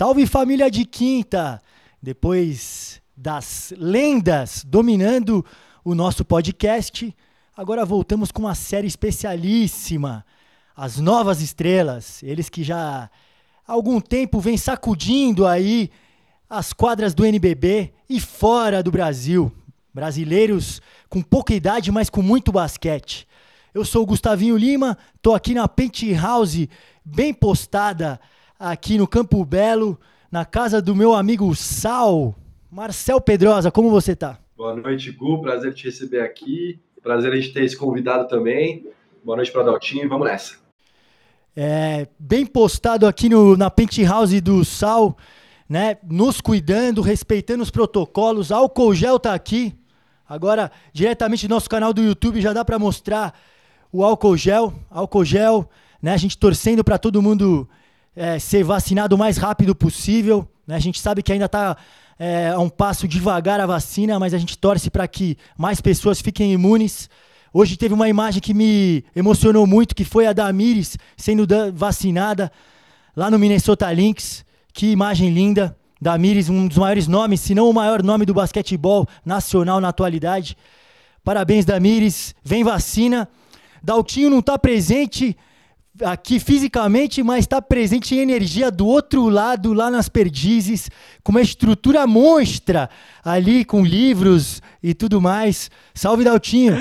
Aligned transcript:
Salve 0.00 0.26
família 0.26 0.70
de 0.70 0.86
quinta! 0.86 1.60
Depois 2.02 3.02
das 3.14 3.70
lendas 3.76 4.64
dominando 4.66 5.44
o 5.84 5.94
nosso 5.94 6.24
podcast, 6.24 7.14
agora 7.54 7.84
voltamos 7.84 8.32
com 8.32 8.40
uma 8.40 8.54
série 8.54 8.86
especialíssima. 8.86 10.24
As 10.74 10.96
novas 10.96 11.42
estrelas, 11.42 12.22
eles 12.22 12.48
que 12.48 12.64
já 12.64 13.10
há 13.68 13.70
algum 13.70 14.00
tempo 14.00 14.40
vêm 14.40 14.56
sacudindo 14.56 15.46
aí 15.46 15.90
as 16.48 16.72
quadras 16.72 17.12
do 17.12 17.26
NBB 17.26 17.92
e 18.08 18.18
fora 18.18 18.82
do 18.82 18.90
Brasil. 18.90 19.52
Brasileiros 19.92 20.80
com 21.10 21.20
pouca 21.20 21.52
idade, 21.52 21.92
mas 21.92 22.08
com 22.08 22.22
muito 22.22 22.50
basquete. 22.50 23.28
Eu 23.74 23.84
sou 23.84 24.04
o 24.04 24.06
Gustavinho 24.06 24.56
Lima, 24.56 24.96
tô 25.20 25.34
aqui 25.34 25.52
na 25.52 25.68
Penthouse, 25.68 26.70
bem 27.04 27.34
postada 27.34 28.18
aqui 28.60 28.98
no 28.98 29.08
Campo 29.08 29.42
Belo, 29.42 29.98
na 30.30 30.44
casa 30.44 30.82
do 30.82 30.94
meu 30.94 31.14
amigo 31.14 31.54
Sal. 31.56 32.34
Marcel 32.70 33.18
Pedrosa, 33.18 33.70
como 33.70 33.88
você 33.88 34.14
tá? 34.14 34.38
Boa 34.54 34.76
noite, 34.76 35.10
Gu. 35.10 35.40
Prazer 35.40 35.72
te 35.72 35.86
receber 35.86 36.20
aqui. 36.20 36.78
Prazer 37.02 37.32
a 37.32 37.36
gente 37.36 37.54
ter 37.54 37.64
esse 37.64 37.76
convidado 37.76 38.28
também. 38.28 38.86
Boa 39.24 39.36
noite 39.36 39.50
para 39.50 39.62
Daltinho. 39.62 40.06
Vamos 40.10 40.28
nessa. 40.28 40.56
É, 41.56 42.06
bem 42.18 42.44
postado 42.44 43.06
aqui 43.06 43.30
no, 43.30 43.56
na 43.56 43.70
Penthouse 43.70 44.38
do 44.42 44.62
Sal, 44.62 45.16
né? 45.66 45.96
Nos 46.04 46.42
cuidando, 46.42 47.00
respeitando 47.00 47.62
os 47.62 47.70
protocolos. 47.70 48.52
Álcool 48.52 48.94
gel 48.94 49.18
tá 49.18 49.32
aqui. 49.32 49.74
Agora, 50.28 50.70
diretamente 50.92 51.48
do 51.48 51.54
nosso 51.54 51.68
canal 51.68 51.94
do 51.94 52.02
YouTube, 52.02 52.42
já 52.42 52.52
dá 52.52 52.62
para 52.62 52.78
mostrar 52.78 53.34
o 53.90 54.04
álcool 54.04 54.36
gel. 54.36 54.72
Álcool 54.90 55.24
gel, 55.24 55.68
né? 56.00 56.12
A 56.12 56.18
gente 56.18 56.36
torcendo 56.36 56.84
para 56.84 56.98
todo 56.98 57.22
mundo 57.22 57.66
é, 58.14 58.38
ser 58.38 58.64
vacinado 58.64 59.14
o 59.14 59.18
mais 59.18 59.36
rápido 59.36 59.74
possível. 59.74 60.48
Né? 60.66 60.76
A 60.76 60.78
gente 60.78 61.00
sabe 61.00 61.22
que 61.22 61.32
ainda 61.32 61.46
está 61.46 61.76
é, 62.18 62.50
a 62.50 62.58
um 62.58 62.68
passo 62.68 63.08
devagar 63.08 63.60
a 63.60 63.66
vacina, 63.66 64.18
mas 64.18 64.34
a 64.34 64.38
gente 64.38 64.58
torce 64.58 64.90
para 64.90 65.06
que 65.08 65.36
mais 65.56 65.80
pessoas 65.80 66.20
fiquem 66.20 66.52
imunes. 66.52 67.08
Hoje 67.52 67.76
teve 67.76 67.94
uma 67.94 68.08
imagem 68.08 68.40
que 68.40 68.54
me 68.54 69.04
emocionou 69.14 69.66
muito, 69.66 69.94
que 69.94 70.04
foi 70.04 70.26
a 70.26 70.32
da 70.32 70.52
Mires 70.52 70.96
sendo 71.16 71.46
vacinada 71.74 72.52
lá 73.16 73.30
no 73.30 73.38
Minnesota 73.38 73.90
Lynx. 73.92 74.44
Que 74.72 74.92
imagem 74.92 75.30
linda. 75.30 75.76
Da 76.02 76.16
Mires, 76.16 76.48
um 76.48 76.66
dos 76.66 76.78
maiores 76.78 77.06
nomes, 77.06 77.40
se 77.40 77.54
não 77.54 77.68
o 77.68 77.74
maior 77.74 78.02
nome 78.02 78.24
do 78.24 78.32
basquetebol 78.32 79.06
nacional 79.22 79.82
na 79.82 79.88
atualidade. 79.88 80.56
Parabéns, 81.22 81.66
Damires. 81.66 82.34
Vem 82.42 82.64
vacina. 82.64 83.28
Daltinho 83.82 84.30
não 84.30 84.38
está 84.38 84.58
presente, 84.58 85.36
aqui 86.02 86.38
fisicamente, 86.38 87.22
mas 87.22 87.40
está 87.40 87.60
presente 87.60 88.14
em 88.14 88.18
energia 88.18 88.70
do 88.70 88.86
outro 88.86 89.28
lado, 89.28 89.72
lá 89.72 89.90
nas 89.90 90.08
perdizes, 90.08 90.88
com 91.22 91.32
uma 91.32 91.40
estrutura 91.40 92.06
monstra 92.06 92.88
ali, 93.24 93.64
com 93.64 93.84
livros 93.84 94.62
e 94.82 94.94
tudo 94.94 95.20
mais. 95.20 95.70
Salve, 95.94 96.24
Daltinho! 96.24 96.76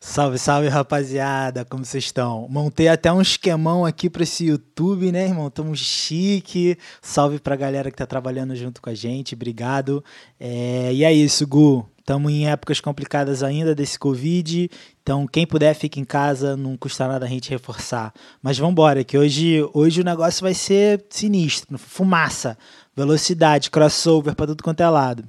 Salve, 0.00 0.38
salve, 0.38 0.68
rapaziada, 0.68 1.64
como 1.64 1.84
vocês 1.84 2.04
estão? 2.04 2.46
Montei 2.48 2.86
até 2.86 3.12
um 3.12 3.20
esquemão 3.20 3.84
aqui 3.84 4.08
para 4.08 4.22
esse 4.22 4.46
YouTube, 4.46 5.10
né, 5.10 5.26
irmão? 5.26 5.50
Tamo 5.50 5.74
chique. 5.74 6.78
Salve 7.02 7.40
pra 7.40 7.56
galera 7.56 7.90
que 7.90 7.96
tá 7.96 8.06
trabalhando 8.06 8.54
junto 8.54 8.80
com 8.80 8.90
a 8.90 8.94
gente, 8.94 9.34
obrigado. 9.34 10.02
É... 10.38 10.94
E 10.94 11.02
é 11.02 11.12
isso, 11.12 11.44
Gu. 11.48 11.84
Estamos 12.08 12.32
em 12.32 12.48
épocas 12.48 12.80
complicadas 12.80 13.42
ainda 13.42 13.74
desse 13.74 13.98
Covid, 13.98 14.70
então 15.02 15.26
quem 15.26 15.46
puder 15.46 15.74
fica 15.74 16.00
em 16.00 16.06
casa, 16.06 16.56
não 16.56 16.74
custa 16.74 17.06
nada 17.06 17.26
a 17.26 17.28
gente 17.28 17.50
reforçar. 17.50 18.14
Mas 18.40 18.56
vamos 18.56 18.72
embora, 18.72 19.04
que 19.04 19.18
hoje, 19.18 19.62
hoje 19.74 20.00
o 20.00 20.04
negócio 20.04 20.40
vai 20.40 20.54
ser 20.54 21.04
sinistro, 21.10 21.76
fumaça, 21.76 22.56
velocidade, 22.96 23.70
crossover 23.70 24.34
para 24.34 24.46
tudo 24.46 24.64
quanto 24.64 24.80
é 24.80 24.88
lado. 24.88 25.22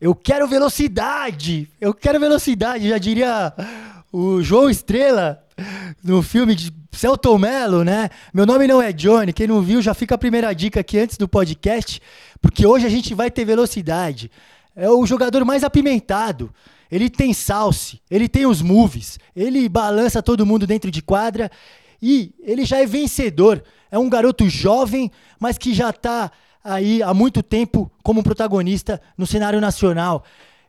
Eu 0.00 0.16
quero 0.16 0.48
velocidade! 0.48 1.70
Eu 1.80 1.94
quero 1.94 2.18
velocidade, 2.18 2.88
já 2.88 2.98
diria 2.98 3.54
o 4.12 4.42
João 4.42 4.68
Estrela 4.68 5.44
no 6.02 6.24
filme 6.24 6.56
de 6.56 6.74
Celton 6.90 7.38
Mello, 7.38 7.84
né? 7.84 8.10
Meu 8.34 8.44
nome 8.44 8.66
não 8.66 8.82
é 8.82 8.92
Johnny, 8.92 9.32
quem 9.32 9.46
não 9.46 9.62
viu 9.62 9.80
já 9.80 9.94
fica 9.94 10.16
a 10.16 10.18
primeira 10.18 10.52
dica 10.52 10.80
aqui 10.80 10.98
antes 10.98 11.16
do 11.16 11.28
podcast, 11.28 12.02
porque 12.42 12.66
hoje 12.66 12.84
a 12.84 12.90
gente 12.90 13.14
vai 13.14 13.30
ter 13.30 13.44
velocidade 13.44 14.28
é 14.78 14.88
o 14.88 15.04
jogador 15.04 15.44
mais 15.44 15.64
apimentado. 15.64 16.54
Ele 16.90 17.10
tem 17.10 17.34
salse, 17.34 18.00
ele 18.08 18.28
tem 18.28 18.46
os 18.46 18.62
moves, 18.62 19.18
ele 19.34 19.68
balança 19.68 20.22
todo 20.22 20.46
mundo 20.46 20.66
dentro 20.66 20.90
de 20.90 21.02
quadra 21.02 21.50
e 22.00 22.32
ele 22.40 22.64
já 22.64 22.78
é 22.78 22.86
vencedor. 22.86 23.62
É 23.90 23.98
um 23.98 24.08
garoto 24.08 24.48
jovem, 24.48 25.10
mas 25.38 25.58
que 25.58 25.74
já 25.74 25.90
está 25.90 26.30
aí 26.62 27.02
há 27.02 27.12
muito 27.12 27.42
tempo 27.42 27.90
como 28.04 28.22
protagonista 28.22 29.02
no 29.18 29.26
cenário 29.26 29.60
nacional. 29.60 30.24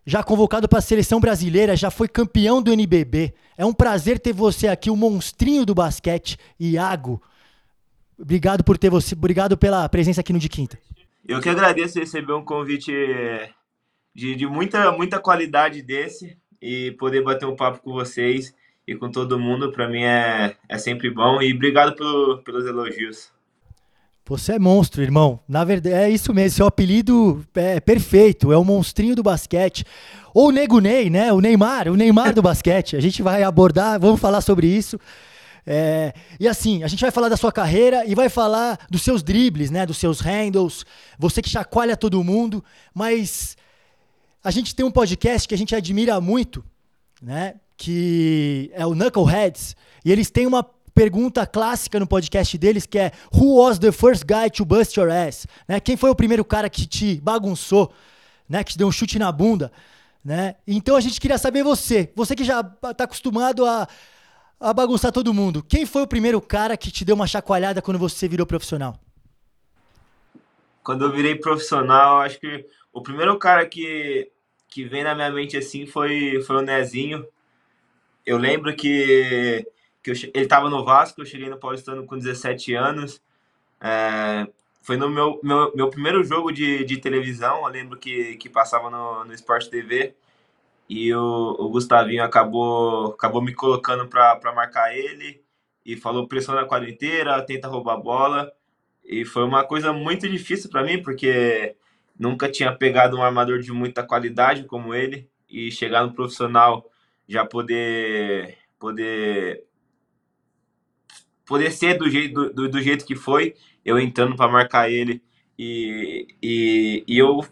Já 0.05 0.23
convocado 0.23 0.67
para 0.67 0.79
a 0.79 0.81
seleção 0.81 1.19
brasileira, 1.19 1.75
já 1.75 1.91
foi 1.91 2.07
campeão 2.07 2.61
do 2.61 2.73
NBB. 2.73 3.31
É 3.55 3.63
um 3.63 3.73
prazer 3.73 4.17
ter 4.17 4.33
você 4.33 4.67
aqui, 4.67 4.89
o 4.89 4.95
monstrinho 4.95 5.65
do 5.65 5.75
basquete, 5.75 6.35
Iago. 6.59 7.21
Obrigado 8.17 8.63
por 8.63 8.77
ter 8.77 8.89
você, 8.89 9.13
obrigado 9.13 9.55
pela 9.55 9.87
presença 9.87 10.19
aqui 10.21 10.33
no 10.33 10.39
de 10.39 10.49
quinta. 10.49 10.79
Eu 11.27 11.39
que 11.39 11.47
agradeço 11.47 11.99
receber 11.99 12.33
um 12.33 12.43
convite 12.43 12.91
de, 14.13 14.35
de 14.35 14.45
muita, 14.47 14.91
muita 14.91 15.19
qualidade 15.19 15.81
desse 15.81 16.37
e 16.61 16.91
poder 16.91 17.23
bater 17.23 17.45
um 17.45 17.55
papo 17.55 17.79
com 17.81 17.93
vocês 17.93 18.53
e 18.87 18.95
com 18.95 19.09
todo 19.09 19.39
mundo, 19.39 19.71
para 19.71 19.87
mim 19.87 20.03
é, 20.03 20.55
é 20.67 20.77
sempre 20.77 21.09
bom. 21.11 21.41
E 21.41 21.53
obrigado 21.53 21.95
pelo, 21.95 22.39
pelos 22.39 22.65
elogios. 22.65 23.31
Você 24.29 24.53
é 24.53 24.59
monstro, 24.59 25.01
irmão. 25.01 25.39
Na 25.47 25.63
verdade, 25.63 25.95
é 25.95 26.07
isso 26.07 26.33
mesmo. 26.33 26.57
Seu 26.57 26.67
apelido 26.67 27.43
é 27.55 27.79
perfeito. 27.79 28.51
É 28.51 28.57
o 28.57 28.63
monstrinho 28.63 29.15
do 29.15 29.23
basquete. 29.23 29.83
Ou 30.35 30.49
o 30.49 30.51
Nego 30.51 30.79
Ney, 30.79 31.09
né? 31.09 31.33
O 31.33 31.39
Neymar, 31.39 31.87
o 31.87 31.95
Neymar 31.95 32.33
do 32.33 32.41
basquete. 32.41 32.95
A 32.95 32.99
gente 32.99 33.23
vai 33.23 33.41
abordar, 33.41 33.99
vamos 33.99 34.19
falar 34.19 34.41
sobre 34.41 34.67
isso. 34.67 34.99
É, 35.65 36.13
e 36.39 36.47
assim, 36.47 36.83
a 36.83 36.87
gente 36.87 37.01
vai 37.01 37.09
falar 37.09 37.27
da 37.27 37.37
sua 37.37 37.51
carreira 37.51 38.05
e 38.05 38.13
vai 38.13 38.29
falar 38.29 38.79
dos 38.89 39.01
seus 39.01 39.23
dribles, 39.23 39.71
né? 39.71 39.83
Dos 39.83 39.97
seus 39.97 40.19
handles. 40.19 40.85
Você 41.17 41.41
que 41.41 41.49
chacoalha 41.49 41.97
todo 41.97 42.23
mundo. 42.23 42.63
Mas 42.93 43.57
a 44.44 44.51
gente 44.51 44.75
tem 44.75 44.85
um 44.85 44.91
podcast 44.91 45.47
que 45.47 45.53
a 45.53 45.57
gente 45.57 45.75
admira 45.75 46.19
muito, 46.22 46.63
né? 47.22 47.55
Que 47.75 48.72
é 48.73 48.85
o 48.85 48.94
Knuckleheads. 48.95 49.75
E 50.03 50.11
eles 50.11 50.29
têm 50.29 50.47
uma 50.47 50.63
pergunta 50.94 51.45
clássica 51.45 52.00
no 52.00 52.07
podcast 52.07 52.57
deles 52.57 52.85
que 52.85 52.97
é 53.00 53.11
Who 53.33 53.55
was 53.55 53.79
the 53.79 53.91
first 53.91 54.23
guy 54.25 54.50
to 54.50 54.66
bust 54.66 54.97
your 55.00 55.09
ass? 55.09 55.45
Né? 55.67 55.79
Quem 55.79 55.95
foi 55.95 56.09
o 56.09 56.16
primeiro 56.16 56.44
cara 56.44 56.69
que 56.69 56.85
te 56.85 57.19
bagunçou, 57.22 57.91
né? 58.47 58.63
Que 58.63 58.73
te 58.73 58.77
deu 58.77 58.88
um 58.88 58.91
chute 58.91 59.19
na 59.19 59.31
bunda, 59.31 59.72
né? 60.23 60.56
Então 60.66 60.95
a 60.95 61.01
gente 61.01 61.19
queria 61.19 61.38
saber 61.38 61.63
você, 61.63 62.11
você 62.16 62.35
que 62.35 62.44
já 62.44 62.61
está 62.61 63.03
acostumado 63.03 63.66
a, 63.66 63.88
a 64.59 64.73
bagunçar 64.73 65.11
todo 65.11 65.33
mundo. 65.33 65.63
Quem 65.63 65.85
foi 65.85 66.01
o 66.01 66.07
primeiro 66.07 66.41
cara 66.41 66.77
que 66.77 66.91
te 66.91 67.03
deu 67.03 67.16
uma 67.16 67.27
chacoalhada 67.27 67.81
quando 67.81 68.00
você 68.00 68.27
virou 68.27 68.45
profissional? 68.45 68.97
Quando 70.81 71.06
eu 71.06 71.12
virei 71.12 71.36
profissional, 71.36 72.21
acho 72.21 72.39
que 72.39 72.65
o 72.94 73.01
primeiro 73.01 73.38
cara 73.38 73.65
que, 73.65 74.31
que 74.68 74.83
vem 74.83 75.03
na 75.03 75.15
minha 75.15 75.31
mente 75.31 75.57
assim 75.57 75.86
foi, 75.86 76.41
foi 76.41 76.57
o 76.57 76.62
Nezinho. 76.62 77.25
Eu 78.25 78.38
lembro 78.38 78.75
que, 78.75 79.65
que 80.03 80.12
eu, 80.12 80.15
ele 80.33 80.45
estava 80.45 80.69
no 80.69 80.83
Vasco, 80.83 81.21
eu 81.21 81.25
cheguei 81.25 81.50
no 81.50 81.57
Paulistano 81.57 82.06
com 82.06 82.18
17 82.18 82.74
anos. 82.74 83.21
É, 83.81 84.47
foi 84.81 84.97
no 84.97 85.09
meu, 85.09 85.39
meu, 85.44 85.71
meu 85.75 85.89
primeiro 85.89 86.24
jogo 86.24 86.51
de, 86.51 86.83
de 86.83 86.97
televisão, 86.97 87.63
eu 87.63 87.68
lembro 87.68 87.97
que, 87.97 88.36
que 88.38 88.50
passava 88.50 88.89
no, 88.89 89.25
no 89.25 89.33
Sport 89.33 89.68
TV. 89.68 90.15
E 90.89 91.13
o, 91.13 91.56
o 91.59 91.69
Gustavinho 91.69 92.24
acabou, 92.24 93.12
acabou 93.12 93.41
me 93.41 93.53
colocando 93.53 94.07
para 94.07 94.53
marcar 94.56 94.95
ele 94.95 95.41
e 95.86 95.95
falou 95.95 96.27
pressiona 96.27 96.62
a 96.62 96.65
quadra 96.65 96.89
inteira, 96.89 97.41
tenta 97.44 97.68
roubar 97.68 97.94
a 97.94 97.97
bola. 97.97 98.51
E 99.06 99.25
foi 99.25 99.44
uma 99.44 99.63
coisa 99.63 99.94
muito 99.94 100.27
difícil 100.27 100.69
para 100.69 100.83
mim, 100.83 101.01
porque 101.01 101.75
Nunca 102.19 102.51
tinha 102.51 102.75
pegado 102.75 103.18
um 103.18 103.24
armador 103.24 103.60
de 103.60 103.71
muita 103.71 104.04
qualidade 104.04 104.66
como 104.66 104.94
ele 104.94 105.30
e 105.50 105.71
chegar 105.71 106.06
no 106.06 106.13
profissional 106.13 106.92
já 107.27 107.45
poder 107.45 108.57
poder 108.77 109.63
poder 111.45 111.71
ser 111.71 111.98
do 111.98 112.10
jeito 112.10 112.50
do, 112.50 112.69
do 112.69 112.81
jeito 112.81 113.06
que 113.06 113.16
foi, 113.16 113.56
eu 113.86 113.98
entrando 113.98 114.36
para 114.36 114.51
marcar 114.51 114.92
ele 114.92 115.24
e, 115.57 116.27
e, 116.44 117.04
e 117.07 117.18
eu 117.18 117.45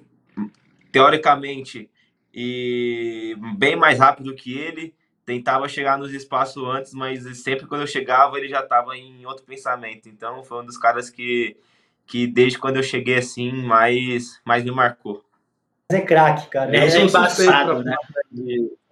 teoricamente 0.91 1.89
e 2.33 3.35
bem 3.57 3.75
mais 3.75 3.99
rápido 3.99 4.35
que 4.35 4.55
ele, 4.57 4.93
tentava 5.25 5.67
chegar 5.67 5.97
nos 5.97 6.13
espaços 6.13 6.63
antes, 6.63 6.93
mas 6.93 7.23
sempre 7.39 7.67
quando 7.67 7.81
eu 7.81 7.87
chegava 7.87 8.37
ele 8.37 8.47
já 8.47 8.61
estava 8.61 8.97
em 8.97 9.25
outro 9.25 9.43
pensamento. 9.43 10.07
Então 10.07 10.43
foi 10.43 10.61
um 10.61 10.65
dos 10.65 10.77
caras 10.77 11.09
que 11.09 11.57
que 12.07 12.25
desde 12.25 12.57
quando 12.57 12.77
eu 12.77 12.83
cheguei 12.83 13.15
assim, 13.15 13.51
mais, 13.51 14.39
mais 14.45 14.63
me 14.63 14.71
marcou. 14.71 15.23
É 15.91 16.01
craque, 16.01 16.47
cara. 16.47 16.75
É, 16.75 16.87
é 16.87 17.01
embaçado, 17.01 17.83
né? 17.83 17.95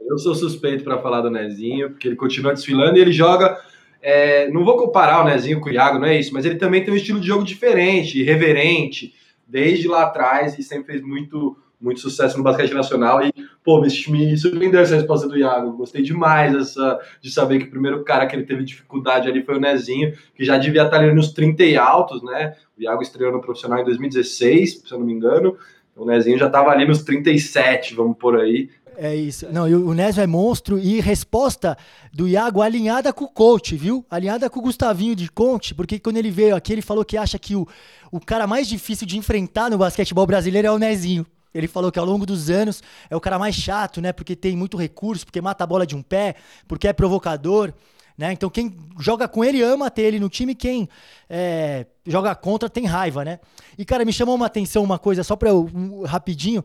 Eu 0.02 0.18
sou 0.18 0.36
suspeito 0.36 0.84
para 0.84 1.02
falar 1.02 1.22
do 1.22 1.32
Nezinho, 1.32 1.90
porque 1.90 2.08
ele 2.08 2.16
continua 2.16 2.54
desfilando 2.54 2.98
e 2.98 3.02
ele 3.02 3.12
joga 3.12 3.60
é, 4.08 4.48
não 4.50 4.64
vou 4.64 4.78
comparar 4.78 5.24
o 5.24 5.26
Nezinho 5.26 5.60
com 5.60 5.68
o 5.68 5.72
Iago, 5.72 5.98
não 5.98 6.06
é 6.06 6.20
isso, 6.20 6.32
mas 6.32 6.46
ele 6.46 6.58
também 6.58 6.84
tem 6.84 6.94
um 6.94 6.98
estilo 6.98 7.20
de 7.20 7.26
jogo 7.26 7.44
diferente, 7.44 8.20
irreverente, 8.22 9.16
desde 9.48 9.88
lá 9.88 10.04
atrás 10.04 10.58
e 10.58 10.64
sempre 10.64 10.94
fez 10.94 11.02
muito 11.02 11.58
muito 11.80 12.00
sucesso 12.00 12.38
no 12.38 12.44
basquete 12.44 12.74
nacional. 12.74 13.22
E, 13.22 13.32
pô, 13.64 13.80
me, 13.82 14.38
surpreendeu 14.38 14.80
essa 14.80 14.96
resposta 14.96 15.28
do 15.28 15.38
Iago, 15.38 15.74
gostei 15.74 16.02
demais 16.02 16.56
essa, 16.56 17.00
de 17.22 17.32
saber 17.32 17.60
que 17.60 17.66
o 17.66 17.70
primeiro 17.70 18.04
cara 18.04 18.26
que 18.26 18.36
ele 18.36 18.46
teve 18.46 18.64
dificuldade 18.64 19.28
ali 19.28 19.44
foi 19.44 19.58
o 19.58 19.60
Nezinho, 19.60 20.14
que 20.34 20.44
já 20.44 20.58
devia 20.58 20.84
estar 20.84 20.98
ali 20.98 21.14
nos 21.14 21.32
30 21.32 21.64
e 21.64 21.78
altos, 21.78 22.24
né, 22.24 22.56
o 22.78 22.82
Iago 22.82 23.02
estreou 23.02 23.32
no 23.32 23.42
profissional 23.42 23.80
em 23.80 23.86
2016, 23.86 24.84
se 24.86 24.92
eu 24.92 25.00
não 25.00 25.06
me 25.06 25.14
engano, 25.14 25.58
o 25.96 26.06
Nezinho 26.06 26.38
já 26.38 26.48
estava 26.48 26.72
ali 26.72 26.86
nos 26.86 27.04
37, 27.04 27.96
vamos 27.96 28.18
por 28.18 28.40
aí, 28.40 28.70
é 28.98 29.16
isso. 29.16 29.48
Não, 29.52 29.66
o 29.66 29.94
Nésio 29.94 30.22
é 30.22 30.28
monstro 30.28 30.80
e 30.80 31.00
resposta 31.00 31.78
do 32.14 32.28
Iago 32.28 32.62
alinhada 32.62 33.12
com 33.14 33.26
o 33.26 33.30
coach, 33.30 33.76
viu? 33.76 34.06
Alinhada 34.10 34.50
com 34.50 34.60
o 34.60 34.64
Gustavinho 34.64 35.16
de 35.16 35.30
Conte, 35.30 35.74
porque 35.74 36.00
quando 36.00 36.18
ele 36.18 36.32
veio 36.32 36.56
aqui, 36.56 36.74
ele 36.74 36.82
falou 36.82 37.04
que 37.06 37.18
acha 37.18 37.38
que 37.38 37.56
o, 37.56 37.68
o 38.12 38.20
cara 38.20 38.48
mais 38.48 38.68
difícil 38.68 39.06
de 39.06 39.18
enfrentar 39.18 39.70
no 39.70 39.78
basquetebol 39.78 40.26
brasileiro 40.26 40.68
é 40.68 40.72
o 40.72 40.78
Nezinho. 40.78 41.26
Ele 41.54 41.68
falou 41.68 41.92
que 41.92 41.98
ao 41.98 42.06
longo 42.06 42.26
dos 42.26 42.50
anos 42.50 42.84
é 43.10 43.16
o 43.16 43.22
cara 43.22 43.40
mais 43.40 43.56
chato, 43.56 44.02
né? 44.02 44.12
Porque 44.12 44.36
tem 44.36 44.58
muito 44.58 44.76
recurso, 44.76 45.26
porque 45.26 45.40
mata 45.40 45.64
a 45.64 45.68
bola 45.68 45.88
de 45.88 45.96
um 45.96 46.02
pé, 46.02 46.36
porque 46.68 46.88
é 46.88 46.94
provocador. 46.94 47.74
Né? 48.18 48.32
Então 48.32 48.50
quem 48.50 48.78
joga 48.98 49.28
com 49.28 49.44
ele 49.44 49.62
ama 49.62 49.92
ter 49.92 50.04
ele 50.04 50.20
no 50.20 50.30
time, 50.30 50.56
quem 50.56 50.88
é, 51.30 51.86
joga 52.06 52.34
contra 52.34 52.70
tem 52.70 52.86
raiva, 52.86 53.26
né? 53.26 53.40
E 53.78 53.84
cara, 53.84 54.06
me 54.06 54.14
chamou 54.14 54.36
uma 54.36 54.46
atenção 54.46 54.84
uma 54.84 54.98
coisa 54.98 55.24
só 55.24 55.36
para 55.36 55.54
um, 55.54 56.04
rapidinho. 56.04 56.64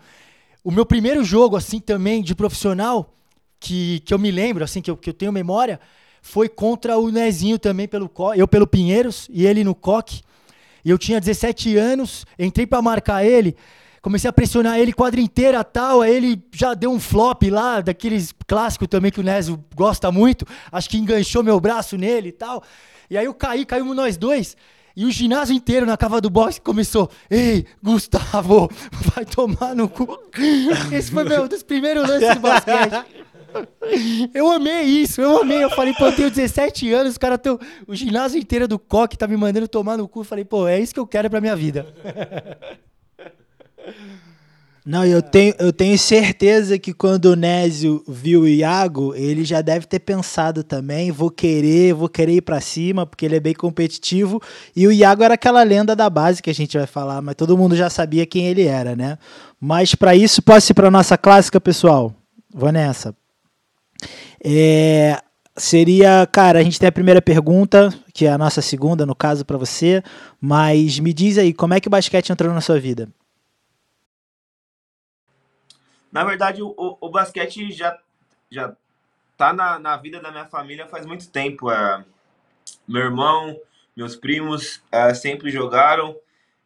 O 0.62 0.70
meu 0.70 0.84
primeiro 0.84 1.24
jogo, 1.24 1.56
assim, 1.56 1.80
também 1.80 2.22
de 2.22 2.34
profissional, 2.34 3.14
que, 3.58 4.00
que 4.00 4.12
eu 4.12 4.18
me 4.18 4.30
lembro, 4.30 4.62
assim, 4.62 4.82
que 4.82 4.90
eu, 4.90 4.96
que 4.96 5.08
eu 5.08 5.14
tenho 5.14 5.32
memória, 5.32 5.80
foi 6.20 6.48
contra 6.48 6.98
o 6.98 7.10
Nezinho 7.10 7.58
também, 7.58 7.88
pelo 7.88 8.10
eu 8.36 8.46
pelo 8.46 8.66
Pinheiros 8.66 9.26
e 9.30 9.46
ele 9.46 9.64
no 9.64 9.74
Coque. 9.74 10.20
E 10.84 10.90
eu 10.90 10.98
tinha 10.98 11.20
17 11.20 11.76
anos, 11.76 12.26
entrei 12.38 12.66
para 12.66 12.82
marcar 12.82 13.24
ele, 13.24 13.56
comecei 14.02 14.28
a 14.28 14.32
pressionar 14.32 14.78
ele 14.78 14.92
quadra 14.92 15.20
inteira 15.20 15.62
tal, 15.64 16.02
aí 16.02 16.14
ele 16.14 16.42
já 16.52 16.74
deu 16.74 16.90
um 16.90 17.00
flop 17.00 17.42
lá, 17.50 17.80
daqueles 17.80 18.34
clássicos 18.46 18.88
também 18.88 19.10
que 19.10 19.20
o 19.20 19.22
Nésio 19.22 19.62
gosta 19.74 20.10
muito, 20.10 20.46
acho 20.72 20.88
que 20.88 20.96
enganchou 20.98 21.42
meu 21.42 21.60
braço 21.60 21.96
nele 21.96 22.28
e 22.28 22.32
tal. 22.32 22.62
E 23.08 23.16
aí 23.18 23.24
eu 23.24 23.34
caí, 23.34 23.64
caímos 23.64 23.96
nós 23.96 24.16
dois. 24.16 24.56
E 25.00 25.06
o 25.06 25.10
ginásio 25.10 25.56
inteiro 25.56 25.86
na 25.86 25.96
cava 25.96 26.20
do 26.20 26.28
boxe 26.28 26.60
começou: 26.60 27.10
Ei, 27.30 27.64
Gustavo, 27.82 28.70
vai 29.16 29.24
tomar 29.24 29.74
no 29.74 29.88
cu. 29.88 30.06
Esse 30.92 31.10
foi 31.10 31.24
meu 31.24 31.48
dos 31.48 31.62
primeiros 31.62 32.06
lances 32.06 32.34
do 32.34 32.40
basquete. 32.40 33.06
Eu 34.34 34.52
amei 34.52 34.82
isso, 34.82 35.20
eu 35.20 35.40
amei. 35.40 35.64
Eu 35.64 35.70
falei, 35.70 35.92
pô, 35.94 36.06
eu 36.06 36.14
tenho 36.14 36.30
17 36.30 36.92
anos, 36.92 37.12
os 37.12 37.18
caras 37.18 37.38
estão. 37.38 37.58
O 37.84 37.96
ginásio 37.96 38.38
inteiro 38.38 38.68
do 38.68 38.78
coque 38.78 39.18
tá 39.18 39.26
me 39.26 39.36
mandando 39.36 39.66
tomar 39.66 39.96
no 39.96 40.06
cu. 40.06 40.20
Eu 40.20 40.24
falei, 40.24 40.44
pô, 40.44 40.68
é 40.68 40.78
isso 40.78 40.94
que 40.94 41.00
eu 41.00 41.06
quero 41.06 41.28
pra 41.28 41.40
minha 41.40 41.56
vida. 41.56 41.92
Não, 44.90 45.04
eu 45.04 45.22
tenho, 45.22 45.54
eu 45.60 45.72
tenho 45.72 45.96
certeza 45.96 46.76
que 46.76 46.92
quando 46.92 47.26
o 47.26 47.36
Nésio 47.36 48.02
viu 48.08 48.40
o 48.40 48.48
Iago, 48.48 49.14
ele 49.14 49.44
já 49.44 49.60
deve 49.60 49.86
ter 49.86 50.00
pensado 50.00 50.64
também, 50.64 51.12
vou 51.12 51.30
querer, 51.30 51.94
vou 51.94 52.08
querer 52.08 52.32
ir 52.32 52.40
para 52.40 52.60
cima, 52.60 53.06
porque 53.06 53.24
ele 53.24 53.36
é 53.36 53.40
bem 53.40 53.54
competitivo. 53.54 54.42
E 54.74 54.88
o 54.88 54.90
Iago 54.90 55.22
era 55.22 55.34
aquela 55.34 55.62
lenda 55.62 55.94
da 55.94 56.10
base 56.10 56.42
que 56.42 56.50
a 56.50 56.52
gente 56.52 56.76
vai 56.76 56.88
falar, 56.88 57.22
mas 57.22 57.36
todo 57.36 57.56
mundo 57.56 57.76
já 57.76 57.88
sabia 57.88 58.26
quem 58.26 58.48
ele 58.48 58.64
era, 58.64 58.96
né? 58.96 59.16
Mas 59.60 59.94
para 59.94 60.16
isso, 60.16 60.42
posso 60.42 60.72
ir 60.72 60.74
para 60.74 60.90
nossa 60.90 61.16
clássica, 61.16 61.60
pessoal? 61.60 62.12
Vou 62.52 62.72
nessa. 62.72 63.14
É, 64.42 65.22
seria, 65.56 66.28
cara, 66.32 66.58
a 66.58 66.62
gente 66.64 66.80
tem 66.80 66.88
a 66.88 66.92
primeira 66.92 67.22
pergunta, 67.22 67.94
que 68.12 68.26
é 68.26 68.32
a 68.32 68.38
nossa 68.38 68.60
segunda, 68.60 69.06
no 69.06 69.14
caso, 69.14 69.44
para 69.44 69.56
você, 69.56 70.02
mas 70.40 70.98
me 70.98 71.12
diz 71.12 71.38
aí, 71.38 71.54
como 71.54 71.74
é 71.74 71.80
que 71.80 71.86
o 71.86 71.90
basquete 71.92 72.32
entrou 72.32 72.52
na 72.52 72.60
sua 72.60 72.80
vida? 72.80 73.08
Na 76.10 76.24
verdade, 76.24 76.62
o, 76.62 76.74
o, 76.76 77.08
basquete 77.08 77.70
já, 77.70 77.96
já 78.50 78.74
tá 79.36 79.52
na, 79.52 79.78
na 79.78 79.96
vida 79.96 80.20
da 80.20 80.30
minha 80.30 80.46
família 80.46 80.86
faz 80.86 81.06
muito 81.06 81.30
tempo. 81.30 81.70
É, 81.70 82.04
meu 82.86 83.02
irmão, 83.02 83.58
meus 83.96 84.16
primos 84.16 84.82
é, 84.90 85.14
sempre 85.14 85.50
jogaram, 85.50 86.16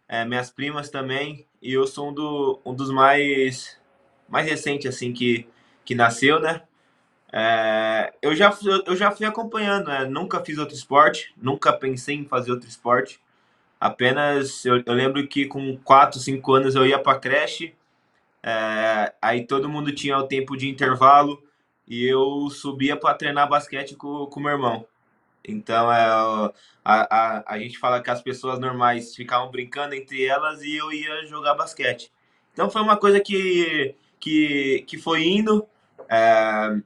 é, 0.09 0.25
minhas 0.25 0.51
primas 0.51 0.89
também, 0.89 1.47
e 1.61 1.73
eu 1.73 1.87
sou 1.87 2.11
um, 2.11 2.15
do, 2.15 2.61
um 2.65 2.75
dos 2.75 2.91
mais, 2.91 3.79
mais 4.29 4.49
recentes, 4.49 4.87
assim, 4.87 5.13
que, 5.13 5.47
que 5.85 5.95
nasceu, 5.95 6.41
né? 6.41 6.63
É, 7.31 8.15
eu, 8.23 8.35
já, 8.35 8.57
eu 8.87 8.95
já 8.95 9.11
fui 9.11 9.27
acompanhando, 9.27 9.89
né? 9.89 10.05
nunca 10.05 10.45
fiz 10.45 10.57
outro 10.57 10.75
esporte, 10.75 11.35
nunca 11.37 11.73
pensei 11.73 12.15
em 12.15 12.25
fazer 12.25 12.53
outro 12.53 12.69
esporte. 12.69 13.21
Apenas 13.81 14.65
eu, 14.65 14.83
eu 14.87 14.95
lembro 14.95 15.27
que 15.27 15.47
com 15.47 15.77
4, 15.79 16.21
5 16.21 16.55
anos 16.55 16.75
eu 16.77 16.87
ia 16.87 16.99
para 16.99 17.19
creche 17.19 17.75
é, 18.47 19.15
aí 19.23 19.47
todo 19.47 19.71
mundo 19.71 19.91
tinha 19.91 20.19
o 20.19 20.29
tempo 20.29 20.55
de 20.55 20.69
intervalo 20.69 21.43
e 21.89 22.05
eu 22.05 22.51
subia 22.51 22.95
para 22.95 23.15
treinar 23.15 23.49
basquete 23.49 23.97
com 23.97 24.29
o 24.31 24.41
meu 24.41 24.53
irmão. 24.53 24.87
Então 25.43 25.91
é, 25.91 26.05
a, 26.85 27.17
a, 27.45 27.55
a 27.55 27.59
gente 27.59 27.79
fala 27.79 28.03
que 28.03 28.11
as 28.11 28.21
pessoas 28.21 28.59
normais 28.59 29.17
ficavam 29.17 29.51
brincando 29.51 29.95
entre 29.95 30.27
elas 30.27 30.63
e 30.63 30.77
eu 30.77 30.93
ia 30.93 31.25
jogar 31.27 31.55
basquete. 31.55 32.13
Então 32.53 32.69
foi 32.69 32.83
uma 32.83 32.99
coisa 32.99 33.19
que, 33.19 33.95
que, 34.21 34.85
que 34.87 34.99
foi 34.99 35.25
indo. 35.25 35.67
É, 36.07 36.77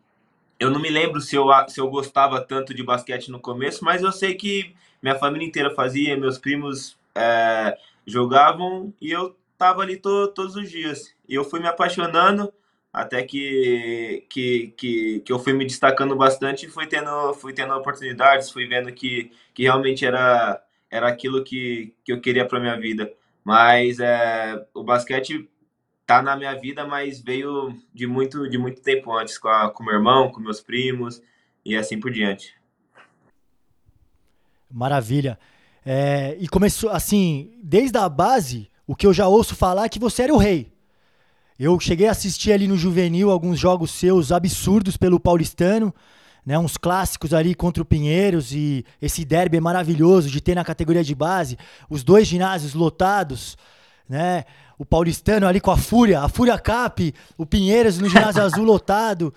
eu 0.60 0.70
não 0.70 0.80
me 0.80 0.90
lembro 0.90 1.20
se 1.20 1.34
eu, 1.34 1.46
se 1.66 1.80
eu 1.80 1.90
gostava 1.90 2.40
tanto 2.40 2.72
de 2.72 2.84
basquete 2.84 3.32
no 3.32 3.40
começo, 3.40 3.84
mas 3.84 4.02
eu 4.02 4.12
sei 4.12 4.36
que 4.36 4.76
minha 5.02 5.18
família 5.18 5.46
inteira 5.46 5.74
fazia, 5.74 6.16
meus 6.16 6.38
primos 6.38 6.96
é, 7.16 7.76
jogavam 8.06 8.94
e 9.00 9.10
eu 9.10 9.36
tava 9.58 9.82
ali 9.82 9.96
to, 9.96 10.28
todos 10.28 10.54
os 10.56 10.70
dias. 10.70 11.14
E 11.28 11.34
eu 11.34 11.44
fui 11.44 11.60
me 11.60 11.66
apaixonando 11.66 12.52
até 12.92 13.22
que, 13.22 14.24
que, 14.30 14.68
que, 14.76 15.20
que 15.20 15.32
eu 15.32 15.38
fui 15.38 15.52
me 15.52 15.66
destacando 15.66 16.16
bastante 16.16 16.66
e 16.66 16.70
fui 16.70 16.86
tendo, 16.86 17.34
fui 17.34 17.52
tendo 17.52 17.74
oportunidades, 17.74 18.50
fui 18.50 18.66
vendo 18.66 18.92
que, 18.92 19.30
que 19.52 19.64
realmente 19.64 20.06
era, 20.06 20.62
era 20.90 21.08
aquilo 21.08 21.44
que, 21.44 21.94
que 22.04 22.12
eu 22.12 22.20
queria 22.20 22.46
para 22.46 22.60
minha 22.60 22.78
vida. 22.78 23.12
Mas 23.44 23.98
é, 23.98 24.64
o 24.72 24.82
basquete 24.82 25.48
tá 26.06 26.22
na 26.22 26.36
minha 26.36 26.54
vida, 26.54 26.86
mas 26.86 27.20
veio 27.20 27.74
de 27.92 28.06
muito, 28.06 28.48
de 28.48 28.56
muito 28.56 28.80
tempo 28.80 29.12
antes, 29.12 29.36
com, 29.36 29.48
a, 29.48 29.70
com 29.70 29.84
meu 29.84 29.94
irmão, 29.94 30.30
com 30.30 30.40
meus 30.40 30.60
primos 30.60 31.20
e 31.64 31.76
assim 31.76 31.98
por 32.00 32.10
diante. 32.10 32.54
Maravilha. 34.70 35.38
É, 35.84 36.36
e 36.38 36.48
começou 36.48 36.90
assim, 36.90 37.58
desde 37.62 37.96
a 37.96 38.08
base, 38.08 38.70
o 38.88 38.96
que 38.96 39.06
eu 39.06 39.12
já 39.12 39.28
ouço 39.28 39.54
falar 39.54 39.84
é 39.84 39.88
que 39.90 39.98
você 39.98 40.22
era 40.22 40.32
o 40.32 40.38
rei. 40.38 40.72
Eu 41.58 41.78
cheguei 41.78 42.08
a 42.08 42.12
assistir 42.12 42.52
ali 42.52 42.66
no 42.66 42.74
juvenil 42.74 43.30
alguns 43.30 43.58
jogos 43.58 43.90
seus 43.90 44.32
absurdos 44.32 44.96
pelo 44.96 45.20
paulistano, 45.20 45.94
né, 46.46 46.58
uns 46.58 46.78
clássicos 46.78 47.34
ali 47.34 47.54
contra 47.54 47.82
o 47.82 47.86
Pinheiros 47.86 48.54
e 48.54 48.86
esse 49.02 49.26
derby 49.26 49.60
maravilhoso 49.60 50.30
de 50.30 50.40
ter 50.40 50.54
na 50.54 50.64
categoria 50.64 51.04
de 51.04 51.14
base, 51.14 51.58
os 51.90 52.02
dois 52.02 52.26
ginásios 52.26 52.72
lotados, 52.72 53.58
né? 54.08 54.44
O 54.78 54.84
paulistano 54.84 55.46
ali 55.46 55.60
com 55.60 55.70
a 55.70 55.76
Fúria, 55.76 56.20
a 56.20 56.28
Fúria 56.28 56.58
Cap, 56.58 57.14
o 57.36 57.44
Pinheiros 57.44 57.98
no 57.98 58.08
ginásio 58.08 58.42
azul 58.44 58.64
lotado. 58.64 59.34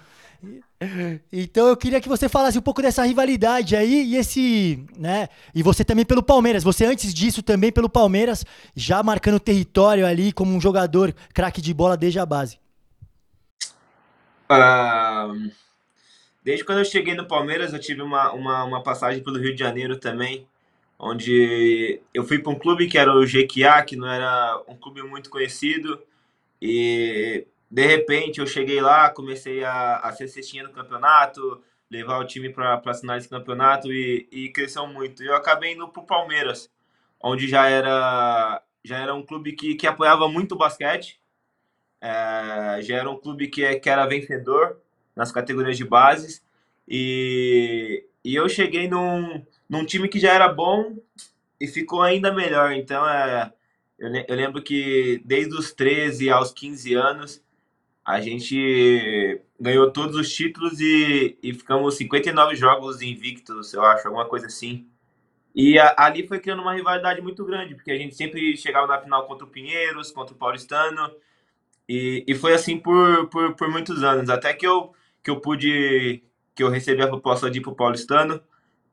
Então 1.31 1.67
eu 1.67 1.77
queria 1.77 2.01
que 2.01 2.09
você 2.09 2.27
falasse 2.27 2.57
um 2.57 2.61
pouco 2.61 2.81
dessa 2.81 3.03
rivalidade 3.03 3.75
aí 3.75 4.03
e 4.03 4.15
esse, 4.15 4.83
né? 4.97 5.29
E 5.53 5.61
você 5.61 5.85
também 5.85 6.03
pelo 6.03 6.23
Palmeiras. 6.23 6.63
Você 6.63 6.85
antes 6.85 7.13
disso 7.13 7.43
também 7.43 7.71
pelo 7.71 7.87
Palmeiras, 7.87 8.43
já 8.75 9.03
marcando 9.03 9.39
território 9.39 10.07
ali 10.07 10.31
como 10.31 10.55
um 10.55 10.59
jogador 10.59 11.13
craque 11.33 11.61
de 11.61 11.73
bola 11.73 11.95
desde 11.95 12.17
a 12.17 12.25
base. 12.25 12.59
Uh, 14.49 15.51
desde 16.43 16.65
quando 16.65 16.79
eu 16.79 16.85
cheguei 16.85 17.13
no 17.13 17.27
Palmeiras, 17.27 17.73
eu 17.73 17.79
tive 17.79 18.01
uma, 18.01 18.31
uma, 18.31 18.63
uma 18.63 18.83
passagem 18.83 19.23
pelo 19.23 19.39
Rio 19.39 19.53
de 19.53 19.59
Janeiro 19.59 19.97
também, 19.97 20.47
onde 21.03 21.99
eu 22.13 22.23
fui 22.23 22.37
para 22.37 22.51
um 22.51 22.59
clube 22.59 22.87
que 22.87 22.95
era 22.95 23.11
o 23.11 23.25
Jequiá, 23.25 23.83
que 23.83 23.95
não 23.95 24.07
era 24.07 24.61
um 24.67 24.75
clube 24.77 25.01
muito 25.01 25.31
conhecido. 25.31 25.99
E 26.61 27.47
de 27.69 27.87
repente 27.87 28.39
eu 28.39 28.45
cheguei 28.45 28.79
lá, 28.79 29.09
comecei 29.09 29.63
a, 29.63 29.97
a 29.97 30.11
ser 30.13 30.27
cestinha 30.27 30.63
no 30.63 30.71
campeonato, 30.71 31.59
levar 31.89 32.19
o 32.19 32.27
time 32.27 32.49
para 32.49 32.79
assinar 32.85 33.17
esse 33.17 33.27
campeonato 33.27 33.91
e, 33.91 34.27
e 34.31 34.49
cresceu 34.49 34.85
muito. 34.85 35.23
Eu 35.23 35.35
acabei 35.35 35.73
indo 35.73 35.87
para 35.87 36.03
o 36.03 36.05
Palmeiras, 36.05 36.69
onde 37.19 37.47
já 37.47 37.67
era, 37.67 38.61
já 38.85 38.99
era 38.99 39.15
um 39.15 39.25
clube 39.25 39.53
que, 39.53 39.73
que 39.73 39.87
apoiava 39.87 40.29
muito 40.29 40.53
o 40.53 40.57
basquete, 40.57 41.19
é, 41.99 42.79
já 42.83 42.97
era 42.97 43.09
um 43.09 43.17
clube 43.17 43.47
que, 43.47 43.79
que 43.79 43.89
era 43.89 44.05
vencedor 44.05 44.77
nas 45.15 45.31
categorias 45.31 45.77
de 45.77 45.85
bases 45.85 46.43
e, 46.87 48.05
e 48.23 48.35
eu 48.35 48.47
cheguei 48.47 48.87
num, 48.87 49.43
num 49.71 49.85
time 49.85 50.09
que 50.09 50.19
já 50.19 50.33
era 50.33 50.49
bom 50.49 50.97
e 51.57 51.65
ficou 51.65 52.01
ainda 52.01 52.33
melhor. 52.33 52.73
Então, 52.73 53.07
é, 53.07 53.53
eu, 53.97 54.09
eu 54.27 54.35
lembro 54.35 54.61
que 54.61 55.21
desde 55.23 55.55
os 55.55 55.71
13 55.71 56.29
aos 56.29 56.51
15 56.51 56.93
anos 56.93 57.41
a 58.03 58.19
gente 58.19 59.41
ganhou 59.57 59.89
todos 59.89 60.17
os 60.17 60.29
títulos 60.33 60.81
e, 60.81 61.37
e 61.41 61.53
ficamos 61.53 61.95
59 61.95 62.55
jogos 62.57 63.01
invictos, 63.01 63.73
eu 63.73 63.81
acho, 63.85 64.07
alguma 64.07 64.25
coisa 64.25 64.47
assim. 64.47 64.85
E 65.55 65.79
a, 65.79 65.95
ali 65.97 66.27
foi 66.27 66.39
criando 66.39 66.61
uma 66.61 66.73
rivalidade 66.73 67.21
muito 67.21 67.45
grande, 67.45 67.73
porque 67.73 67.91
a 67.91 67.97
gente 67.97 68.13
sempre 68.13 68.57
chegava 68.57 68.87
na 68.87 68.99
final 68.99 69.25
contra 69.25 69.45
o 69.45 69.49
Pinheiros, 69.49 70.11
contra 70.11 70.33
o 70.35 70.37
Paulistano, 70.37 71.09
e, 71.87 72.25
e 72.27 72.35
foi 72.35 72.53
assim 72.53 72.77
por, 72.77 73.27
por, 73.27 73.55
por 73.55 73.69
muitos 73.69 74.03
anos, 74.03 74.29
até 74.29 74.53
que 74.53 74.67
eu, 74.67 74.93
que 75.23 75.31
eu 75.31 75.39
pude, 75.39 76.21
que 76.53 76.61
eu 76.61 76.69
recebi 76.69 77.01
a 77.01 77.07
proposta 77.07 77.49
de 77.49 77.59
ir 77.59 77.61
para 77.61 77.71
o 77.71 77.75
Paulistano, 77.75 78.41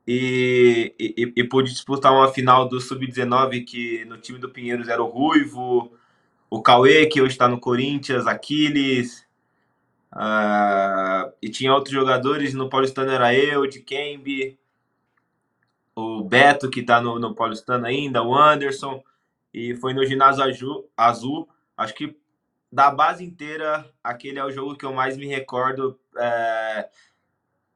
e, 0.07 0.93
e, 0.99 1.33
e, 1.35 1.43
pude 1.43 1.71
disputar 1.71 2.11
uma 2.11 2.31
final 2.31 2.67
do 2.67 2.79
Sub-19, 2.79 3.63
que 3.63 4.05
no 4.05 4.17
time 4.17 4.39
do 4.39 4.49
Pinheiros 4.49 4.87
era 4.87 5.03
o 5.03 5.07
Ruivo, 5.07 5.91
o 6.49 6.61
Cauê, 6.61 7.05
que 7.05 7.21
hoje 7.21 7.33
está 7.33 7.47
no 7.47 7.59
Corinthians, 7.59 8.25
Aquiles, 8.25 9.25
uh, 10.13 11.31
e 11.41 11.49
tinha 11.49 11.73
outros 11.73 11.93
jogadores, 11.93 12.53
no 12.53 12.69
Paulistano 12.69 13.11
era 13.11 13.35
eu, 13.35 13.67
de 13.67 13.81
Kembe, 13.81 14.57
o 15.95 16.23
Beto, 16.23 16.69
que 16.69 16.79
está 16.79 16.99
no, 16.99 17.19
no 17.19 17.35
Paulistano 17.35 17.85
ainda, 17.85 18.23
o 18.23 18.35
Anderson, 18.35 19.03
e 19.53 19.75
foi 19.75 19.93
no 19.93 20.05
ginásio 20.05 20.43
azul, 20.43 20.89
azul. 20.95 21.49
Acho 21.77 21.93
que 21.93 22.15
da 22.71 22.91
base 22.91 23.23
inteira, 23.23 23.89
aquele 24.03 24.39
é 24.39 24.45
o 24.45 24.51
jogo 24.51 24.75
que 24.75 24.85
eu 24.85 24.93
mais 24.93 25.17
me 25.17 25.27
recordo. 25.27 25.99
É, 26.17 26.89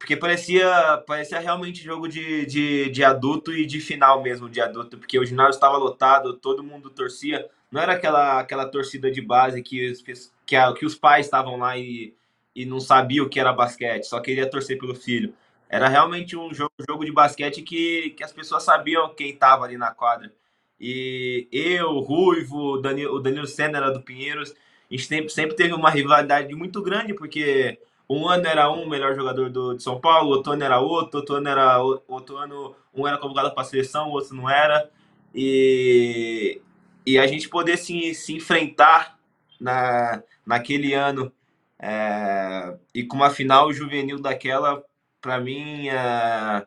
porque 0.04 0.18
parecia, 0.18 1.02
parecia 1.06 1.40
realmente 1.40 1.82
jogo 1.82 2.06
de, 2.06 2.44
de, 2.44 2.90
de 2.90 3.02
adulto 3.02 3.54
e 3.54 3.64
de 3.64 3.80
final 3.80 4.22
mesmo 4.22 4.50
de 4.50 4.60
adulto, 4.60 4.98
porque 4.98 5.18
o 5.18 5.24
ginásio 5.24 5.52
estava 5.52 5.78
lotado, 5.78 6.34
todo 6.34 6.62
mundo 6.62 6.90
torcia. 6.90 7.48
Não 7.72 7.80
era 7.80 7.94
aquela, 7.94 8.38
aquela 8.38 8.66
torcida 8.66 9.10
de 9.10 9.22
base 9.22 9.62
que 9.62 9.90
os, 9.90 10.04
que, 10.44 10.54
a, 10.54 10.74
que 10.74 10.84
os 10.84 10.94
pais 10.94 11.24
estavam 11.24 11.56
lá 11.56 11.78
e, 11.78 12.14
e 12.54 12.66
não 12.66 12.80
sabiam 12.80 13.24
o 13.24 13.30
que 13.30 13.40
era 13.40 13.50
basquete, 13.50 14.04
só 14.04 14.20
queria 14.20 14.48
torcer 14.48 14.78
pelo 14.78 14.94
filho. 14.94 15.32
Era 15.70 15.88
realmente 15.88 16.36
um 16.36 16.52
jogo, 16.52 16.74
jogo 16.86 17.02
de 17.06 17.10
basquete 17.10 17.62
que, 17.62 18.10
que 18.10 18.22
as 18.22 18.30
pessoas 18.32 18.62
sabiam 18.62 19.08
quem 19.14 19.30
estava 19.30 19.64
ali 19.64 19.78
na 19.78 19.90
quadra. 19.90 20.30
E 20.78 21.48
eu, 21.50 21.98
Ruivo, 22.00 22.76
Danilo, 22.76 23.16
o 23.16 23.20
Danilo 23.20 23.46
Senna 23.46 23.78
era 23.78 23.90
do 23.90 24.02
Pinheiros, 24.02 24.50
a 24.50 24.94
gente 24.94 25.06
sempre, 25.06 25.30
sempre 25.30 25.56
teve 25.56 25.72
uma 25.72 25.88
rivalidade 25.88 26.54
muito 26.54 26.82
grande, 26.82 27.14
porque 27.14 27.78
um 28.08 28.28
ano 28.28 28.46
era 28.46 28.70
um 28.70 28.88
melhor 28.88 29.14
jogador 29.14 29.50
do, 29.50 29.74
de 29.74 29.82
São 29.82 30.00
Paulo, 30.00 30.30
outro 30.30 30.52
ano 30.52 30.64
era 30.64 30.80
outro, 30.80 31.20
outro 31.20 31.36
ano 31.36 31.48
era 31.48 31.82
outro 31.82 32.36
ano, 32.36 32.74
um 32.94 33.06
era 33.06 33.18
convocado 33.18 33.52
para 33.52 33.62
a 33.62 33.64
seleção, 33.64 34.10
outro 34.10 34.34
não 34.34 34.48
era. 34.48 34.90
E, 35.34 36.60
e 37.06 37.18
a 37.18 37.26
gente 37.26 37.48
poder 37.48 37.76
se, 37.76 38.14
se 38.14 38.34
enfrentar 38.34 39.18
na, 39.60 40.22
naquele 40.46 40.94
ano 40.94 41.32
é, 41.78 42.76
e 42.94 43.04
com 43.04 43.16
uma 43.16 43.30
final 43.30 43.72
juvenil 43.72 44.20
daquela 44.20 44.82
para 45.20 45.40
mim, 45.40 45.88
é, 45.88 46.66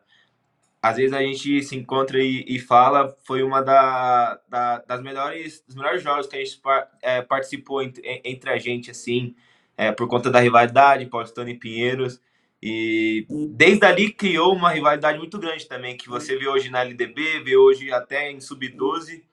às 0.81 0.97
vezes 0.97 1.13
a 1.13 1.21
gente 1.21 1.61
se 1.63 1.75
encontra 1.75 2.19
e, 2.19 2.43
e 2.47 2.59
fala, 2.59 3.15
foi 3.23 3.43
uma 3.43 3.61
da, 3.61 4.39
da, 4.49 4.79
das 4.79 5.01
melhores, 5.01 5.63
dos 5.65 5.75
melhores 5.75 6.01
jogos 6.01 6.27
que 6.27 6.35
a 6.35 6.39
gente 6.39 6.59
é, 7.01 7.21
participou 7.21 7.81
entre, 7.83 8.01
entre, 8.23 8.49
a 8.49 8.57
gente, 8.57 8.89
assim, 8.89 9.35
é, 9.77 9.91
por 9.91 10.07
conta 10.07 10.31
da 10.31 10.39
rivalidade, 10.39 11.05
Paulistano 11.05 11.49
e 11.49 11.53
Pinheiros. 11.57 12.19
E 12.61 13.27
desde 13.51 13.85
ali 13.85 14.11
criou 14.11 14.53
uma 14.53 14.71
rivalidade 14.71 15.19
muito 15.19 15.37
grande 15.37 15.67
também, 15.67 15.95
que 15.95 16.09
você 16.09 16.35
vê 16.35 16.47
hoje 16.47 16.71
na 16.71 16.81
LDB, 16.81 17.43
vê 17.43 17.55
hoje 17.55 17.91
até 17.91 18.31
em 18.31 18.41
Sub-12. 18.41 19.23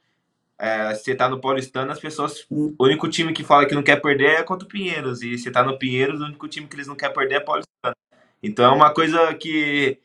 É, 0.58 0.94
você 0.94 1.14
tá 1.14 1.28
no 1.28 1.40
Paulistano, 1.40 1.90
as 1.90 1.98
pessoas. 1.98 2.46
O 2.50 2.74
único 2.78 3.08
time 3.08 3.32
que 3.32 3.42
fala 3.42 3.66
que 3.66 3.74
não 3.74 3.82
quer 3.82 4.00
perder 4.00 4.40
é 4.40 4.42
contra 4.42 4.66
o 4.66 4.70
Pinheiros. 4.70 5.22
E 5.22 5.38
você 5.38 5.50
tá 5.50 5.64
no 5.64 5.78
Pinheiros, 5.78 6.20
o 6.20 6.24
único 6.24 6.46
time 6.46 6.68
que 6.68 6.76
eles 6.76 6.86
não 6.86 6.94
querem 6.94 7.14
perder 7.14 7.36
é 7.36 7.40
Paulistano. 7.40 7.96
Então 8.42 8.66
é 8.66 8.70
uma 8.70 8.92
coisa 8.92 9.34
que, 9.34 9.98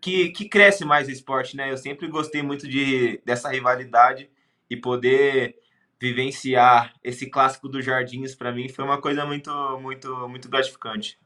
que, 0.00 0.28
que 0.28 0.48
cresce 0.48 0.84
mais 0.84 1.08
o 1.08 1.10
esporte, 1.10 1.56
né? 1.56 1.72
Eu 1.72 1.78
sempre 1.78 2.06
gostei 2.06 2.42
muito 2.42 2.68
de, 2.68 3.20
dessa 3.24 3.48
rivalidade 3.48 4.28
e 4.68 4.76
poder 4.76 5.56
vivenciar 6.00 6.92
esse 7.02 7.28
clássico 7.28 7.68
dos 7.68 7.84
Jardins 7.84 8.34
para 8.34 8.52
mim 8.52 8.68
foi 8.68 8.84
uma 8.84 9.00
coisa 9.00 9.24
muito, 9.24 9.50
muito, 9.80 10.28
muito 10.28 10.48
gratificante. 10.48 11.18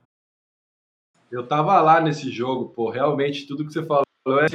Eu 1.30 1.46
tava 1.46 1.80
lá 1.80 2.00
nesse 2.00 2.30
jogo, 2.30 2.70
pô, 2.70 2.90
realmente 2.90 3.46
tudo 3.46 3.64
que 3.64 3.72
você 3.72 3.84
falou 3.84 4.04
é 4.28 4.46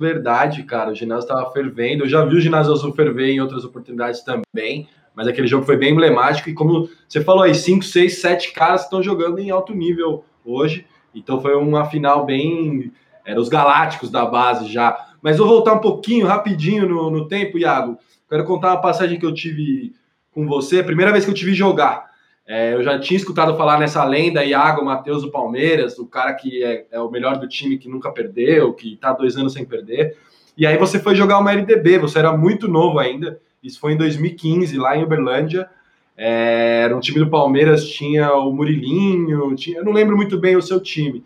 verdade, 0.00 0.62
cara. 0.62 0.92
O 0.92 0.94
ginásio 0.94 1.28
tava 1.28 1.50
fervendo. 1.52 2.04
Eu 2.04 2.08
já 2.08 2.24
vi 2.24 2.36
o 2.36 2.40
ginásio 2.40 2.72
azul 2.72 2.94
ferver 2.94 3.30
em 3.30 3.40
outras 3.40 3.64
oportunidades 3.64 4.22
também, 4.22 4.88
mas 5.14 5.28
aquele 5.28 5.46
jogo 5.46 5.66
foi 5.66 5.76
bem 5.76 5.92
emblemático. 5.92 6.48
E 6.48 6.54
como 6.54 6.88
você 7.08 7.22
falou 7.22 7.42
aí, 7.42 7.54
5, 7.54 7.84
6, 7.84 8.20
7 8.20 8.52
caras 8.52 8.84
estão 8.84 9.02
jogando 9.02 9.38
em 9.38 9.50
alto 9.50 9.74
nível 9.74 10.24
hoje. 10.44 10.86
Então 11.14 11.40
foi 11.40 11.54
uma 11.54 11.84
final 11.84 12.24
bem. 12.24 12.92
Era 13.24 13.40
os 13.40 13.48
galácticos 13.48 14.10
da 14.10 14.24
base 14.24 14.72
já. 14.72 15.08
Mas 15.20 15.36
vou 15.36 15.46
voltar 15.46 15.74
um 15.74 15.80
pouquinho, 15.80 16.26
rapidinho 16.26 16.88
no, 16.88 17.10
no 17.10 17.28
tempo, 17.28 17.58
Iago. 17.58 17.98
Quero 18.30 18.44
contar 18.44 18.68
uma 18.68 18.80
passagem 18.80 19.18
que 19.18 19.26
eu 19.26 19.34
tive 19.34 19.92
com 20.30 20.46
você, 20.46 20.84
primeira 20.84 21.10
vez 21.10 21.24
que 21.24 21.30
eu 21.32 21.34
tive 21.34 21.52
jogar. 21.52 22.08
É, 22.46 22.74
eu 22.74 22.82
já 22.82 22.96
tinha 22.96 23.16
escutado 23.16 23.56
falar 23.56 23.80
nessa 23.80 24.04
lenda, 24.04 24.44
Iago 24.44 24.84
Matheus 24.84 25.22
do 25.22 25.32
Palmeiras, 25.32 25.98
o 25.98 26.06
cara 26.06 26.32
que 26.34 26.62
é, 26.62 26.86
é, 26.92 27.00
o 27.00 27.10
melhor 27.10 27.38
do 27.38 27.48
time 27.48 27.76
que 27.76 27.88
nunca 27.88 28.12
perdeu, 28.12 28.72
que 28.72 28.96
tá 28.96 29.12
dois 29.12 29.36
anos 29.36 29.52
sem 29.52 29.64
perder. 29.64 30.16
E 30.56 30.64
aí 30.64 30.78
você 30.78 31.00
foi 31.00 31.16
jogar 31.16 31.40
uma 31.40 31.52
LDB, 31.52 31.98
você 31.98 32.20
era 32.20 32.36
muito 32.36 32.68
novo 32.68 33.00
ainda. 33.00 33.40
Isso 33.60 33.80
foi 33.80 33.94
em 33.94 33.96
2015, 33.96 34.78
lá 34.78 34.96
em 34.96 35.02
Uberlândia. 35.02 35.68
É, 36.16 36.82
era 36.84 36.96
um 36.96 37.00
time 37.00 37.18
do 37.18 37.28
Palmeiras, 37.28 37.88
tinha 37.88 38.32
o 38.32 38.52
Murilinho, 38.52 39.56
tinha, 39.56 39.78
eu 39.78 39.84
não 39.84 39.92
lembro 39.92 40.16
muito 40.16 40.38
bem 40.38 40.54
o 40.54 40.62
seu 40.62 40.78
time. 40.78 41.24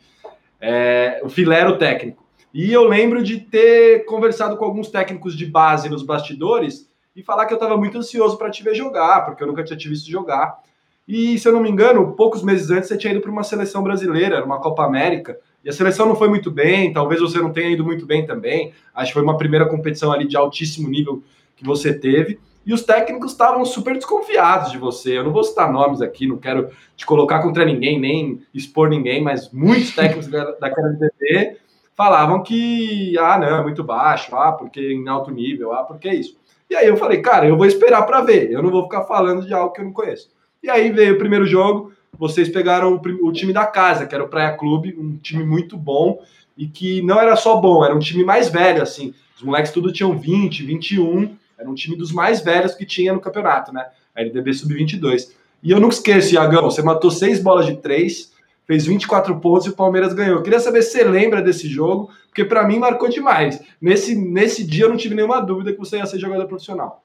É, 0.59 1.21
o 1.23 1.29
Filé 1.29 1.61
era 1.61 1.69
o 1.69 1.77
técnico. 1.77 2.25
E 2.55 2.73
eu 2.73 2.85
lembro 2.85 3.23
de 3.23 3.41
ter 3.41 4.07
conversado 4.07 4.57
com 4.57 4.65
alguns 4.65 4.89
técnicos 4.89 5.37
de 5.37 5.45
base 5.45 5.91
nos 5.91 6.03
bastidores 6.03 6.94
e 7.15 7.23
falar 7.23 7.47
que 7.47 7.53
eu 7.53 7.57
estava 7.57 7.77
muito 7.77 7.99
ansioso 7.99 8.37
para 8.37 8.51
te 8.51 8.63
ver 8.63 8.75
jogar, 8.75 9.25
porque 9.25 9.43
eu 9.43 9.47
nunca 9.47 9.63
tinha 9.63 9.77
te 9.77 9.89
visto 9.89 10.11
jogar. 10.11 10.59
E 11.07 11.39
se 11.39 11.47
eu 11.47 11.53
não 11.53 11.61
me 11.61 11.71
engano, 11.71 12.13
poucos 12.13 12.43
meses 12.43 12.71
antes 12.71 12.89
você 12.89 12.97
tinha 12.97 13.13
ido 13.13 13.21
para 13.21 13.31
uma 13.31 13.45
seleção 13.45 13.83
brasileira, 13.83 14.45
uma 14.45 14.59
Copa 14.59 14.85
América, 14.85 15.39
e 15.65 15.69
a 15.69 15.73
seleção 15.73 16.07
não 16.07 16.17
foi 16.17 16.29
muito 16.29 16.51
bem, 16.51 16.93
talvez 16.93 17.21
você 17.21 17.39
não 17.39 17.53
tenha 17.53 17.71
ido 17.71 17.85
muito 17.85 18.07
bem 18.07 18.27
também. 18.27 18.73
Acho 18.95 19.09
que 19.09 19.15
foi 19.15 19.23
uma 19.23 19.37
primeira 19.37 19.67
competição 19.67 20.13
ali 20.13 20.27
de 20.27 20.37
altíssimo 20.37 20.89
nível 20.89 21.23
que 21.57 21.65
você 21.65 21.93
teve 21.93 22.39
e 22.67 22.73
os 22.73 22.83
técnicos 22.83 23.33
estavam 23.33 23.65
super 23.65 23.95
desconfiados 23.95 24.71
de 24.71 24.79
você. 24.79 25.19
Eu 25.19 25.25
não 25.25 25.33
vou 25.33 25.45
citar 25.45 25.71
nomes 25.71 26.01
aqui, 26.01 26.27
não 26.27 26.39
quero 26.39 26.71
te 26.97 27.05
colocar 27.05 27.43
contra 27.43 27.65
ninguém, 27.65 28.01
nem 28.01 28.43
expor 28.55 28.89
ninguém, 28.89 29.23
mas 29.23 29.51
muitos 29.53 29.95
técnicos 29.95 30.29
da, 30.29 30.53
daquela 30.53 30.89
MTV 30.89 31.59
falavam 31.95 32.43
que, 32.43 33.17
ah, 33.19 33.39
não, 33.39 33.59
é 33.59 33.63
muito 33.63 33.85
baixo, 33.85 34.35
ah, 34.35 34.53
porque 34.53 34.93
em 34.93 35.07
alto 35.09 35.31
nível, 35.31 35.73
ah, 35.73 35.85
porque 35.85 36.09
é 36.09 36.15
isso. 36.15 36.37
E 36.69 36.75
aí 36.75 36.87
eu 36.87 36.97
falei, 36.97 37.21
cara, 37.21 37.47
eu 37.47 37.57
vou 37.57 37.67
esperar 37.67 38.03
para 38.03 38.23
ver, 38.23 38.51
eu 38.51 38.63
não 38.63 38.71
vou 38.71 38.85
ficar 38.85 39.05
falando 39.05 39.47
de 39.47 39.53
algo 39.53 39.73
que 39.73 39.81
eu 39.81 39.85
não 39.85 39.93
conheço. 39.93 40.31
E 40.63 40.71
aí 40.71 40.91
veio 40.91 41.15
o 41.15 41.19
primeiro 41.19 41.47
jogo, 41.47 41.93
vocês 42.19 42.49
pegaram 42.49 42.95
o, 42.95 43.27
o 43.27 43.33
time 43.33 43.53
da 43.53 43.67
casa, 43.67 44.07
que 44.07 44.15
era 44.15 44.25
o 44.25 44.29
Praia 44.29 44.57
Clube, 44.57 44.97
um 44.99 45.17
time 45.17 45.45
muito 45.45 45.77
bom, 45.77 46.21
e 46.57 46.67
que 46.67 47.03
não 47.03 47.21
era 47.21 47.37
só 47.37 47.57
bom, 47.57 47.85
era 47.85 47.95
um 47.95 47.99
time 47.99 48.25
mais 48.25 48.49
velho, 48.49 48.83
assim. 48.83 49.13
Os 49.37 49.43
moleques 49.43 49.73
tudo 49.73 49.93
tinham 49.93 50.17
20, 50.17 50.63
21, 50.63 51.37
era 51.59 51.69
um 51.69 51.75
time 51.75 51.97
dos 51.97 52.13
mais 52.13 52.41
velhos 52.41 52.75
que 52.75 52.87
tinha 52.87 53.13
no 53.13 53.21
campeonato, 53.21 53.73
né? 53.73 53.87
A 54.15 54.21
LDB 54.21 54.55
Sub-22. 54.55 55.33
E 55.63 55.71
eu 55.71 55.81
nunca 55.81 55.95
esqueço, 55.95 56.35
Iagão, 56.35 56.71
você 56.71 56.83
matou 56.83 57.11
seis 57.11 57.41
bolas 57.41 57.67
de 57.67 57.77
três, 57.77 58.33
fez 58.67 58.87
24 58.87 59.39
pontos 59.41 59.67
e 59.67 59.71
o 59.71 59.77
Palmeiras 59.77 60.13
ganhou. 60.13 60.37
Eu 60.37 60.43
queria 60.43 60.61
saber 60.61 60.83
se 60.83 60.93
você 60.93 61.05
lembra 61.05 61.43
desse 61.43 61.69
jogo, 61.69 62.13
porque 62.27 62.45
para 62.45 62.67
mim 62.67 62.79
marcou 62.79 63.09
demais. 63.09 63.63
Nesse, 63.81 64.15
nesse 64.15 64.67
dia 64.67 64.85
eu 64.85 64.89
não 64.89 64.97
tive 64.97 65.15
nenhuma 65.15 65.41
dúvida 65.41 65.73
que 65.73 65.79
você 65.79 65.99
ia 65.99 66.07
ser 66.07 66.19
jogador 66.19 66.47
profissional. 66.47 67.05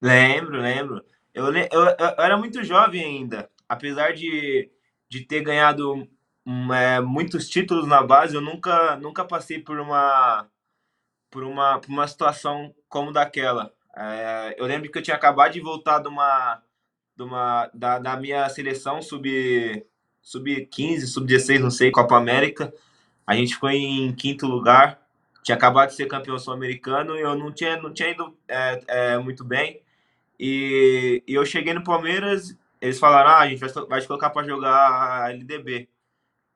Lembro, 0.00 0.60
lembro. 0.60 1.04
Eu, 1.34 1.54
eu, 1.54 1.70
eu, 1.70 2.14
era 2.18 2.36
muito 2.36 2.64
jovem 2.64 3.04
ainda. 3.04 3.48
Apesar 3.68 4.12
de, 4.12 4.70
de 5.08 5.20
ter 5.20 5.42
ganhado 5.42 6.08
um, 6.46 6.74
é, 6.74 7.00
muitos 7.00 7.48
títulos 7.48 7.86
na 7.86 8.02
base, 8.02 8.34
eu 8.34 8.40
nunca, 8.40 8.96
nunca 8.96 9.24
passei 9.24 9.58
por 9.58 9.78
uma, 9.78 10.48
por 11.30 11.44
uma, 11.44 11.78
por 11.78 11.90
uma 11.90 12.08
situação 12.08 12.74
como 12.88 13.12
daquela. 13.12 13.72
É, 13.96 14.56
eu 14.58 14.66
lembro 14.66 14.90
que 14.90 14.98
eu 14.98 15.02
tinha 15.02 15.16
acabado 15.16 15.52
de 15.52 15.60
voltar 15.60 16.00
de 16.00 16.08
uma, 16.08 16.62
de 17.16 17.22
uma 17.22 17.70
da, 17.72 17.98
da 17.98 18.16
minha 18.16 18.48
seleção 18.48 19.00
sub 19.00 19.28
sub 20.22 20.66
15, 20.66 21.06
sub 21.08 21.26
16, 21.26 21.60
não 21.60 21.70
sei, 21.70 21.90
Copa 21.90 22.16
América. 22.16 22.72
A 23.26 23.34
gente 23.34 23.54
ficou 23.54 23.70
em 23.70 24.14
quinto 24.14 24.46
lugar. 24.46 25.00
Tinha 25.42 25.56
acabado 25.56 25.88
de 25.88 25.96
ser 25.96 26.06
campeão 26.06 26.38
sul-americano 26.38 27.16
e 27.16 27.20
eu 27.20 27.36
não 27.36 27.50
tinha, 27.50 27.76
não 27.76 27.92
tinha 27.92 28.10
ido 28.10 28.36
é, 28.46 28.82
é, 28.86 29.18
muito 29.18 29.44
bem. 29.44 29.80
E, 30.38 31.22
e, 31.26 31.34
eu 31.34 31.44
cheguei 31.44 31.74
no 31.74 31.82
Palmeiras, 31.82 32.56
eles 32.80 32.98
falaram: 32.98 33.30
ah, 33.30 33.40
a 33.40 33.48
gente 33.48 33.58
vai, 33.58 33.68
vai 33.86 34.00
te 34.00 34.06
colocar 34.06 34.30
para 34.30 34.46
jogar 34.46 35.24
a 35.24 35.30
LDB. 35.30 35.88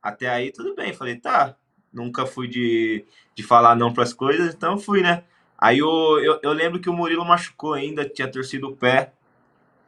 Até 0.01 0.29
aí, 0.29 0.53
tudo 0.53 0.75
bem. 0.75 0.93
Falei: 0.93 1.17
tá, 1.17 1.57
nunca 1.93 2.27
fui 2.27 2.47
de, 2.47 3.05
de 3.35 3.43
falar 3.43 3.75
não 3.75 3.93
para 3.93 4.05
as 4.05 4.13
coisas, 4.13 4.55
então 4.55 4.79
fui, 4.79 5.03
né? 5.03 5.25
Aí 5.59 5.79
eu, 5.79 5.89
eu, 6.23 6.39
eu, 6.43 6.53
lembro 6.53 6.79
que 6.81 6.91
o 6.91 6.93
Murilo 6.93 7.25
machucou 7.25 7.73
ainda, 7.73 8.09
tinha 8.09 8.31
torcido 8.31 8.69
o 8.69 8.77
pé. 8.77 9.13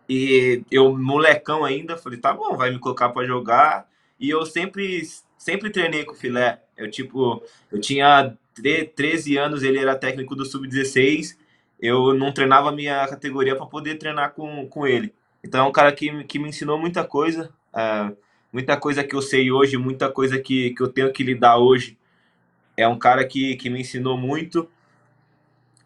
E 0.09 0.63
eu, 0.71 0.97
molecão 0.97 1.65
ainda, 1.65 1.97
falei, 1.97 2.19
tá 2.19 2.33
bom, 2.33 2.57
vai 2.57 2.71
me 2.71 2.79
colocar 2.79 3.11
para 3.11 3.27
jogar. 3.27 3.87
E 4.19 4.31
eu 4.31 4.47
sempre, 4.47 5.03
sempre 5.37 5.71
treinei 5.71 6.05
com 6.05 6.13
o 6.13 6.17
filé. 6.17 6.63
Eu, 6.77 6.91
tipo, 6.91 7.43
eu 7.71 7.81
tinha 7.81 8.35
13 8.95 9.37
anos, 9.37 9.63
ele 9.63 9.79
era 9.79 9.97
técnico 9.97 10.35
do 10.35 10.47
Sub-16. 10.47 11.37
Eu 11.79 12.15
não 12.15 12.33
treinava 12.33 12.73
minha 12.73 13.07
categoria 13.07 13.55
para 13.55 13.67
poder 13.67 13.97
treinar 13.97 14.33
com, 14.33 14.67
com 14.69 14.87
ele. 14.87 15.15
Então 15.45 15.67
é 15.67 15.69
um 15.69 15.73
cara 15.73 15.93
que, 15.93 16.25
que 16.25 16.39
me 16.39 16.49
ensinou 16.49 16.79
muita 16.79 17.05
coisa. 17.05 17.53
É, 17.75 18.13
muita 18.53 18.77
coisa 18.77 19.05
que 19.05 19.15
eu 19.15 19.23
sei 19.23 19.53
hoje, 19.53 19.77
muita 19.77 20.11
coisa 20.11 20.39
que, 20.39 20.71
que 20.71 20.83
eu 20.83 20.89
tenho 20.89 21.13
que 21.13 21.23
lidar 21.23 21.59
hoje. 21.59 21.99
É 22.77 22.89
um 22.89 22.99
cara 22.99 23.27
que, 23.27 23.57
que 23.57 23.69
me 23.69 23.81
ensinou 23.81 24.17
muito. 24.17 24.69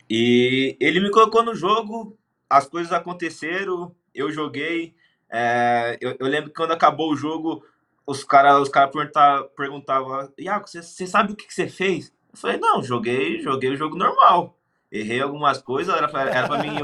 E 0.09 0.77
ele 0.79 1.01
me 1.01 1.11
colocou 1.11 1.43
no 1.43 1.55
jogo, 1.55 2.17
as 2.49 2.67
coisas 2.67 2.93
aconteceram, 2.93 3.95
eu 4.15 4.31
joguei. 4.31 4.95
É, 5.31 5.99
eu, 6.01 6.17
eu, 6.19 6.27
lembro 6.27 6.51
que 6.51 6.57
quando 6.57 6.73
acabou 6.73 7.11
o 7.13 7.17
jogo, 7.17 7.65
os 8.07 8.23
caras 8.23 8.61
os 8.61 8.69
cara 8.69 8.89
perguntavam, 8.89 9.49
perguntavam 9.57 10.33
Iago, 10.39 10.69
você, 10.69 10.83
você 10.83 11.07
sabe 11.07 11.33
o 11.33 11.37
que, 11.37 11.47
que 11.47 11.55
você 11.55 11.69
fez? 11.69 12.13
Eu 12.33 12.39
falei, 12.39 12.59
não, 12.59 12.83
joguei, 12.83 13.41
joguei 13.41 13.71
o 13.71 13.77
jogo 13.77 13.97
normal. 13.97 14.59
Errei 14.91 15.21
algumas 15.21 15.59
coisas, 15.59 15.95
era 15.95 16.09
pra, 16.09 16.23
era 16.29 16.47
pra 16.47 16.59
mim. 16.59 16.77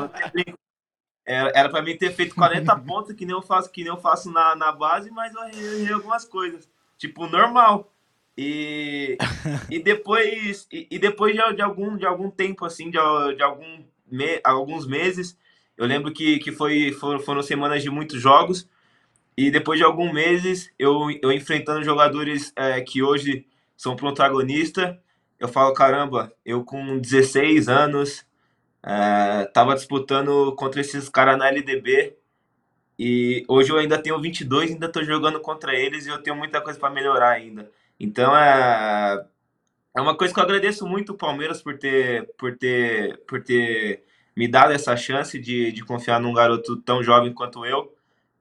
Era, 1.24 1.52
era 1.54 1.68
pra 1.68 1.82
mim 1.82 1.96
ter 1.96 2.10
feito 2.12 2.34
40 2.34 2.74
pontos, 2.80 3.14
que 3.14 3.26
nem 3.26 3.34
eu 3.34 3.42
faço, 3.42 3.70
que 3.70 3.82
nem 3.82 3.92
eu 3.92 4.00
faço 4.00 4.30
na, 4.30 4.56
na 4.56 4.72
base, 4.72 5.10
mas 5.10 5.34
eu 5.34 5.42
errei, 5.44 5.82
errei 5.82 5.92
algumas 5.92 6.24
coisas. 6.24 6.68
Tipo, 6.96 7.26
normal. 7.26 7.92
E, 8.36 9.18
e 9.68 9.78
depois, 9.78 10.66
e, 10.72 10.86
e 10.90 10.98
depois 10.98 11.34
de, 11.34 11.52
de, 11.54 11.60
algum, 11.60 11.96
de 11.96 12.06
algum 12.06 12.30
tempo, 12.30 12.64
assim, 12.64 12.90
de, 12.90 12.98
de 13.36 13.42
algum 13.42 13.84
me, 14.06 14.40
alguns 14.42 14.86
meses, 14.86 15.36
eu 15.78 15.86
lembro 15.86 16.12
que, 16.12 16.40
que 16.40 16.50
foi, 16.50 16.92
foram, 16.92 17.20
foram 17.20 17.42
semanas 17.42 17.82
de 17.84 17.88
muitos 17.88 18.20
jogos. 18.20 18.68
E 19.36 19.48
depois 19.48 19.78
de 19.78 19.84
alguns 19.84 20.12
meses, 20.12 20.72
eu, 20.76 21.08
eu 21.22 21.30
enfrentando 21.30 21.84
jogadores 21.84 22.52
é, 22.56 22.80
que 22.80 23.00
hoje 23.00 23.46
são 23.76 23.94
protagonistas, 23.94 24.96
eu 25.38 25.46
falo, 25.46 25.72
caramba, 25.72 26.32
eu 26.44 26.64
com 26.64 26.98
16 26.98 27.68
anos, 27.68 28.26
é, 28.82 29.44
tava 29.54 29.76
disputando 29.76 30.52
contra 30.56 30.80
esses 30.80 31.08
caras 31.08 31.38
na 31.38 31.46
LDB, 31.46 32.16
e 32.98 33.44
hoje 33.46 33.70
eu 33.70 33.78
ainda 33.78 34.02
tenho 34.02 34.20
22, 34.20 34.72
ainda 34.72 34.88
tô 34.88 35.04
jogando 35.04 35.38
contra 35.38 35.72
eles 35.72 36.06
e 36.06 36.08
eu 36.08 36.20
tenho 36.20 36.34
muita 36.34 36.60
coisa 36.60 36.80
para 36.80 36.90
melhorar 36.90 37.30
ainda. 37.30 37.70
Então 38.00 38.36
é, 38.36 39.24
é 39.96 40.00
uma 40.00 40.16
coisa 40.16 40.34
que 40.34 40.40
eu 40.40 40.44
agradeço 40.44 40.84
muito 40.84 41.12
o 41.12 41.16
Palmeiras 41.16 41.62
por 41.62 41.78
ter, 41.78 42.28
por 42.36 42.56
ter, 42.56 43.18
por 43.18 43.40
ter 43.44 44.02
me 44.38 44.46
dado 44.46 44.72
essa 44.72 44.96
chance 44.96 45.36
de, 45.36 45.72
de 45.72 45.84
confiar 45.84 46.20
num 46.20 46.32
garoto 46.32 46.76
tão 46.76 47.02
jovem 47.02 47.32
quanto 47.32 47.66
eu. 47.66 47.92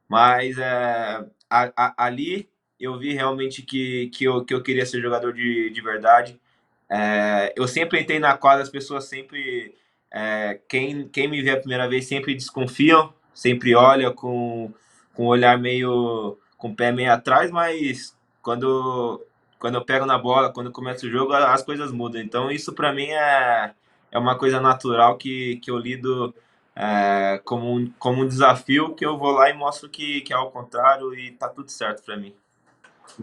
Mas 0.07 0.55
é, 0.59 1.25
a, 1.49 1.71
a, 1.75 2.05
ali 2.05 2.47
eu 2.79 2.99
vi 2.99 3.13
realmente 3.13 3.63
que, 3.63 4.07
que, 4.09 4.25
eu, 4.25 4.45
que 4.45 4.53
eu 4.53 4.61
queria 4.61 4.85
ser 4.85 5.01
jogador 5.01 5.33
de, 5.33 5.71
de 5.71 5.81
verdade. 5.81 6.39
É, 6.87 7.51
eu 7.57 7.67
sempre 7.67 7.99
entrei 7.99 8.19
na 8.19 8.37
quadra, 8.37 8.61
as 8.61 8.69
pessoas 8.69 9.05
sempre. 9.05 9.73
É, 10.13 10.59
quem, 10.69 11.07
quem 11.07 11.27
me 11.27 11.41
vê 11.41 11.49
a 11.49 11.59
primeira 11.59 11.89
vez 11.89 12.05
sempre 12.05 12.35
desconfiam, 12.35 13.11
sempre 13.33 13.73
olha 13.73 14.11
com, 14.11 14.71
com 15.15 15.23
um 15.23 15.29
olhar 15.29 15.57
meio. 15.57 16.37
com 16.59 16.69
o 16.69 16.75
pé 16.75 16.91
meio 16.91 17.11
atrás, 17.11 17.49
mas 17.49 18.15
quando, 18.43 19.19
quando 19.57 19.75
eu 19.75 19.83
pego 19.83 20.05
na 20.05 20.19
bola, 20.19 20.53
quando 20.53 20.71
começa 20.71 21.07
o 21.07 21.09
jogo, 21.09 21.33
as 21.33 21.63
coisas 21.63 21.91
mudam. 21.91 22.21
Então 22.21 22.51
isso 22.51 22.71
para 22.71 22.93
mim 22.93 23.07
é 23.07 23.73
é 24.11 24.17
uma 24.17 24.37
coisa 24.37 24.59
natural 24.59 25.17
que, 25.17 25.57
que 25.57 25.69
eu 25.69 25.77
lido 25.77 26.33
é, 26.75 27.41
como, 27.43 27.75
um, 27.75 27.91
como 27.97 28.21
um 28.21 28.27
desafio 28.27 28.93
que 28.93 29.05
eu 29.05 29.17
vou 29.17 29.31
lá 29.31 29.49
e 29.49 29.53
mostro 29.53 29.89
que, 29.89 30.21
que 30.21 30.31
é 30.31 30.35
ao 30.35 30.51
contrário 30.51 31.13
e 31.13 31.31
tá 31.31 31.49
tudo 31.49 31.69
certo 31.69 32.03
para 32.03 32.17
mim. 32.17 32.33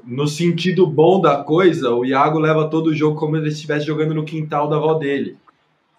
No 0.02 0.26
sentido 0.26 0.86
bom 0.86 1.20
da 1.20 1.44
coisa, 1.44 1.90
o 1.90 2.04
Iago 2.04 2.38
leva 2.38 2.68
todo 2.68 2.88
o 2.88 2.94
jogo 2.94 3.18
como 3.18 3.36
se 3.36 3.42
ele 3.42 3.50
estivesse 3.50 3.86
jogando 3.86 4.14
no 4.14 4.24
quintal 4.24 4.68
da 4.68 4.76
avó 4.76 4.94
dele. 4.94 5.38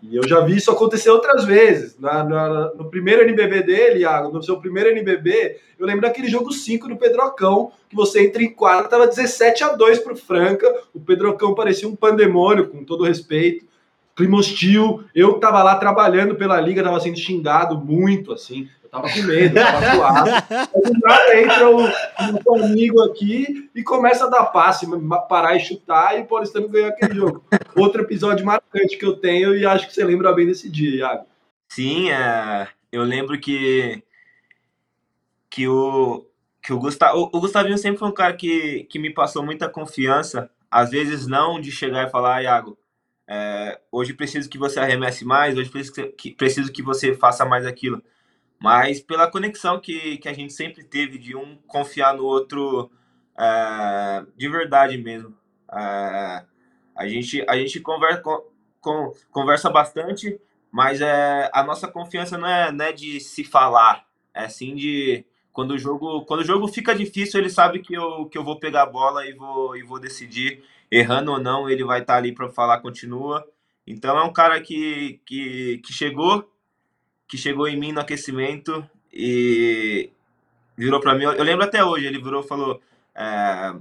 E 0.02 0.16
eu 0.16 0.28
já 0.28 0.42
vi 0.42 0.58
isso 0.58 0.70
acontecer 0.70 1.10
outras 1.10 1.46
vezes. 1.46 1.98
Na, 1.98 2.24
na, 2.24 2.74
no 2.74 2.90
primeiro 2.90 3.24
NBB 3.24 3.64
dele, 3.64 4.00
Iago, 4.00 4.32
no 4.32 4.44
seu 4.44 4.60
primeiro 4.60 4.90
NBB, 4.90 5.58
eu 5.80 5.86
lembro 5.86 6.02
daquele 6.02 6.28
jogo 6.28 6.52
5 6.52 6.90
do 6.90 6.98
Pedrocão, 6.98 7.72
que 7.90 7.96
você 7.96 8.26
entra 8.26 8.44
em 8.44 8.52
quadra, 8.52 8.90
tava 8.90 9.08
17 9.08 9.64
a 9.64 9.70
2 9.74 10.00
pro 10.00 10.16
Franca. 10.16 10.68
O 10.94 11.00
Pedrocão 11.00 11.56
parecia 11.56 11.88
um 11.88 11.96
pandemônio, 11.96 12.68
com 12.68 12.84
todo 12.84 13.06
respeito 13.06 13.66
clima 14.16 14.38
hostil. 14.38 15.04
Eu 15.14 15.40
tava 15.40 15.62
lá 15.62 15.76
trabalhando 15.76 16.36
pela 16.36 16.60
liga, 16.60 16.84
tava 16.84 17.00
sendo 17.00 17.18
xingado 17.18 17.78
muito, 17.78 18.32
assim. 18.32 18.70
Eu 18.84 18.90
tava 18.90 19.10
com 19.10 19.22
medo, 19.24 19.56
tava 19.56 19.92
suado. 19.94 20.30
Aí 21.06 21.44
entra 21.44 21.70
o, 21.70 21.84
o 22.46 22.64
amigo 22.64 23.04
aqui 23.04 23.70
e 23.76 23.84
começa 23.84 24.26
a 24.26 24.30
dar 24.30 24.46
passe, 24.46 24.88
parar 25.28 25.56
e 25.56 25.60
chutar, 25.60 26.18
e 26.18 26.22
o 26.22 26.26
Paulistano 26.26 26.70
ganhou 26.70 26.90
aquele 26.90 27.16
jogo. 27.16 27.44
Outro 27.76 28.02
episódio 28.02 28.46
marcante 28.46 28.98
que 28.98 29.06
eu 29.06 29.18
tenho 29.18 29.56
e 29.56 29.66
acho 29.66 29.88
que 29.88 29.94
você 29.94 30.04
lembra 30.04 30.34
bem 30.34 30.48
desse 30.48 30.70
dia, 30.70 30.96
Iago. 30.96 31.26
Sim, 31.68 32.10
é, 32.10 32.68
eu 32.92 33.04
lembro 33.04 33.38
que, 33.38 34.02
que 35.50 35.68
o, 35.68 36.26
que 36.62 36.72
o, 36.72 36.80
Gustavo, 36.80 37.30
o 37.34 37.40
Gustavinho 37.42 37.78
sempre 37.78 38.00
foi 38.00 38.08
um 38.08 38.14
cara 38.14 38.34
que, 38.34 38.86
que 38.90 38.98
me 38.98 39.10
passou 39.10 39.44
muita 39.44 39.68
confiança. 39.68 40.50
Às 40.72 40.92
vezes 40.92 41.28
não 41.28 41.60
de 41.60 41.72
chegar 41.72 42.08
e 42.08 42.10
falar, 42.10 42.38
ah, 42.38 42.44
Iago, 42.44 42.78
é, 43.28 43.80
hoje 43.92 44.14
preciso 44.14 44.50
que 44.50 44.58
você 44.58 44.80
arremesse 44.80 45.26
mais, 45.26 45.58
hoje 45.58 45.70
preciso 45.70 45.94
que, 46.14 46.32
preciso 46.32 46.72
que 46.72 46.82
você 46.82 47.14
faça 47.14 47.46
mais 47.46 47.66
aquilo. 47.66 48.02
Mas 48.60 49.02
pela 49.02 49.30
conexão 49.30 49.80
que, 49.80 50.18
que 50.18 50.30
a 50.30 50.34
gente 50.34 50.54
sempre 50.54 50.84
teve 50.84 51.18
de 51.18 51.36
um 51.36 51.58
confiar 51.68 52.16
no 52.16 52.24
outro 52.24 52.92
é, 53.38 54.26
de 54.36 54.48
verdade 54.48 54.98
mesmo. 54.98 55.36
É, 55.72 56.46
a, 56.96 57.08
gente, 57.08 57.44
a 57.48 57.58
gente 57.58 57.80
conversa, 57.80 58.22
com, 58.80 59.14
conversa 59.32 59.70
bastante, 59.70 60.40
mas 60.72 61.02
é, 61.02 61.50
a 61.54 61.64
nossa 61.64 61.88
confiança 61.88 62.38
não 62.38 62.48
é, 62.48 62.72
não 62.72 62.86
é 62.86 62.92
de 62.92 63.20
se 63.20 63.44
falar, 63.44 64.06
é 64.34 64.48
sim 64.48 64.76
de 64.76 65.26
quando 65.52 65.72
o 65.72 65.78
jogo 65.78 66.26
quando 66.26 66.42
o 66.42 66.46
jogo 66.46 66.68
fica 66.68 66.94
difícil 66.94 67.40
ele 67.40 67.50
sabe 67.50 67.80
que 67.80 67.94
eu, 67.94 68.26
que 68.26 68.38
eu 68.38 68.44
vou 68.44 68.60
pegar 68.60 68.84
a 68.84 68.86
bola 68.86 69.26
e 69.26 69.32
vou, 69.34 69.78
e 69.78 69.84
vou 69.84 69.98
decidir 69.98 70.62
errando 70.92 71.32
ou 71.32 71.40
não, 71.40 71.70
ele 71.70 71.84
vai 71.84 72.02
estar 72.02 72.14
tá 72.14 72.20
ali 72.20 72.34
para 72.34 72.50
falar 72.50 72.80
continua. 72.80 73.46
Então 73.88 74.18
é 74.18 74.24
um 74.24 74.34
cara 74.34 74.60
que, 74.62 75.20
que, 75.26 75.80
que 75.80 75.94
chegou, 75.94 76.50
que 77.28 77.38
chegou 77.38 77.68
em 77.68 77.80
mim 77.80 77.92
no 77.92 78.02
aquecimento 78.02 78.88
e 79.14 80.10
virou 80.78 81.00
para 81.00 81.16
mim. 81.16 81.24
Eu 81.24 81.44
lembro 81.44 81.64
até 81.64 81.84
hoje, 81.84 82.06
ele 82.06 82.22
virou 82.22 82.44
e 82.44 82.48
falou: 82.48 82.82
é, 83.16 83.76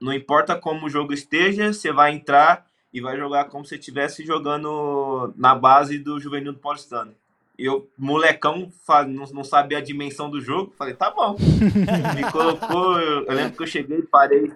não 0.00 0.12
importa 0.12 0.56
como 0.56 0.86
o 0.86 0.90
jogo 0.90 1.12
esteja, 1.12 1.72
você 1.72 1.92
vai 1.92 2.12
entrar 2.12 2.66
e 2.92 3.00
vai 3.00 3.16
jogar 3.16 3.46
como 3.46 3.64
se 3.64 3.74
estivesse 3.74 4.24
jogando 4.24 5.32
na 5.36 5.54
base 5.54 5.98
do 5.98 6.20
Juvenil 6.20 6.52
do 6.52 6.58
Paulistano. 6.58 7.14
Eu, 7.58 7.88
molecão, 7.96 8.70
não, 9.08 9.24
não 9.32 9.44
sabia 9.44 9.78
a 9.78 9.82
dimensão 9.82 10.30
do 10.30 10.40
jogo, 10.40 10.74
falei, 10.76 10.94
tá 10.94 11.10
bom. 11.10 11.36
Me 12.14 12.30
colocou, 12.30 13.00
eu, 13.00 13.24
eu 13.24 13.34
lembro 13.34 13.56
que 13.56 13.62
eu 13.62 13.66
cheguei, 13.66 14.02
parei, 14.02 14.52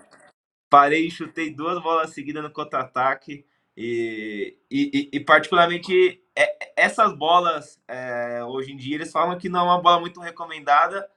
parei 0.70 1.06
e 1.06 1.10
chutei 1.10 1.50
duas 1.50 1.82
bolas 1.82 2.10
seguidas 2.10 2.42
no 2.42 2.50
contra-ataque. 2.50 3.44
E, 3.76 4.56
e, 4.70 5.08
e, 5.12 5.20
particularmente 5.20 6.22
é, 6.36 6.72
essas 6.76 7.12
bolas, 7.16 7.80
é, 7.88 8.42
hoje 8.44 8.72
em 8.72 8.76
dia, 8.76 8.94
eles 8.94 9.12
falam 9.12 9.38
que 9.38 9.48
não 9.48 9.60
é 9.60 9.62
uma 9.64 9.80
bola 9.80 10.00
muito 10.00 10.20
recomendada, 10.20 11.08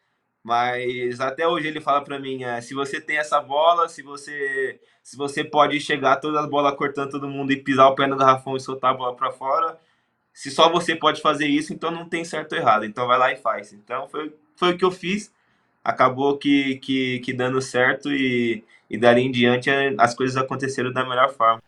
mas 0.43 1.19
até 1.19 1.47
hoje 1.47 1.67
ele 1.67 1.81
fala 1.81 2.03
para 2.03 2.19
mim, 2.19 2.43
é, 2.43 2.61
se 2.61 2.73
você 2.73 2.99
tem 2.99 3.17
essa 3.17 3.39
bola, 3.39 3.87
se 3.87 4.01
você 4.01 4.79
se 5.03 5.17
você 5.17 5.43
pode 5.43 5.79
chegar 5.81 6.17
todas 6.17 6.41
as 6.43 6.49
bolas 6.49 6.75
cortando 6.77 7.11
todo 7.11 7.27
mundo 7.27 7.51
e 7.51 7.61
pisar 7.61 7.87
o 7.87 7.95
pé 7.95 8.07
no 8.07 8.15
garrafão 8.15 8.55
e 8.55 8.59
soltar 8.61 8.91
a 8.91 8.93
bola 8.93 9.15
para 9.15 9.31
fora, 9.31 9.77
se 10.33 10.49
só 10.49 10.69
você 10.69 10.95
pode 10.95 11.21
fazer 11.21 11.47
isso, 11.47 11.73
então 11.73 11.91
não 11.91 12.07
tem 12.07 12.23
certo 12.23 12.53
ou 12.53 12.59
errado, 12.59 12.85
então 12.85 13.05
vai 13.05 13.19
lá 13.19 13.31
e 13.31 13.35
faz. 13.35 13.73
Então 13.73 14.07
foi, 14.07 14.33
foi 14.55 14.71
o 14.71 14.77
que 14.77 14.85
eu 14.85 14.91
fiz, 14.91 15.31
acabou 15.83 16.37
que, 16.37 16.77
que, 16.77 17.19
que 17.19 17.33
dando 17.33 17.61
certo 17.61 18.11
e, 18.13 18.63
e 18.89 18.97
dali 18.97 19.21
em 19.21 19.31
diante 19.31 19.69
as 19.97 20.13
coisas 20.13 20.37
aconteceram 20.37 20.91
da 20.91 21.07
melhor 21.07 21.33
forma. 21.33 21.61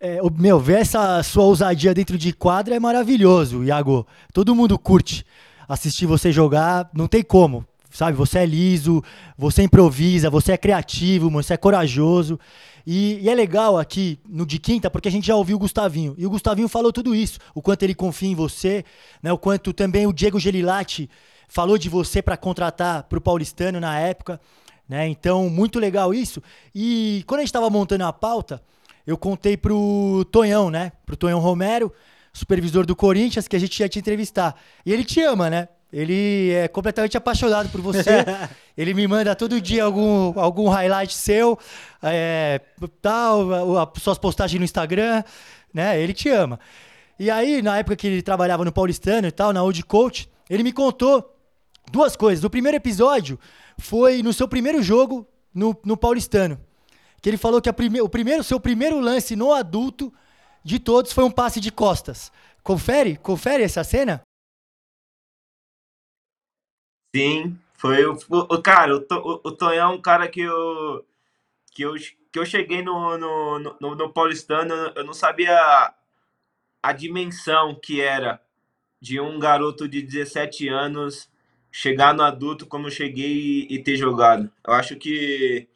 É, 0.00 0.18
meu, 0.38 0.60
ver 0.60 0.80
essa 0.80 1.20
sua 1.24 1.44
ousadia 1.44 1.92
dentro 1.92 2.16
de 2.16 2.32
quadra 2.32 2.76
é 2.76 2.80
maravilhoso, 2.80 3.64
Iago. 3.64 4.06
Todo 4.32 4.54
mundo 4.54 4.78
curte 4.78 5.24
assistir 5.68 6.06
você 6.06 6.30
jogar, 6.30 6.88
não 6.94 7.08
tem 7.08 7.22
como, 7.22 7.66
sabe? 7.90 8.16
Você 8.16 8.38
é 8.38 8.46
liso, 8.46 9.02
você 9.36 9.64
improvisa, 9.64 10.30
você 10.30 10.52
é 10.52 10.56
criativo, 10.56 11.28
você 11.28 11.54
é 11.54 11.56
corajoso. 11.56 12.38
E, 12.86 13.18
e, 13.20 13.28
é 13.28 13.34
legal 13.34 13.76
aqui 13.76 14.18
no 14.26 14.46
de 14.46 14.58
quinta, 14.58 14.88
porque 14.88 15.08
a 15.08 15.10
gente 15.10 15.26
já 15.26 15.34
ouviu 15.34 15.56
o 15.56 15.60
Gustavinho. 15.60 16.14
E 16.16 16.24
o 16.24 16.30
Gustavinho 16.30 16.68
falou 16.68 16.92
tudo 16.92 17.14
isso, 17.14 17.38
o 17.54 17.60
quanto 17.60 17.82
ele 17.82 17.94
confia 17.94 18.30
em 18.30 18.34
você, 18.34 18.84
né? 19.22 19.32
O 19.32 19.36
quanto 19.36 19.72
também 19.72 20.06
o 20.06 20.12
Diego 20.12 20.40
Gelilati 20.40 21.10
falou 21.48 21.76
de 21.76 21.88
você 21.88 22.22
para 22.22 22.36
contratar 22.36 23.02
para 23.02 23.18
o 23.18 23.20
Paulistano 23.20 23.80
na 23.80 23.98
época. 23.98 24.40
Né? 24.88 25.08
Então, 25.08 25.50
muito 25.50 25.78
legal 25.78 26.14
isso. 26.14 26.42
E 26.74 27.22
quando 27.26 27.40
a 27.40 27.42
gente 27.42 27.50
estava 27.50 27.68
montando 27.68 28.04
a 28.04 28.12
pauta, 28.12 28.62
eu 29.06 29.18
contei 29.18 29.56
pro 29.56 30.24
Tonhão, 30.30 30.70
né? 30.70 30.92
Pro 31.04 31.16
Tonhão 31.16 31.40
Romero, 31.40 31.92
supervisor 32.32 32.86
do 32.86 32.96
Corinthians, 32.96 33.46
que 33.46 33.56
a 33.56 33.58
gente 33.58 33.78
ia 33.80 33.88
te 33.88 33.98
entrevistar. 33.98 34.54
E 34.84 34.92
ele 34.92 35.04
te 35.04 35.20
ama, 35.20 35.50
né? 35.50 35.68
Ele 35.92 36.52
é 36.52 36.68
completamente 36.68 37.16
apaixonado 37.16 37.68
por 37.70 37.80
você. 37.80 38.24
ele 38.76 38.92
me 38.94 39.06
manda 39.06 39.34
todo 39.34 39.60
dia 39.60 39.84
algum, 39.84 40.38
algum 40.38 40.68
highlight 40.68 41.14
seu, 41.14 41.58
é, 42.02 42.60
tal, 43.00 43.78
as 43.78 44.02
suas 44.02 44.18
postagens 44.18 44.58
no 44.58 44.64
Instagram, 44.64 45.22
né? 45.72 46.00
Ele 46.00 46.12
te 46.12 46.28
ama. 46.28 46.60
E 47.18 47.30
aí, 47.30 47.62
na 47.62 47.78
época 47.78 47.96
que 47.96 48.06
ele 48.06 48.22
trabalhava 48.22 48.64
no 48.64 48.72
Paulistano 48.72 49.26
e 49.26 49.32
tal, 49.32 49.52
na 49.52 49.62
Old 49.62 49.82
Coach, 49.84 50.30
ele 50.48 50.62
me 50.62 50.72
contou 50.72 51.34
duas 51.90 52.16
coisas. 52.16 52.44
O 52.44 52.50
primeiro 52.50 52.76
episódio 52.76 53.38
foi 53.78 54.22
no 54.22 54.32
seu 54.32 54.48
primeiro 54.48 54.82
jogo 54.82 55.26
no, 55.54 55.78
no 55.84 55.96
Paulistano. 55.96 56.60
Que 57.20 57.28
ele 57.28 57.36
falou 57.36 57.60
que 57.60 57.72
prime 57.72 58.00
o 58.00 58.08
primeiro, 58.08 58.44
seu 58.44 58.60
primeiro 58.60 59.00
lance 59.00 59.34
no 59.34 59.52
adulto 59.52 60.12
de 60.62 60.78
todos 60.78 61.12
foi 61.12 61.24
um 61.24 61.30
passe 61.30 61.60
de 61.60 61.72
costas. 61.72 62.30
Confere? 62.62 63.16
Confere 63.16 63.62
essa 63.62 63.82
cena? 63.82 64.22
Sim, 67.14 67.58
foi 67.74 68.04
o, 68.06 68.18
o 68.28 68.62
cara, 68.62 68.94
o, 68.94 69.06
o, 69.10 69.40
o 69.44 69.52
Tonhão 69.52 69.92
é 69.92 69.94
um 69.94 70.00
cara 70.00 70.28
que 70.28 70.42
eu, 70.42 71.06
que 71.72 71.82
eu, 71.82 71.94
que 72.30 72.38
eu 72.38 72.44
cheguei 72.44 72.82
no, 72.82 73.16
no, 73.16 73.58
no, 73.80 73.94
no 73.94 74.12
Paulistano, 74.12 74.74
eu 74.94 75.04
não 75.04 75.14
sabia 75.14 75.94
a 76.82 76.92
dimensão 76.92 77.74
que 77.74 78.00
era 78.00 78.40
de 79.00 79.20
um 79.20 79.38
garoto 79.38 79.88
de 79.88 80.02
17 80.02 80.68
anos 80.68 81.30
chegar 81.70 82.14
no 82.14 82.22
adulto 82.22 82.66
como 82.66 82.86
eu 82.86 82.90
cheguei 82.90 83.66
e, 83.70 83.74
e 83.74 83.82
ter 83.82 83.96
jogado. 83.96 84.50
Eu 84.66 84.74
acho 84.74 84.96
que, 84.96 85.68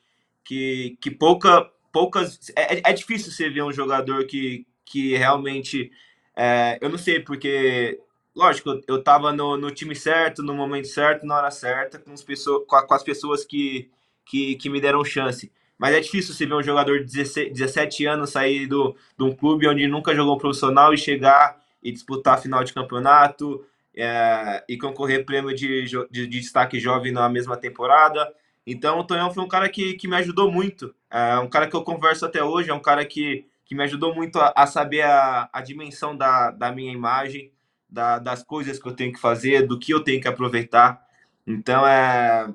que, 0.44 0.96
que 1.00 1.10
pouca, 1.10 1.70
poucas. 1.92 2.50
É, 2.56 2.90
é 2.90 2.92
difícil 2.92 3.30
você 3.30 3.48
ver 3.48 3.62
um 3.62 3.72
jogador 3.72 4.26
que, 4.26 4.66
que 4.84 5.16
realmente. 5.16 5.90
É, 6.34 6.78
eu 6.80 6.88
não 6.88 6.98
sei, 6.98 7.20
porque, 7.20 8.00
lógico, 8.34 8.80
eu 8.88 8.96
estava 8.96 9.32
no, 9.32 9.56
no 9.56 9.70
time 9.70 9.94
certo, 9.94 10.42
no 10.42 10.54
momento 10.54 10.88
certo, 10.88 11.26
na 11.26 11.36
hora 11.36 11.50
certa, 11.50 11.98
com 11.98 12.12
as 12.12 12.22
pessoas, 12.22 12.64
com, 12.66 12.94
as 12.94 13.02
pessoas 13.02 13.44
que, 13.44 13.90
que, 14.24 14.56
que 14.56 14.70
me 14.70 14.80
deram 14.80 15.04
chance. 15.04 15.52
Mas 15.78 15.94
é 15.94 16.00
difícil 16.00 16.32
você 16.32 16.46
ver 16.46 16.54
um 16.54 16.62
jogador 16.62 17.04
de 17.04 17.24
17 17.50 18.06
anos 18.06 18.30
sair 18.30 18.66
do, 18.66 18.96
de 19.18 19.24
um 19.24 19.34
clube 19.34 19.66
onde 19.68 19.86
nunca 19.88 20.14
jogou 20.14 20.38
profissional 20.38 20.94
e 20.94 20.98
chegar 20.98 21.60
e 21.82 21.90
disputar 21.90 22.34
a 22.34 22.40
final 22.40 22.62
de 22.62 22.72
campeonato 22.72 23.64
é, 23.96 24.64
e 24.68 24.76
concorrer 24.78 25.24
prêmio 25.24 25.54
de, 25.54 25.84
de, 25.84 26.08
de, 26.10 26.26
destaque 26.26 26.80
jovem 26.80 27.12
na 27.12 27.28
mesma 27.28 27.56
temporada. 27.56 28.32
Então, 28.66 28.98
o 28.98 29.04
Tonhão 29.04 29.32
foi 29.32 29.42
um 29.42 29.48
cara 29.48 29.68
que, 29.68 29.94
que 29.94 30.08
me 30.08 30.16
ajudou 30.16 30.50
muito. 30.50 30.94
É 31.10 31.38
um 31.38 31.48
cara 31.48 31.66
que 31.66 31.76
eu 31.76 31.82
converso 31.82 32.24
até 32.24 32.42
hoje, 32.42 32.70
é 32.70 32.74
um 32.74 32.80
cara 32.80 33.04
que, 33.04 33.46
que 33.64 33.74
me 33.74 33.82
ajudou 33.84 34.14
muito 34.14 34.38
a, 34.38 34.52
a 34.56 34.66
saber 34.66 35.02
a, 35.02 35.48
a 35.52 35.60
dimensão 35.60 36.16
da, 36.16 36.50
da 36.50 36.72
minha 36.72 36.92
imagem, 36.92 37.52
da, 37.88 38.18
das 38.18 38.42
coisas 38.42 38.78
que 38.78 38.88
eu 38.88 38.94
tenho 38.94 39.12
que 39.12 39.20
fazer, 39.20 39.66
do 39.66 39.78
que 39.78 39.92
eu 39.92 40.00
tenho 40.00 40.20
que 40.20 40.28
aproveitar. 40.28 41.04
Então, 41.46 41.86
é, 41.86 42.54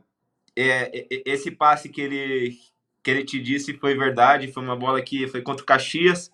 é, 0.56 1.06
é 1.12 1.21
esse 1.26 1.52
passe 1.52 1.89
que 1.89 2.02
ele, 2.02 2.58
que 3.04 3.12
ele 3.12 3.23
te 3.23 3.39
disse 3.39 3.73
foi 3.73 3.95
verdade. 3.95 4.52
Foi 4.52 4.63
uma 4.63 4.76
bola 4.76 5.02
que 5.02 5.28
foi 5.28 5.41
contra 5.41 5.63
o 5.63 5.65
Caxias. 5.65 6.32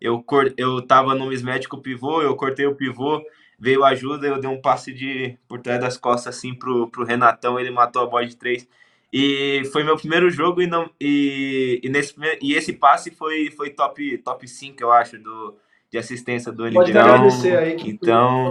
Eu, 0.00 0.24
eu 0.56 0.82
tava 0.82 1.14
no 1.14 1.26
mismético 1.26 1.78
pivô, 1.78 2.22
eu 2.22 2.34
cortei 2.34 2.66
o 2.66 2.74
pivô, 2.74 3.22
veio 3.62 3.84
ajuda, 3.84 4.26
eu 4.26 4.40
dei 4.40 4.50
um 4.50 4.60
passe 4.60 4.92
de 4.92 5.38
por 5.46 5.60
trás 5.60 5.80
das 5.80 5.96
costas 5.96 6.36
assim 6.36 6.52
pro, 6.52 6.88
pro 6.88 7.04
Renatão, 7.04 7.60
ele 7.60 7.70
matou 7.70 8.02
a 8.02 8.06
bola 8.06 8.26
de 8.26 8.36
três. 8.36 8.66
E 9.12 9.62
foi 9.70 9.84
meu 9.84 9.96
primeiro 9.96 10.28
jogo 10.30 10.60
e 10.60 10.66
não 10.66 10.90
e, 11.00 11.78
e 11.80 11.88
nesse 11.88 12.12
e 12.40 12.54
esse 12.54 12.72
passe 12.72 13.12
foi 13.12 13.52
foi 13.52 13.70
top 13.70 14.18
top 14.18 14.48
5, 14.48 14.82
eu 14.82 14.90
acho, 14.90 15.16
do 15.16 15.54
de 15.92 15.98
assistência 15.98 16.50
do 16.50 16.64
Pode 16.72 16.90
então, 16.90 18.50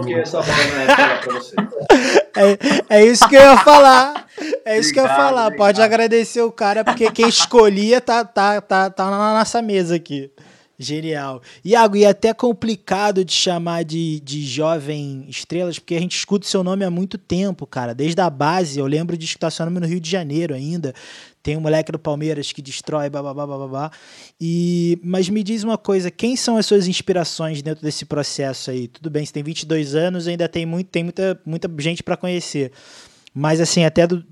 É, 2.88 3.00
é 3.00 3.04
isso 3.04 3.28
que 3.28 3.36
eu 3.36 3.42
ia 3.42 3.58
falar. 3.58 4.26
É 4.64 4.78
isso 4.78 4.90
obrigado, 4.90 4.92
que 4.92 5.00
eu 5.00 5.04
ia 5.04 5.08
falar. 5.08 5.46
Obrigado. 5.48 5.56
Pode 5.58 5.82
agradecer 5.82 6.40
o 6.40 6.50
cara, 6.50 6.82
porque 6.84 7.10
quem 7.10 7.28
escolhia 7.28 8.00
tá, 8.00 8.24
tá, 8.24 8.60
tá, 8.60 8.88
tá 8.88 9.10
na 9.10 9.34
nossa 9.34 9.60
mesa 9.60 9.96
aqui. 9.96 10.30
Genial. 10.78 11.42
Iago, 11.64 11.96
e 11.96 12.04
é 12.04 12.08
até 12.08 12.32
complicado 12.34 13.24
de 13.24 13.32
chamar 13.32 13.84
de, 13.84 14.20
de 14.20 14.44
jovem 14.44 15.26
estrelas, 15.28 15.78
porque 15.78 15.94
a 15.94 16.00
gente 16.00 16.16
escuta 16.16 16.46
o 16.46 16.48
seu 16.48 16.64
nome 16.64 16.84
há 16.84 16.90
muito 16.90 17.18
tempo, 17.18 17.66
cara. 17.66 17.94
Desde 17.94 18.20
a 18.20 18.28
base, 18.28 18.78
eu 18.78 18.86
lembro 18.86 19.16
de 19.16 19.24
escutar 19.24 19.50
seu 19.50 19.64
nome 19.64 19.78
no 19.78 19.86
Rio 19.86 20.00
de 20.00 20.10
Janeiro 20.10 20.54
ainda. 20.54 20.94
Tem 21.42 21.56
um 21.56 21.60
moleque 21.60 21.92
do 21.92 21.98
Palmeiras 21.98 22.52
que 22.52 22.62
destrói, 22.62 23.10
babá, 23.10 23.34
babá. 23.34 23.90
E, 24.40 24.98
mas 25.02 25.28
me 25.28 25.42
diz 25.42 25.62
uma 25.62 25.76
coisa, 25.76 26.10
quem 26.10 26.36
são 26.36 26.56
as 26.56 26.66
suas 26.66 26.86
inspirações 26.86 27.62
dentro 27.62 27.82
desse 27.82 28.04
processo 28.04 28.70
aí? 28.70 28.88
Tudo 28.88 29.10
bem, 29.10 29.26
você 29.26 29.32
tem 29.32 29.42
22 29.42 29.94
anos, 29.94 30.26
ainda 30.28 30.48
tem, 30.48 30.64
muito, 30.64 30.88
tem 30.88 31.04
muita, 31.04 31.40
muita 31.44 31.70
gente 31.78 32.02
para 32.02 32.16
conhecer. 32.16 32.72
Mas 33.34 33.60
assim, 33.60 33.84
até 33.84 34.06
do, 34.06 34.24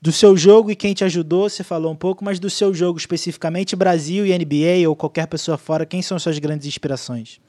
do 0.00 0.12
seu 0.12 0.36
jogo 0.36 0.70
e 0.70 0.76
quem 0.76 0.94
te 0.94 1.04
ajudou, 1.04 1.48
você 1.48 1.64
falou 1.64 1.92
um 1.92 1.96
pouco, 1.96 2.24
mas 2.24 2.38
do 2.38 2.48
seu 2.48 2.72
jogo 2.72 2.98
especificamente, 2.98 3.74
Brasil 3.74 4.24
e 4.24 4.36
NBA 4.36 4.88
ou 4.88 4.94
qualquer 4.94 5.26
pessoa 5.26 5.58
fora, 5.58 5.84
quem 5.84 6.00
são 6.00 6.18
suas 6.18 6.38
grandes 6.38 6.66
inspirações? 6.66 7.40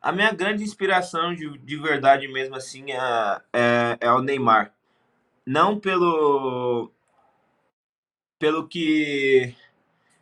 A 0.00 0.12
minha 0.12 0.32
grande 0.32 0.62
inspiração 0.62 1.34
de, 1.34 1.58
de 1.58 1.76
verdade 1.76 2.28
mesmo 2.28 2.54
assim 2.54 2.92
é, 2.92 3.40
é, 3.52 3.98
é 4.00 4.12
o 4.12 4.20
Neymar 4.20 4.74
não 5.46 5.78
pelo 5.78 6.90
pelo 8.38 8.66
que 8.66 9.54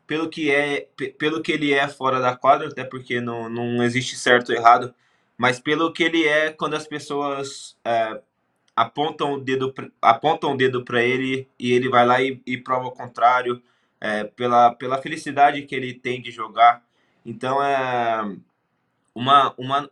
pelo 0.07 0.29
que 0.29 0.51
é 0.51 0.89
pelo 1.19 1.43
que 1.43 1.53
ele 1.53 1.73
é 1.73 1.89
fora 1.89 2.21
da 2.21 2.37
quadra, 2.37 2.69
até 2.69 2.85
porque 2.85 3.21
não, 3.21 3.49
não 3.49 3.83
existe 3.83 4.17
certo 4.17 4.51
ou 4.51 4.57
errado, 4.57 4.95
mas 5.39 5.61
pelo 5.61 5.93
que 5.93 6.03
ele 6.03 6.27
é 6.27 6.53
quando 6.53 6.75
as 6.75 6.87
pessoas 6.87 7.77
é, 7.85 8.21
apontam 8.77 9.35
o 9.35 9.41
dedo 9.41 9.75
apontam 10.01 10.53
o 10.53 10.57
dedo 10.57 10.85
para 10.85 11.03
ele 11.03 11.49
e 11.59 11.73
ele 11.73 11.89
vai 11.89 12.07
lá 12.07 12.23
e, 12.23 12.41
e 12.47 12.57
prova 12.59 12.89
o 12.89 12.93
contrário, 12.93 13.63
é, 14.01 14.25
pela 14.25 14.75
pela 14.75 15.01
felicidade 15.03 15.63
que 15.63 15.75
ele 15.75 15.95
tem 15.95 16.21
de 16.23 16.31
jogar. 16.31 16.83
Então 17.25 17.63
é 17.63 18.37
uma, 19.15 19.55
uma 19.59 19.89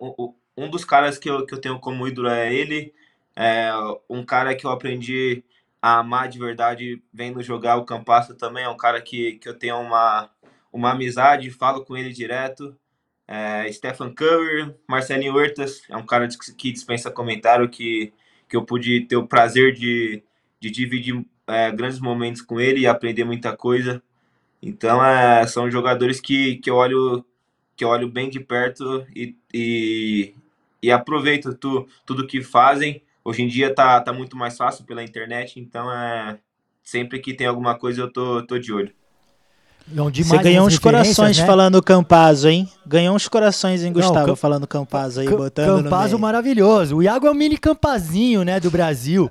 um 0.56 0.70
dos 0.70 0.84
caras 0.84 1.18
que 1.18 1.30
eu, 1.30 1.46
que 1.46 1.54
eu 1.54 1.60
tenho 1.60 1.78
como 1.78 2.06
ídolo 2.08 2.28
é 2.28 2.52
ele 2.52 2.94
é 3.36 3.70
um 4.08 4.24
cara 4.24 4.54
que 4.54 4.66
eu 4.66 4.70
aprendi 4.70 5.44
a 5.80 5.98
amar 5.98 6.28
de 6.28 6.38
verdade 6.38 7.02
vendo 7.12 7.42
jogar 7.42 7.76
o 7.76 7.84
Campasso 7.84 8.34
também. 8.34 8.64
É 8.64 8.68
um 8.68 8.76
cara 8.76 9.00
que, 9.00 9.34
que 9.34 9.48
eu 9.48 9.58
tenho 9.58 9.80
uma, 9.80 10.30
uma 10.72 10.92
amizade, 10.92 11.50
falo 11.50 11.84
com 11.84 11.96
ele 11.96 12.12
direto. 12.12 12.76
É, 13.26 13.70
Stephen 13.72 14.12
Curry, 14.12 14.74
Marcelinho 14.88 15.34
Huertas, 15.34 15.82
é 15.88 15.96
um 15.96 16.04
cara 16.04 16.28
que 16.58 16.72
dispensa 16.72 17.10
comentário, 17.10 17.68
que, 17.68 18.12
que 18.50 18.56
eu 18.56 18.64
pude 18.64 19.02
ter 19.06 19.16
o 19.16 19.26
prazer 19.26 19.72
de, 19.72 20.22
de 20.60 20.70
dividir 20.70 21.24
é, 21.46 21.70
grandes 21.70 22.00
momentos 22.00 22.42
com 22.42 22.60
ele 22.60 22.80
e 22.80 22.86
aprender 22.86 23.24
muita 23.24 23.56
coisa. 23.56 24.02
Então, 24.62 25.02
é, 25.02 25.46
são 25.46 25.70
jogadores 25.70 26.20
que, 26.20 26.56
que, 26.56 26.68
eu 26.68 26.74
olho, 26.74 27.24
que 27.74 27.84
eu 27.84 27.88
olho 27.88 28.08
bem 28.10 28.28
de 28.28 28.40
perto 28.40 29.06
e, 29.16 29.34
e, 29.54 30.34
e 30.82 30.90
aproveito 30.90 31.54
tu, 31.54 31.88
tudo 32.04 32.26
que 32.26 32.42
fazem 32.42 33.02
Hoje 33.22 33.42
em 33.42 33.48
dia 33.48 33.74
tá, 33.74 34.00
tá 34.00 34.12
muito 34.12 34.36
mais 34.36 34.56
fácil 34.56 34.84
pela 34.84 35.04
internet, 35.04 35.60
então 35.60 35.92
é 35.92 36.38
sempre 36.82 37.20
que 37.20 37.34
tem 37.34 37.46
alguma 37.46 37.78
coisa 37.78 38.02
eu 38.02 38.12
tô, 38.12 38.44
tô 38.46 38.58
de 38.58 38.72
olho. 38.72 38.92
Você 39.88 40.38
ganhou 40.38 40.66
uns 40.66 40.78
corações 40.78 41.38
né? 41.38 41.46
falando 41.46 41.82
Campazo, 41.82 42.48
hein? 42.48 42.68
Ganhou 42.86 43.14
uns 43.14 43.26
corações, 43.28 43.82
hein, 43.82 43.92
Gustavo, 43.92 44.28
Não, 44.28 44.36
falando 44.36 44.66
Campazo 44.66 45.20
aí, 45.20 45.28
botando 45.28 45.82
Campazo 45.84 46.18
maravilhoso. 46.18 46.96
O 46.96 47.02
Iago 47.02 47.26
é 47.26 47.30
o 47.30 47.34
mini 47.34 47.58
Campazinho, 47.58 48.44
né, 48.44 48.60
do 48.60 48.70
Brasil. 48.70 49.30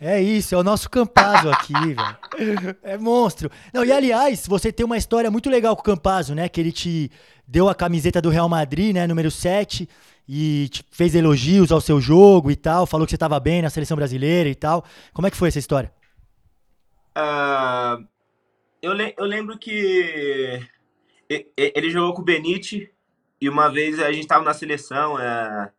É 0.00 0.20
isso, 0.20 0.54
é 0.54 0.58
o 0.58 0.62
nosso 0.62 0.88
Campazo 0.90 1.48
aqui, 1.50 1.72
velho. 2.36 2.76
É 2.82 2.98
monstro. 2.98 3.50
Não, 3.72 3.84
e 3.84 3.90
aliás, 3.90 4.46
você 4.46 4.70
tem 4.70 4.84
uma 4.84 4.98
história 4.98 5.30
muito 5.30 5.48
legal 5.48 5.74
com 5.74 5.80
o 5.80 5.84
Campazo, 5.84 6.34
né? 6.34 6.48
Que 6.48 6.60
ele 6.60 6.70
te 6.70 7.10
deu 7.48 7.68
a 7.68 7.74
camiseta 7.74 8.20
do 8.20 8.28
Real 8.28 8.48
Madrid, 8.48 8.94
né? 8.94 9.06
Número 9.06 9.30
7 9.30 9.88
e 10.28 10.68
fez 10.90 11.14
elogios 11.14 11.70
ao 11.70 11.80
seu 11.80 12.00
jogo 12.00 12.50
e 12.50 12.56
tal, 12.56 12.84
falou 12.84 13.06
que 13.06 13.10
você 13.10 13.16
estava 13.16 13.38
bem 13.38 13.62
na 13.62 13.70
seleção 13.70 13.96
brasileira 13.96 14.48
e 14.48 14.54
tal. 14.54 14.84
Como 15.12 15.26
é 15.26 15.30
que 15.30 15.36
foi 15.36 15.48
essa 15.48 15.58
história? 15.58 15.92
Uh, 17.16 18.04
eu, 18.86 18.92
le 18.92 19.14
eu 19.18 19.24
lembro 19.24 19.58
que 19.58 20.60
ele 21.56 21.90
jogou 21.90 22.14
com 22.14 22.22
o 22.22 22.24
Benite 22.24 22.90
e 23.40 23.48
uma 23.48 23.68
vez 23.68 23.98
a 23.98 24.12
gente 24.12 24.22
estava 24.22 24.44
na 24.44 24.54
seleção 24.54 25.18
é, 25.18 25.72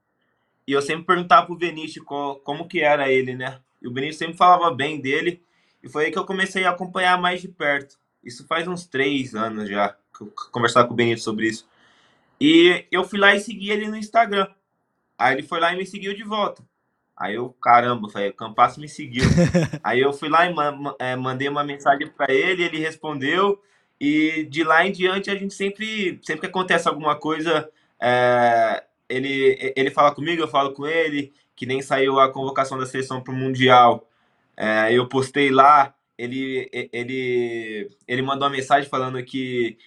e 0.68 0.74
eu 0.74 0.82
sempre 0.82 1.06
perguntava 1.06 1.46
pro 1.46 1.56
Benite 1.56 2.02
como 2.02 2.68
que 2.68 2.82
era 2.82 3.10
ele, 3.10 3.34
né? 3.34 3.62
E 3.82 3.88
o 3.88 3.92
Benite 3.92 4.16
sempre 4.16 4.36
falava 4.36 4.74
bem 4.76 5.00
dele 5.00 5.42
e 5.82 5.88
foi 5.88 6.06
aí 6.06 6.12
que 6.12 6.20
eu 6.20 6.26
comecei 6.26 6.66
a 6.66 6.72
acompanhar 6.72 7.20
mais 7.20 7.42
de 7.42 7.48
perto. 7.48 7.98
Isso 8.22 8.46
faz 8.46 8.68
uns 8.68 8.86
três 8.86 9.34
anos 9.34 9.70
já 9.70 9.90
que 9.90 10.24
eu 10.24 10.34
conversava 10.52 10.88
com 10.88 10.94
o 10.94 10.98
Benito 10.98 11.22
sobre 11.22 11.48
isso. 11.48 11.66
E 12.42 12.86
eu 12.92 13.06
fui 13.06 13.18
lá 13.18 13.34
e 13.34 13.40
segui 13.40 13.72
ele 13.72 13.88
no 13.88 13.96
Instagram. 13.96 14.48
Aí 15.18 15.36
ele 15.36 15.48
foi 15.48 15.62
lá 15.62 15.74
e 15.74 15.78
me 15.78 15.86
seguiu 15.86 16.14
de 16.14 16.24
volta. 16.24 16.62
Aí 17.18 17.36
eu, 17.36 17.50
caramba, 17.62 18.10
falei, 18.10 18.30
o 18.30 18.34
Campasso 18.34 18.80
me 18.80 18.88
seguiu. 18.88 19.24
Aí 19.84 20.00
eu 20.00 20.14
fui 20.14 20.30
lá 20.30 20.46
e 20.46 20.54
é, 21.00 21.16
mandei 21.16 21.50
uma 21.50 21.64
mensagem 21.64 22.08
para 22.08 22.32
ele, 22.32 22.64
ele 22.64 22.78
respondeu. 22.78 23.62
E 24.00 24.48
de 24.50 24.64
lá 24.64 24.86
em 24.86 24.92
diante 24.92 25.32
a 25.32 25.36
gente 25.36 25.54
sempre, 25.54 26.20
sempre 26.24 26.42
que 26.42 26.48
acontece 26.48 26.88
alguma 26.88 27.16
coisa, 27.16 27.70
é, 28.00 28.84
ele, 29.10 29.74
ele 29.76 29.90
fala 29.90 30.14
comigo, 30.14 30.42
eu 30.44 30.48
falo 30.48 30.74
com 30.74 30.86
ele, 30.86 31.34
que 31.56 31.66
nem 31.66 31.82
saiu 31.82 32.20
a 32.20 32.32
convocação 32.32 32.78
da 32.78 32.86
seleção 32.86 33.22
para 33.22 33.34
o 33.34 33.36
Mundial. 33.36 34.08
É, 34.56 34.94
eu 34.94 35.08
postei 35.10 35.50
lá, 35.50 35.96
ele, 36.18 36.70
ele, 36.94 37.90
ele 38.08 38.22
mandou 38.22 38.48
uma 38.48 38.56
mensagem 38.56 38.90
falando 38.90 39.24
que 39.24 39.78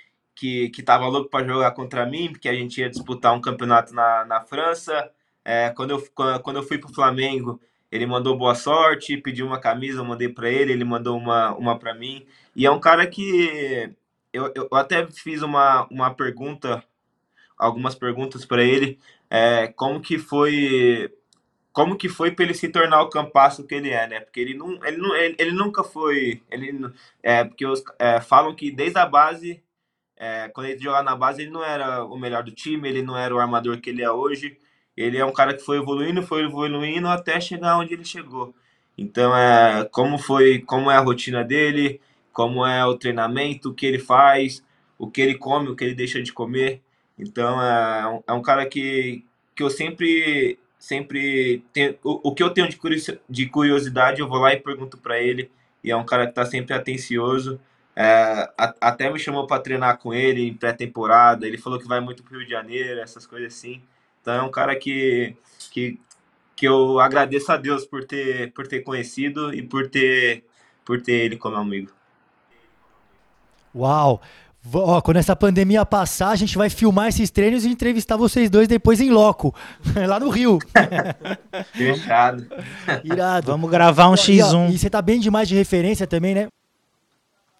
que, 0.41 0.71
que 0.71 0.83
tava 0.83 1.07
louco 1.07 1.29
para 1.29 1.47
jogar 1.47 1.73
contra 1.73 2.07
mim, 2.07 2.31
porque 2.33 2.49
a 2.49 2.55
gente 2.55 2.81
ia 2.81 2.89
disputar 2.89 3.35
um 3.35 3.43
campeonato 3.43 3.95
na, 3.95 4.25
na 4.25 4.41
França. 4.41 5.11
É, 5.45 5.71
quando, 5.71 5.91
eu, 5.91 6.41
quando 6.43 6.57
eu 6.57 6.63
fui 6.63 6.79
para 6.79 6.91
o 6.91 6.95
Flamengo, 6.95 7.61
ele 7.91 8.07
mandou 8.07 8.37
boa 8.37 8.55
sorte, 8.55 9.17
pediu 9.17 9.47
uma 9.47 9.61
camisa, 9.61 10.01
eu 10.01 10.05
mandei 10.05 10.29
para 10.29 10.51
ele, 10.51 10.73
ele 10.73 10.85
mandou 10.85 11.17
uma, 11.17 11.55
uma 11.55 11.79
para 11.79 11.95
mim. 11.95 12.27
E 12.55 12.67
é 12.67 12.71
um 12.71 12.81
cara 12.81 13.07
que 13.07 13.93
eu, 14.33 14.53
eu 14.55 14.69
até 14.73 15.07
fiz 15.11 15.43
uma, 15.43 15.87
uma 15.91 16.15
pergunta, 16.15 16.85
algumas 17.59 17.95
perguntas 17.95 18.45
para 18.45 18.63
ele, 18.63 18.99
é, 19.29 19.69
como 19.69 20.01
que 20.01 20.19
foi 20.19 21.13
como 21.73 21.97
que 21.97 22.09
foi 22.09 22.33
para 22.33 22.45
ele 22.45 22.55
se 22.55 22.69
tornar 22.69 23.01
o 23.03 23.09
campasso 23.11 23.65
que 23.67 23.75
ele 23.75 23.91
é, 23.91 24.07
né? 24.07 24.21
Porque 24.21 24.41
ele 24.41 24.55
não, 24.55 24.85
ele, 24.85 24.97
não, 24.97 25.15
ele, 25.15 25.37
ele 25.39 25.53
nunca 25.53 25.85
foi, 25.85 26.43
ele 26.51 26.93
é 27.23 27.45
porque 27.45 27.65
os, 27.65 27.83
é, 27.99 28.21
falam 28.21 28.55
que 28.55 28.71
desde 28.73 28.99
a 28.99 29.07
base, 29.07 29.63
é, 30.17 30.49
quando 30.49 30.67
ele 30.67 30.83
jogava 30.83 31.05
na 31.05 31.17
base, 31.17 31.43
ele 31.43 31.51
não 31.51 31.65
era 31.65 32.05
o 32.05 32.19
melhor 32.19 32.43
do 32.43 32.51
time, 32.51 32.89
ele 32.89 33.03
não 33.03 33.17
era 33.17 33.35
o 33.35 33.39
armador 33.39 33.81
que 33.81 33.91
ele 33.91 34.03
é 34.03 34.11
hoje. 34.11 34.59
Ele 34.97 35.19
é 35.19 35.25
um 35.25 35.33
cara 35.33 35.55
que 35.55 35.63
foi 35.65 35.79
evoluindo, 35.79 36.23
foi 36.23 36.45
evoluindo 36.45 37.09
até 37.09 37.41
chegar 37.41 37.79
onde 37.79 37.95
ele 37.95 38.05
chegou. 38.05 38.55
Então, 38.99 39.37
é 39.37 39.85
como 39.91 40.19
foi, 40.19 40.61
como 40.61 40.91
é 40.91 40.97
a 40.97 41.01
rotina 41.01 41.43
dele, 41.45 42.01
como 42.33 42.67
é 42.67 42.85
o 42.85 42.97
treinamento, 42.97 43.71
o 43.71 43.75
que 43.75 43.87
ele 43.87 43.99
faz, 43.99 44.63
o 44.99 45.11
que 45.11 45.21
ele 45.21 45.35
come, 45.37 45.71
o 45.71 45.77
que 45.77 45.85
ele 45.85 45.95
deixa 45.95 46.23
de 46.23 46.33
comer. 46.33 46.83
Então 47.19 47.61
é 47.63 48.09
um, 48.09 48.23
é 48.29 48.33
um 48.33 48.43
cara 48.43 48.67
que, 48.67 49.25
que 49.55 49.63
eu 49.63 49.71
sempre 49.71 50.59
sempre 50.79 51.63
tenho, 51.73 51.97
o, 52.03 52.31
o 52.31 52.35
que 52.35 52.43
eu 52.43 52.51
tenho 52.51 52.69
de 53.29 53.47
curiosidade 53.49 54.21
eu 54.21 54.29
vou 54.29 54.39
lá 54.39 54.55
e 54.55 54.61
pergunto 54.61 54.97
para 54.97 55.21
ele 55.21 55.51
e 55.85 55.91
é 55.91 55.97
um 55.97 56.05
cara 56.05 56.25
que 56.25 56.31
está 56.31 56.47
sempre 56.47 56.75
atencioso. 56.75 57.61
É, 57.95 58.51
até 58.81 59.11
me 59.11 59.19
chamou 59.19 59.47
para 59.47 59.61
treinar 59.63 59.99
com 59.99 60.15
ele 60.15 60.49
em 60.49 60.55
pré-temporada. 60.55 61.47
Ele 61.47 61.59
falou 61.59 61.79
que 61.79 61.89
vai 61.89 62.01
muito 62.01 62.23
pro 62.23 62.39
Rio 62.39 62.47
de 62.47 62.51
Janeiro, 62.51 63.01
essas 63.01 63.27
coisas 63.27 63.55
assim. 63.55 63.83
Então 64.21 64.35
é 64.35 64.43
um 64.43 64.51
cara 64.51 64.77
que, 64.77 65.35
que, 65.71 65.99
que 66.55 66.67
eu 66.67 67.01
agradeço 67.01 67.51
a 67.51 67.57
Deus 67.57 67.85
por 67.85 68.05
ter, 68.05 68.53
por 68.53 68.67
ter 68.67 68.81
conhecido 68.81 69.53
e 69.55 69.63
por 69.63 69.89
ter, 69.89 70.45
por 70.85 71.01
ter 71.01 71.13
ele 71.13 71.37
como 71.37 71.57
amigo. 71.57 71.91
Uau! 73.75 74.21
Ó, 74.75 75.01
quando 75.01 75.17
essa 75.17 75.35
pandemia 75.35 75.87
passar, 75.87 76.29
a 76.29 76.37
gente 76.37 76.59
vai 76.59 76.69
filmar 76.69 77.09
esses 77.09 77.31
treinos 77.31 77.65
e 77.65 77.69
entrevistar 77.69 78.17
vocês 78.17 78.51
dois 78.51 78.69
depois 78.69 79.01
em 79.01 79.11
loco, 79.11 79.55
lá 80.07 80.21
no 80.21 80.29
Rio. 80.29 80.59
Fechado. 81.73 82.47
Irado. 83.03 83.47
Vamos 83.47 83.71
gravar 83.71 84.11
um 84.11 84.15
X1. 84.15 84.71
E, 84.71 84.75
e 84.75 84.79
você 84.79 84.91
tá 84.91 85.01
bem 85.01 85.19
demais 85.19 85.49
de 85.49 85.55
referência 85.55 86.07
também, 86.07 86.35
né? 86.35 86.49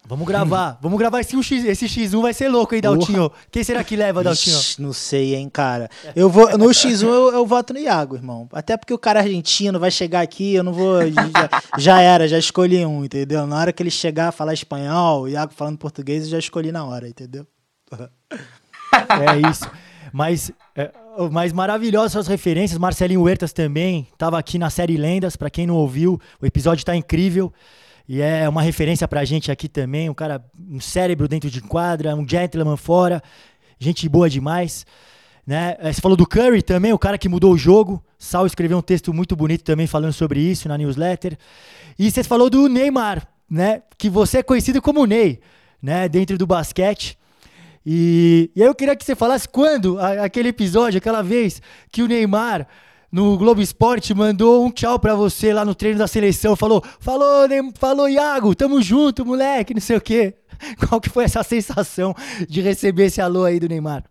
Vamos 0.07 0.27
gravar. 0.27 0.77
Vamos 0.81 0.97
gravar 0.99 1.19
esse, 1.21 1.37
esse 1.37 1.85
X1 1.85 2.21
vai 2.21 2.33
ser 2.33 2.49
louco, 2.49 2.73
hein, 2.73 2.81
Daltinho? 2.81 3.31
Quem 3.51 3.63
será 3.63 3.83
que 3.83 3.95
leva, 3.95 4.23
Daltinho? 4.23 4.57
Ixi, 4.57 4.81
não 4.81 4.91
sei, 4.91 5.35
hein, 5.35 5.47
cara. 5.47 5.89
Eu 6.15 6.29
vou, 6.29 6.57
no 6.57 6.65
X1 6.65 7.03
eu, 7.03 7.31
eu, 7.33 7.45
voto 7.45 7.73
no 7.73 7.79
Iago, 7.79 8.15
irmão. 8.15 8.49
Até 8.51 8.75
porque 8.75 8.93
o 8.93 8.97
cara 8.97 9.19
argentino 9.19 9.79
vai 9.79 9.91
chegar 9.91 10.21
aqui, 10.21 10.55
eu 10.55 10.63
não 10.63 10.73
vou. 10.73 10.99
Já, 11.11 11.49
já, 11.77 12.01
era, 12.01 12.27
já 12.27 12.37
escolhi 12.37 12.85
um, 12.85 13.05
entendeu? 13.05 13.45
Na 13.45 13.57
hora 13.57 13.71
que 13.71 13.81
ele 13.81 13.91
chegar 13.91 14.31
falar 14.31 14.53
espanhol, 14.53 15.21
o 15.21 15.27
Iago 15.29 15.53
falando 15.53 15.77
português, 15.77 16.23
eu 16.23 16.31
já 16.31 16.39
escolhi 16.39 16.71
na 16.71 16.83
hora, 16.83 17.07
entendeu? 17.07 17.45
É 18.91 19.49
isso. 19.49 19.69
Mas, 20.11 20.51
é, 20.75 20.91
mas 21.31 21.53
maravilhosas 21.53 22.15
as 22.15 22.27
referências. 22.27 22.77
Marcelinho 22.77 23.21
Huertas 23.21 23.53
também 23.53 24.07
estava 24.11 24.37
aqui 24.37 24.57
na 24.57 24.69
série 24.69 24.97
Lendas. 24.97 25.35
Para 25.35 25.49
quem 25.49 25.65
não 25.65 25.75
ouviu, 25.75 26.19
o 26.41 26.45
episódio 26.45 26.81
está 26.81 26.95
incrível. 26.95 27.53
E 28.07 28.21
é 28.21 28.47
uma 28.47 28.61
referência 28.61 29.07
pra 29.07 29.23
gente 29.23 29.51
aqui 29.51 29.69
também, 29.69 30.09
um 30.09 30.13
cara, 30.13 30.43
um 30.69 30.79
cérebro 30.79 31.27
dentro 31.27 31.49
de 31.49 31.61
quadra, 31.61 32.15
um 32.15 32.27
gentleman 32.27 32.77
fora, 32.77 33.21
gente 33.79 34.07
boa 34.09 34.29
demais. 34.29 34.85
Né? 35.45 35.75
É, 35.79 35.91
você 35.91 36.01
falou 36.01 36.15
do 36.15 36.25
Curry 36.25 36.61
também, 36.61 36.93
o 36.93 36.99
cara 36.99 37.17
que 37.17 37.29
mudou 37.29 37.53
o 37.53 37.57
jogo. 37.57 38.03
Sal 38.17 38.45
escreveu 38.45 38.77
um 38.77 38.81
texto 38.81 39.13
muito 39.13 39.35
bonito 39.35 39.63
também 39.63 39.87
falando 39.87 40.13
sobre 40.13 40.39
isso 40.39 40.67
na 40.67 40.77
newsletter. 40.77 41.37
E 41.97 42.09
você 42.09 42.23
falou 42.23 42.49
do 42.49 42.67
Neymar, 42.67 43.27
né? 43.49 43.81
Que 43.97 44.09
você 44.09 44.39
é 44.39 44.43
conhecido 44.43 44.81
como 44.81 45.05
Ney, 45.05 45.39
né? 45.81 46.07
Dentro 46.07 46.37
do 46.37 46.45
basquete. 46.45 47.17
E, 47.85 48.51
e 48.55 48.61
aí 48.61 48.67
eu 48.67 48.75
queria 48.75 48.95
que 48.95 49.03
você 49.03 49.15
falasse 49.15 49.47
quando 49.49 49.99
a, 49.99 50.25
aquele 50.25 50.49
episódio, 50.49 50.99
aquela 50.99 51.23
vez 51.23 51.61
que 51.91 52.03
o 52.03 52.07
Neymar 52.07 52.67
no 53.11 53.37
Globo 53.37 53.61
Esporte 53.61 54.13
mandou 54.13 54.65
um 54.65 54.71
tchau 54.71 54.97
pra 54.97 55.13
você 55.13 55.53
lá 55.53 55.65
no 55.65 55.75
treino 55.75 55.99
da 55.99 56.07
seleção. 56.07 56.55
Falou, 56.55 56.81
falou, 56.99 57.47
falou, 57.75 58.07
Iago, 58.07 58.55
tamo 58.55 58.81
junto, 58.81 59.25
moleque, 59.25 59.73
não 59.73 59.81
sei 59.81 59.97
o 59.97 60.01
quê. 60.01 60.35
Qual 60.87 61.01
que 61.01 61.09
foi 61.09 61.25
essa 61.25 61.43
sensação 61.43 62.15
de 62.47 62.61
receber 62.61 63.05
esse 63.05 63.19
alô 63.19 63.43
aí 63.43 63.59
do 63.59 63.67
Neymar? 63.67 64.05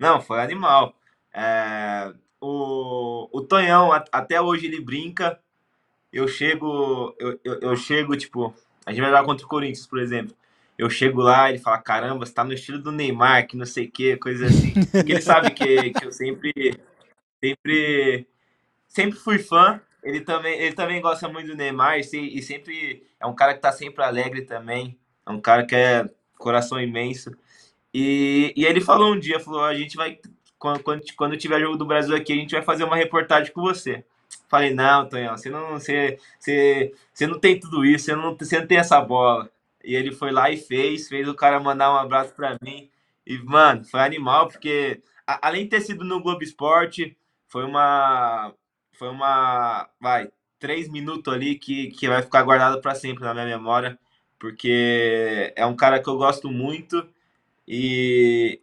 Não, 0.00 0.20
foi 0.20 0.40
animal. 0.40 0.94
É, 1.34 2.12
o, 2.40 3.28
o 3.30 3.42
Tonhão, 3.42 3.92
até 3.92 4.40
hoje 4.40 4.66
ele 4.66 4.80
brinca. 4.80 5.38
Eu 6.12 6.26
chego, 6.28 7.14
eu, 7.18 7.38
eu, 7.44 7.60
eu, 7.60 7.76
chego, 7.76 8.16
tipo, 8.16 8.54
a 8.86 8.90
gente 8.90 9.00
vai 9.02 9.10
jogar 9.10 9.24
contra 9.24 9.44
o 9.44 9.48
Corinthians, 9.48 9.86
por 9.86 9.98
exemplo. 9.98 10.34
Eu 10.78 10.88
chego 10.88 11.20
lá, 11.20 11.50
ele 11.50 11.58
fala, 11.58 11.78
caramba, 11.78 12.24
você 12.24 12.32
tá 12.32 12.44
no 12.44 12.52
estilo 12.52 12.78
do 12.78 12.92
Neymar, 12.92 13.46
que 13.46 13.56
não 13.56 13.66
sei 13.66 13.86
o 13.86 13.90
que, 13.90 14.16
coisa 14.16 14.46
assim. 14.46 14.72
Porque 14.92 15.12
ele 15.12 15.22
sabe 15.22 15.50
que, 15.50 15.90
que 15.90 16.06
eu 16.06 16.12
sempre 16.12 16.78
Sempre, 17.42 18.26
sempre 18.88 19.18
fui 19.18 19.38
fã. 19.38 19.80
Ele 20.02 20.20
também, 20.20 20.58
ele 20.58 20.74
também 20.74 21.00
gosta 21.00 21.28
muito 21.28 21.48
do 21.48 21.56
Neymar 21.56 21.98
e, 21.98 22.38
e 22.38 22.42
sempre 22.42 23.04
é 23.18 23.26
um 23.26 23.34
cara 23.34 23.54
que 23.54 23.60
tá 23.60 23.72
sempre 23.72 24.04
alegre 24.04 24.42
também. 24.42 24.98
É 25.26 25.30
um 25.30 25.40
cara 25.40 25.66
que 25.66 25.74
é 25.74 26.08
coração 26.38 26.80
imenso. 26.80 27.36
E, 27.92 28.52
e 28.56 28.64
ele 28.64 28.80
falou 28.80 29.12
um 29.14 29.18
dia, 29.18 29.40
falou, 29.40 29.64
a 29.64 29.74
gente 29.74 29.96
vai 29.96 30.18
quando, 30.58 30.82
quando, 30.82 31.02
quando 31.16 31.36
tiver 31.36 31.60
jogo 31.60 31.76
do 31.76 31.86
Brasil 31.86 32.14
aqui, 32.14 32.32
a 32.32 32.36
gente 32.36 32.52
vai 32.52 32.62
fazer 32.62 32.84
uma 32.84 32.96
reportagem 32.96 33.52
com 33.52 33.62
você. 33.62 34.04
Falei, 34.48 34.72
não, 34.72 35.08
Tonhão, 35.08 35.36
você 35.36 35.50
não, 35.50 35.72
você, 35.72 36.18
você, 36.38 36.94
você 37.12 37.26
não 37.26 37.38
tem 37.38 37.58
tudo 37.58 37.84
isso, 37.84 38.06
você 38.06 38.16
não, 38.16 38.36
você 38.36 38.58
não 38.60 38.66
tem 38.66 38.78
essa 38.78 39.00
bola. 39.00 39.50
E 39.84 39.94
ele 39.94 40.12
foi 40.12 40.30
lá 40.32 40.50
e 40.50 40.56
fez, 40.56 41.08
fez 41.08 41.28
o 41.28 41.34
cara 41.34 41.60
mandar 41.60 41.92
um 41.92 41.96
abraço 41.96 42.34
para 42.34 42.56
mim. 42.62 42.90
E, 43.26 43.38
mano, 43.38 43.84
foi 43.84 44.00
animal, 44.00 44.48
porque 44.48 45.00
a, 45.26 45.48
além 45.48 45.64
de 45.64 45.70
ter 45.70 45.80
sido 45.80 46.04
no 46.04 46.20
Globo 46.20 46.42
Esporte, 46.42 47.16
foi 47.48 47.64
uma. 47.64 48.52
Foi 48.92 49.08
uma. 49.08 49.88
Vai, 50.00 50.30
três 50.58 50.88
minutos 50.88 51.32
ali 51.32 51.56
que, 51.56 51.88
que 51.88 52.08
vai 52.08 52.22
ficar 52.22 52.42
guardado 52.42 52.80
para 52.80 52.94
sempre 52.94 53.24
na 53.24 53.34
minha 53.34 53.46
memória, 53.46 53.98
porque 54.38 55.52
é 55.56 55.66
um 55.66 55.76
cara 55.76 56.02
que 56.02 56.08
eu 56.08 56.16
gosto 56.16 56.50
muito 56.50 57.06
e. 57.66 58.60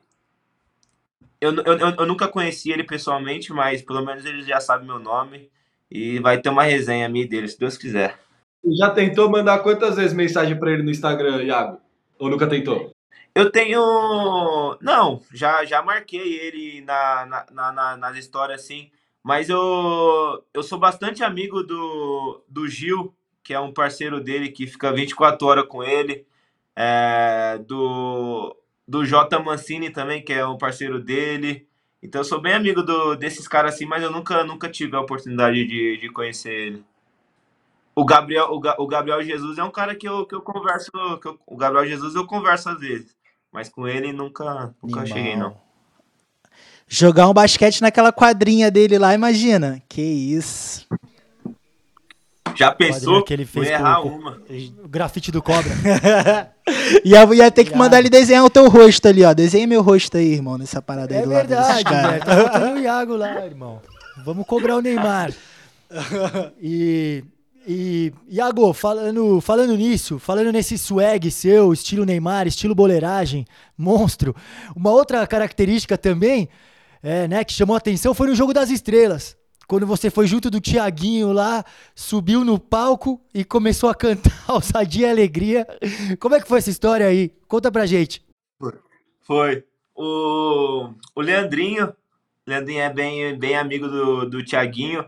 Eu, 1.40 1.54
eu, 1.56 1.78
eu 1.78 2.06
nunca 2.06 2.28
conheci 2.28 2.72
ele 2.72 2.86
pessoalmente, 2.86 3.52
mas 3.52 3.82
pelo 3.82 4.04
menos 4.06 4.24
ele 4.26 4.44
já 4.44 4.62
sabe 4.62 4.86
meu 4.86 4.98
nome 4.98 5.50
e 5.92 6.18
vai 6.20 6.40
ter 6.42 6.50
uma 6.50 6.64
resenha 6.64 7.10
minha 7.10 7.28
dele, 7.28 7.50
se 7.50 7.60
Deus 7.60 7.78
quiser. 7.78 8.18
Já 8.80 8.90
tentou 8.92 9.30
mandar 9.30 9.60
quantas 9.60 9.98
vezes 9.98 10.14
mensagem 10.14 10.58
para 10.58 10.72
ele 10.72 10.84
no 10.84 10.90
Instagram, 10.90 11.44
Iago? 11.44 11.82
Ou 12.18 12.30
nunca 12.30 12.48
tentou? 12.48 12.93
Eu 13.36 13.52
tenho. 13.52 14.78
Não, 14.82 15.22
já, 15.34 15.66
já 15.66 15.82
marquei 15.82 16.40
ele 16.40 16.82
na, 16.82 17.46
na, 17.52 17.72
na, 17.72 17.98
nas 17.98 18.18
histórias 18.18 18.62
assim. 18.62 18.92
Mas 19.24 19.50
eu, 19.50 20.44
eu 20.54 20.62
sou 20.64 20.78
bastante 20.78 21.24
amigo 21.24 21.64
do, 21.64 22.44
do 22.48 22.68
Gil, 22.68 23.16
que 23.44 23.54
é 23.54 23.60
um 23.60 23.74
parceiro 23.74 24.20
dele 24.22 24.50
que 24.50 24.68
fica 24.68 24.92
24 24.94 25.48
horas 25.48 25.66
com 25.68 25.84
ele. 25.84 26.28
É, 26.76 27.60
do, 27.68 28.56
do 28.88 29.06
J 29.06 29.40
Mancini 29.40 29.90
também, 29.90 30.24
que 30.24 30.34
é 30.34 30.46
um 30.46 30.58
parceiro 30.58 31.00
dele. 31.00 31.68
Então 32.02 32.22
eu 32.22 32.26
sou 32.26 32.42
bem 32.42 32.54
amigo 32.54 32.84
do, 32.84 33.16
desses 33.16 33.48
caras 33.48 33.76
assim, 33.76 33.86
mas 33.86 34.04
eu 34.04 34.12
nunca, 34.12 34.44
nunca 34.44 34.70
tive 34.70 34.96
a 34.96 35.02
oportunidade 35.02 35.66
de, 35.66 35.98
de 35.98 36.10
conhecer 36.10 36.52
ele. 36.54 36.86
O 37.96 38.06
Gabriel, 38.06 38.50
o, 38.52 38.84
o 38.84 38.88
Gabriel 38.88 39.24
Jesus 39.24 39.58
é 39.58 39.64
um 39.64 39.72
cara 39.72 39.96
que 39.96 40.08
eu, 40.08 40.26
que 40.26 40.36
eu 40.36 40.42
converso. 40.42 40.92
Que 41.22 41.28
eu, 41.28 41.40
o 41.48 41.56
Gabriel 41.56 41.88
Jesus 41.88 42.16
eu 42.16 42.26
converso 42.26 42.70
às 42.70 42.80
vezes. 42.80 43.16
Mas 43.54 43.70
com 43.70 43.88
ele 43.88 44.12
nunca, 44.12 44.74
nunca 44.82 45.06
cheguei, 45.06 45.36
não. 45.36 45.56
Jogar 46.88 47.30
um 47.30 47.34
basquete 47.34 47.82
naquela 47.82 48.12
quadrinha 48.12 48.72
dele 48.72 48.98
lá, 48.98 49.14
imagina. 49.14 49.82
Que 49.88 50.02
isso. 50.02 50.88
Já 52.56 52.72
pensou? 52.72 53.24
Que 53.24 53.34
ele 53.34 53.46
fez 53.46 53.70
errar 53.70 54.02
com, 54.02 54.10
uma. 54.10 54.42
O 54.84 54.88
grafite 54.88 55.32
do 55.32 55.42
cobra. 55.42 55.72
ia, 57.06 57.24
ia 57.34 57.52
ter 57.52 57.66
que 57.66 57.76
mandar 57.76 58.00
ele 58.00 58.10
desenhar 58.10 58.44
o 58.44 58.50
teu 58.50 58.68
rosto 58.70 59.08
ali, 59.08 59.24
ó. 59.24 59.34
Desenha 59.34 59.68
meu 59.68 59.82
rosto 59.82 60.18
aí, 60.18 60.34
irmão, 60.34 60.58
nessa 60.58 60.82
parada 60.82 61.14
aí 61.14 61.22
é 61.22 61.24
do 61.24 61.32
lado 61.32 61.48
verdade, 61.48 61.90
velho. 61.90 62.26
Tá 62.26 62.74
o 62.74 62.78
Iago 62.80 63.16
lá, 63.16 63.46
irmão. 63.46 63.82
Vamos 64.26 64.46
cobrar 64.46 64.78
o 64.78 64.82
Neymar. 64.82 65.32
E 66.60 67.24
e, 67.68 68.14
Iago, 68.28 68.74
falando, 68.74 69.40
falando 69.42 69.76
nisso, 69.76 70.20
falando 70.20 70.52
nesse 70.52 70.78
swag 70.78 71.30
seu, 71.32 71.72
estilo 71.74 72.06
Neymar, 72.06 72.48
estilo 72.48 72.76
boleiragem, 72.76 73.46
monstro, 73.78 74.36
uma 74.76 74.92
outra 74.92 75.26
característica 75.26 75.98
também 75.98 76.50
é, 77.04 77.28
né, 77.28 77.44
que 77.44 77.52
chamou 77.52 77.76
atenção 77.76 78.14
foi 78.14 78.28
no 78.28 78.36
Jogo 78.36 78.54
das 78.54 78.70
Estrelas. 78.70 79.38
Quando 79.68 79.86
você 79.86 80.10
foi 80.10 80.28
junto 80.28 80.50
do 80.50 80.62
Tiaguinho 80.62 81.32
lá, 81.32 81.64
subiu 81.96 82.44
no 82.44 82.60
palco 82.60 83.22
e 83.34 83.44
começou 83.44 83.90
a 83.90 83.96
cantar 83.96 84.32
Ousadia 84.48 85.08
e 85.08 85.12
Alegria. 85.12 85.68
Como 86.20 86.36
é 86.36 86.42
que 86.42 86.48
foi 86.48 86.60
essa 86.60 86.70
história 86.70 87.06
aí? 87.06 87.34
Conta 87.48 87.72
pra 87.72 87.86
gente. 87.86 88.26
Foi. 89.22 89.64
O, 89.96 90.90
o 91.16 91.22
Leandrinho, 91.22 91.94
Leandrinho 92.46 92.82
é 92.82 92.90
bem, 92.90 93.38
bem 93.38 93.56
amigo 93.56 93.88
do, 93.88 94.30
do 94.30 94.44
Tiaguinho. 94.44 95.06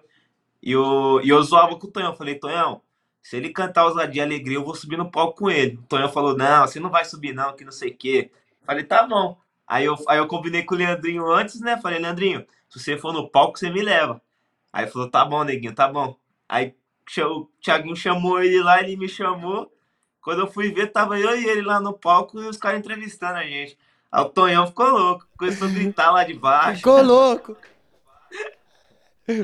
E, 0.65 0.75
o, 0.75 1.21
e 1.21 1.29
eu 1.29 1.41
zoava 1.43 1.75
com 1.75 1.85
o 1.85 1.91
Tonhão. 1.91 2.15
Falei, 2.15 2.35
Tonhão, 2.35 2.81
se 3.21 3.37
ele 3.37 3.49
cantar 3.49 3.85
Ousadia 3.85 4.23
e 4.23 4.25
Alegria, 4.25 4.57
eu 4.57 4.65
vou 4.65 4.73
subir 4.73 4.97
no 4.97 5.11
palco 5.11 5.37
com 5.37 5.49
ele. 5.49 5.75
O 5.75 5.83
Tonhão 5.83 6.09
falou, 6.09 6.35
não, 6.35 6.65
você 6.65 6.79
não 6.79 6.89
vai 6.89 7.05
subir 7.05 7.33
não, 7.33 7.55
que 7.55 7.63
não 7.63 7.71
sei 7.71 7.91
o 7.91 7.95
quê. 7.95 8.31
Falei, 8.65 8.83
tá 8.83 9.05
bom. 9.05 9.37
Aí 9.67 9.85
eu, 9.85 9.95
aí 10.07 10.17
eu 10.17 10.27
combinei 10.27 10.63
com 10.63 10.73
o 10.73 10.77
Leandrinho 10.77 11.31
antes, 11.31 11.61
né? 11.61 11.77
Falei, 11.77 11.99
Leandrinho, 11.99 12.43
se 12.67 12.79
você 12.79 12.97
for 12.97 13.13
no 13.13 13.29
palco, 13.29 13.59
você 13.59 13.69
me 13.69 13.81
leva. 13.81 14.19
Aí 14.73 14.87
falou, 14.87 15.09
tá 15.09 15.23
bom, 15.23 15.43
neguinho, 15.43 15.73
tá 15.73 15.87
bom. 15.87 16.17
Aí 16.49 16.75
o 17.19 17.47
Thiaguinho 17.61 17.95
chamou 17.95 18.41
ele 18.41 18.61
lá, 18.61 18.81
ele 18.81 18.97
me 18.97 19.07
chamou. 19.07 19.71
Quando 20.19 20.41
eu 20.41 20.47
fui 20.47 20.71
ver, 20.71 20.91
tava 20.91 21.19
eu 21.19 21.39
e 21.39 21.45
ele 21.47 21.61
lá 21.61 21.79
no 21.79 21.93
palco 21.93 22.41
e 22.41 22.47
os 22.47 22.57
caras 22.57 22.79
entrevistando 22.79 23.37
a 23.37 23.43
gente. 23.43 23.77
Aí 24.11 24.21
o 24.23 24.29
Tonhão 24.29 24.65
ficou 24.65 24.89
louco, 24.89 25.27
começou 25.37 25.67
a 25.67 25.71
gritar 25.71 26.11
lá 26.11 26.23
de 26.23 26.33
baixo. 26.33 26.77
Ficou 26.77 27.03
louco. 27.03 27.55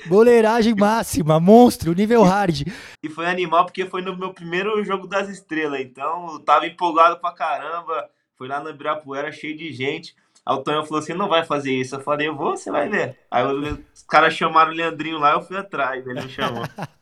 Boleiragem 0.07 0.75
máxima, 0.75 1.39
monstro, 1.39 1.93
nível 1.93 2.23
hard. 2.23 2.67
E 3.01 3.09
foi 3.09 3.25
animal 3.25 3.65
porque 3.65 3.85
foi 3.85 4.01
no 4.01 4.15
meu 4.15 4.33
primeiro 4.33 4.83
jogo 4.83 5.07
das 5.07 5.27
estrelas, 5.29 5.81
então 5.81 6.33
eu 6.33 6.39
tava 6.39 6.67
empolgado 6.67 7.19
pra 7.19 7.31
caramba. 7.31 8.09
Foi 8.37 8.47
lá 8.47 8.59
no 8.59 8.69
Ibirapuera, 8.69 9.31
cheio 9.31 9.55
de 9.55 9.71
gente. 9.71 10.15
Aí 10.45 10.55
o 10.55 10.63
Tonhão 10.63 10.85
falou 10.85 10.99
assim: 10.99 11.13
não 11.13 11.29
vai 11.29 11.45
fazer 11.45 11.71
isso. 11.71 11.95
Eu 11.95 12.01
falei: 12.01 12.27
eu 12.27 12.35
vou, 12.35 12.57
você 12.57 12.71
vai 12.71 12.89
ver. 12.89 13.17
Aí 13.29 13.43
os 13.45 14.03
caras 14.07 14.33
chamaram 14.33 14.71
o 14.71 14.75
Leandrinho 14.75 15.19
lá, 15.19 15.33
eu 15.33 15.41
fui 15.41 15.57
atrás, 15.57 16.05
ele 16.05 16.21
me 16.21 16.29
chamou. 16.29 16.63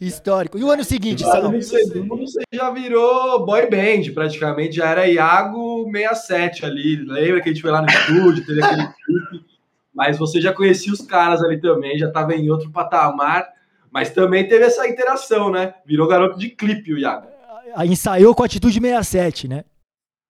Histórico. 0.00 0.56
E 0.56 0.64
o 0.64 0.70
ano 0.70 0.84
seguinte, 0.84 1.22
segundo 1.22 2.16
você 2.16 2.42
já 2.52 2.70
virou 2.70 3.44
boy 3.44 3.68
band, 3.68 4.12
praticamente. 4.14 4.76
Já 4.76 4.90
era 4.90 5.06
Iago 5.06 5.90
67 5.92 6.64
ali. 6.64 6.96
Lembra 6.96 7.42
que 7.42 7.50
a 7.50 7.52
gente 7.52 7.62
foi 7.62 7.70
lá 7.70 7.82
no 7.82 7.88
estúdio, 7.88 8.46
teve 8.46 8.62
aquele 8.62 8.86
clipe. 8.86 9.55
Mas 9.96 10.18
você 10.18 10.42
já 10.42 10.52
conhecia 10.52 10.92
os 10.92 11.00
caras 11.00 11.42
ali 11.42 11.58
também, 11.58 11.98
já 11.98 12.08
estava 12.08 12.34
em 12.34 12.50
outro 12.50 12.70
patamar. 12.70 13.48
Mas 13.90 14.10
também 14.10 14.46
teve 14.46 14.66
essa 14.66 14.86
interação, 14.86 15.50
né? 15.50 15.72
Virou 15.86 16.06
garoto 16.06 16.38
de 16.38 16.50
clipe 16.50 16.92
o 16.92 16.98
Iago. 16.98 17.28
Aí 17.74 17.88
ensaiou 17.88 18.34
com 18.34 18.42
a 18.42 18.46
atitude 18.46 18.78
67, 18.78 19.48
né? 19.48 19.64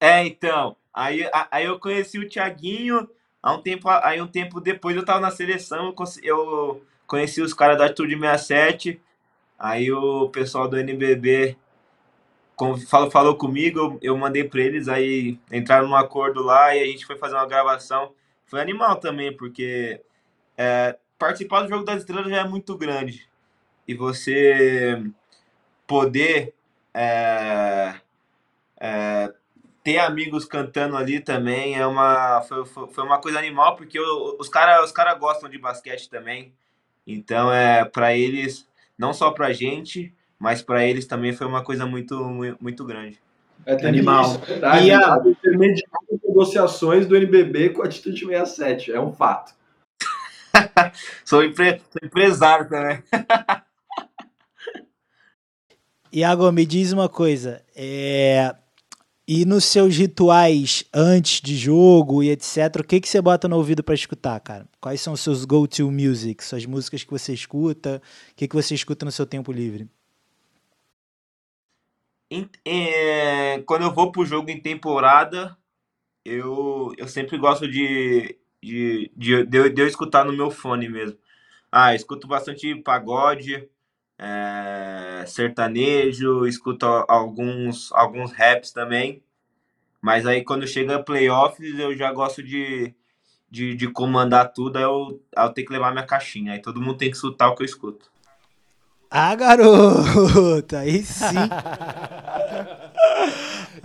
É, 0.01 0.25
então. 0.25 0.77
Aí, 0.95 1.29
aí 1.51 1.65
eu 1.65 1.81
conheci 1.81 2.17
o 2.17 2.29
Thiaguinho, 2.29 3.09
há 3.43 3.53
um 3.53 3.61
tempo, 3.61 3.89
aí 3.89 4.23
um 4.23 4.29
tempo 4.29 4.61
depois 4.61 4.95
eu 4.95 5.05
tava 5.05 5.21
na 5.21 5.33
seleção, 5.33 5.93
eu 6.23 6.83
conheci 7.07 7.43
os 7.43 7.53
caras 7.53 7.77
da 7.77 7.87
Atitude 7.87 8.19
67, 8.19 9.01
aí 9.59 9.93
o 9.93 10.29
pessoal 10.29 10.69
do 10.69 10.79
NBB 10.79 11.57
falou, 12.89 13.11
falou 13.11 13.37
comigo, 13.37 13.99
eu, 14.01 14.17
mandei 14.17 14.45
para 14.45 14.61
eles, 14.61 14.89
aí 14.89 15.39
entraram 15.53 15.89
num 15.89 15.97
acordo 15.97 16.43
lá 16.43 16.75
e 16.75 16.83
a 16.83 16.87
gente 16.87 17.05
foi 17.05 17.17
fazer 17.19 17.35
uma 17.35 17.47
gravação. 17.47 18.13
Foi 18.47 18.61
animal 18.61 18.97
também, 18.97 19.37
porque 19.37 20.01
é, 20.57 20.97
participar 21.19 21.63
do 21.63 21.69
Jogo 21.69 21.85
das 21.85 21.99
Estrelas 21.99 22.31
já 22.31 22.39
é 22.39 22.45
muito 22.45 22.77
grande. 22.77 23.29
E 23.87 23.95
você 23.95 25.03
poder 25.87 26.55
é, 26.93 27.95
é, 28.81 29.33
ter 29.85 29.99
amigos 29.99 30.45
cantando 30.45 30.97
ali 30.97 31.21
também 31.21 31.77
é 31.77 31.87
uma 31.87 32.43
foi, 32.43 32.65
foi 32.65 33.05
uma 33.05 33.21
coisa 33.21 33.39
animal 33.39 33.77
porque 33.77 34.01
os 34.01 34.49
caras 34.49 34.85
os 34.85 34.93
cara 34.93 35.15
gostam 35.15 35.49
de 35.49 35.59
basquete 35.59 36.11
também. 36.11 36.53
Então 37.07 37.53
é 37.53 37.85
para 37.85 38.17
eles 38.17 38.69
não 38.99 39.13
só 39.13 39.31
para 39.31 39.53
gente 39.53 40.13
mas 40.39 40.63
para 40.63 40.85
eles 40.85 41.07
também 41.07 41.33
foi 41.33 41.47
uma 41.47 41.63
coisa 41.63 41.87
muito 41.87 42.17
muito 42.61 42.85
grande. 42.85 43.21
É 43.65 43.73
animal. 43.87 44.23
isso, 44.23 44.43
é 44.43 44.47
verdade, 44.47 44.87
e 44.87 44.93
a... 44.93 45.17
negociações 46.37 47.07
do 47.07 47.17
NBB 47.17 47.71
com 47.71 47.83
a 47.83 47.87
Atitude 47.87 48.27
67 48.27 48.93
é 48.93 49.01
um 49.01 49.11
fato 49.11 49.55
sou, 51.25 51.43
empre... 51.43 51.81
sou 51.91 52.01
empresário 52.05 52.69
também 52.69 53.03
Iago, 56.13 56.51
me 56.51 56.65
diz 56.65 56.93
uma 56.93 57.11
coisa. 57.11 57.63
É, 57.75 58.55
e 59.29 59.45
nos 59.45 59.67
seus 59.67 59.95
rituais 59.95 60.83
antes 60.95 61.43
de 61.43 61.55
jogo 61.55 62.23
e 62.23 62.31
etc, 62.31 62.77
o 62.81 62.85
que, 62.85 63.01
que 63.01 63.09
você 63.09 63.21
bota 63.21 63.47
no 63.47 63.57
ouvido 63.57 63.85
para 63.85 63.95
escutar, 63.95 64.41
cara? 64.41 64.67
Quais 64.81 64.99
são 65.03 65.13
os 65.13 65.21
seus 65.21 65.45
go-to 65.45 65.91
music, 65.91 66.43
suas 66.43 66.65
músicas 66.65 67.05
que 67.05 67.11
você 67.11 67.35
escuta? 67.35 68.01
O 68.31 68.35
que, 68.35 68.49
que 68.49 68.55
você 68.55 68.75
escuta 68.75 69.05
no 69.05 69.13
seu 69.13 69.27
tempo 69.27 69.53
livre? 69.53 69.91
É, 72.65 73.63
quando 73.67 73.83
eu 73.83 73.93
vou 73.93 74.11
pro 74.11 74.25
jogo 74.25 74.49
em 74.49 74.59
temporada, 74.59 75.55
eu, 76.27 76.93
eu 76.97 77.09
sempre 77.09 77.39
gosto 77.39 77.69
de, 77.69 78.37
de, 78.63 79.11
de, 79.17 79.45
de, 79.45 79.71
de 79.71 79.83
eu 79.83 79.87
escutar 79.87 80.25
no 80.25 80.33
meu 80.33 80.51
fone 80.51 80.89
mesmo. 80.89 81.19
Ah, 81.71 81.95
escuto 81.95 82.27
bastante 82.27 82.75
pagode, 82.77 83.69
é, 84.19 85.25
sertanejo, 85.27 86.47
escuto 86.47 86.87
alguns, 86.87 87.93
alguns 87.93 88.33
raps 88.33 88.73
também. 88.73 89.23
Mas 90.01 90.27
aí 90.27 90.45
quando 90.45 90.67
chega 90.67 91.03
playoffs, 91.03 91.79
eu 91.79 91.97
já 91.97 92.13
gosto 92.13 92.43
de, 92.43 92.95
de, 93.51 93.75
de 93.75 93.89
comandar 93.91 94.53
tudo, 94.53 94.77
aí 94.79 94.85
eu, 94.85 95.21
aí 95.37 95.47
eu 95.47 95.53
tenho 95.53 95.67
que 95.67 95.73
levar 95.73 95.93
minha 95.93 96.07
caixinha. 96.07 96.53
Aí 96.53 96.63
todo 96.63 96.81
mundo 96.81 96.99
tem 96.99 97.11
que 97.11 97.17
escutar 97.17 97.49
o 97.49 97.55
que 97.55 97.63
eu 97.63 97.67
escuto. 97.67 98.11
Ah, 99.11 99.35
garota! 99.35 100.81
Aí 100.81 101.03
sim! 101.03 101.37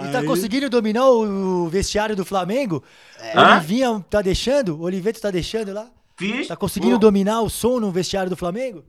e 0.08 0.12
tá 0.12 0.24
conseguindo 0.24 0.70
dominar 0.70 1.10
o 1.10 1.68
vestiário 1.68 2.16
do 2.16 2.26
Flamengo? 2.26 2.84
É. 3.20 3.40
Olivinha 3.40 4.04
tá 4.10 4.22
deixando? 4.22 4.78
O 4.78 4.82
Oliveto 4.82 5.22
tá 5.22 5.32
deixando 5.32 5.74
lá? 5.74 5.90
Fiz. 6.18 6.48
Tá 6.48 6.56
conseguindo 6.56 7.00
dominar 7.00 7.42
o 7.42 7.50
som 7.50 7.80
no 7.80 7.92
vestiário 7.92 8.30
do 8.30 8.38
Flamengo? 8.38 8.84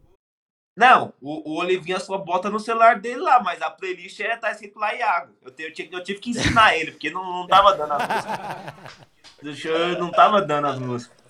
Não, 0.77 1.13
o, 1.21 1.51
o 1.51 1.59
Olivinha 1.59 2.01
só 2.01 2.17
bota 2.17 2.49
no 2.49 2.59
celular 2.59 2.99
dele 2.99 3.21
lá, 3.21 3.43
mas 3.43 3.61
a 3.61 3.71
playlist 3.71 4.19
é, 4.21 4.37
tá 4.37 4.51
escrito 4.51 4.79
lá 4.79 4.95
Iago. 4.95 5.35
Eu, 5.43 5.51
te, 5.51 5.63
eu, 5.63 5.73
tive, 5.73 5.95
eu 5.95 6.03
tive 6.03 6.19
que 6.19 6.31
ensinar 6.31 6.77
ele, 6.77 6.93
porque 6.93 7.11
não, 7.11 7.41
não 7.41 7.47
tava 7.47 7.77
dando 7.77 7.93
as 7.93 8.09
músicas. 8.09 9.65
Eu 9.65 9.99
não 9.99 10.11
tava 10.11 10.41
dando 10.41 10.67
as 10.69 10.79
músicas. 10.79 11.23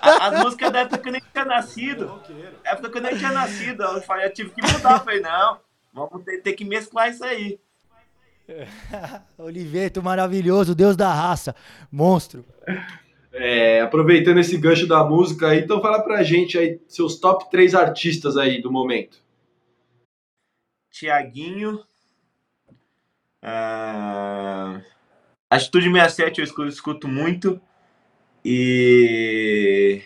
A, 0.00 0.28
as 0.28 0.42
músicas 0.42 0.72
da 0.72 0.80
época 0.80 0.98
que 0.98 1.08
eu 1.08 1.12
nem 1.12 1.22
tinha 1.32 1.44
nascido. 1.44 2.22
época 2.64 2.90
que 2.90 2.98
eu 2.98 3.02
nem 3.02 3.16
tinha 3.16 3.30
nascido. 3.30 3.82
Eu, 3.84 4.02
falei, 4.02 4.26
eu 4.26 4.32
tive 4.32 4.50
que 4.50 4.62
mudar. 4.62 4.94
Eu 4.94 5.00
falei, 5.00 5.20
não, 5.20 5.60
vamos 5.92 6.24
ter, 6.24 6.42
ter 6.42 6.54
que 6.54 6.64
mesclar 6.64 7.10
isso 7.10 7.24
aí. 7.24 7.60
Oliveto, 9.38 10.02
maravilhoso, 10.02 10.74
Deus 10.74 10.96
da 10.96 11.12
raça, 11.12 11.54
monstro. 11.90 12.44
É, 13.32 13.80
aproveitando 13.80 14.38
esse 14.38 14.56
gancho 14.56 14.86
da 14.86 15.02
música 15.02 15.48
aí, 15.48 15.60
então 15.60 15.80
fala 15.80 16.02
pra 16.02 16.22
gente 16.22 16.56
aí 16.56 16.80
seus 16.86 17.18
top 17.18 17.50
3 17.50 17.74
artistas 17.74 18.36
aí 18.36 18.62
do 18.62 18.70
momento. 18.70 19.18
Tiaguinho. 20.90 21.82
Uh, 23.42 24.80
Atitude 25.50 25.90
67 25.90 26.38
eu 26.40 26.44
escuto, 26.44 26.68
escuto 26.68 27.08
muito. 27.08 27.60
E. 28.44 30.02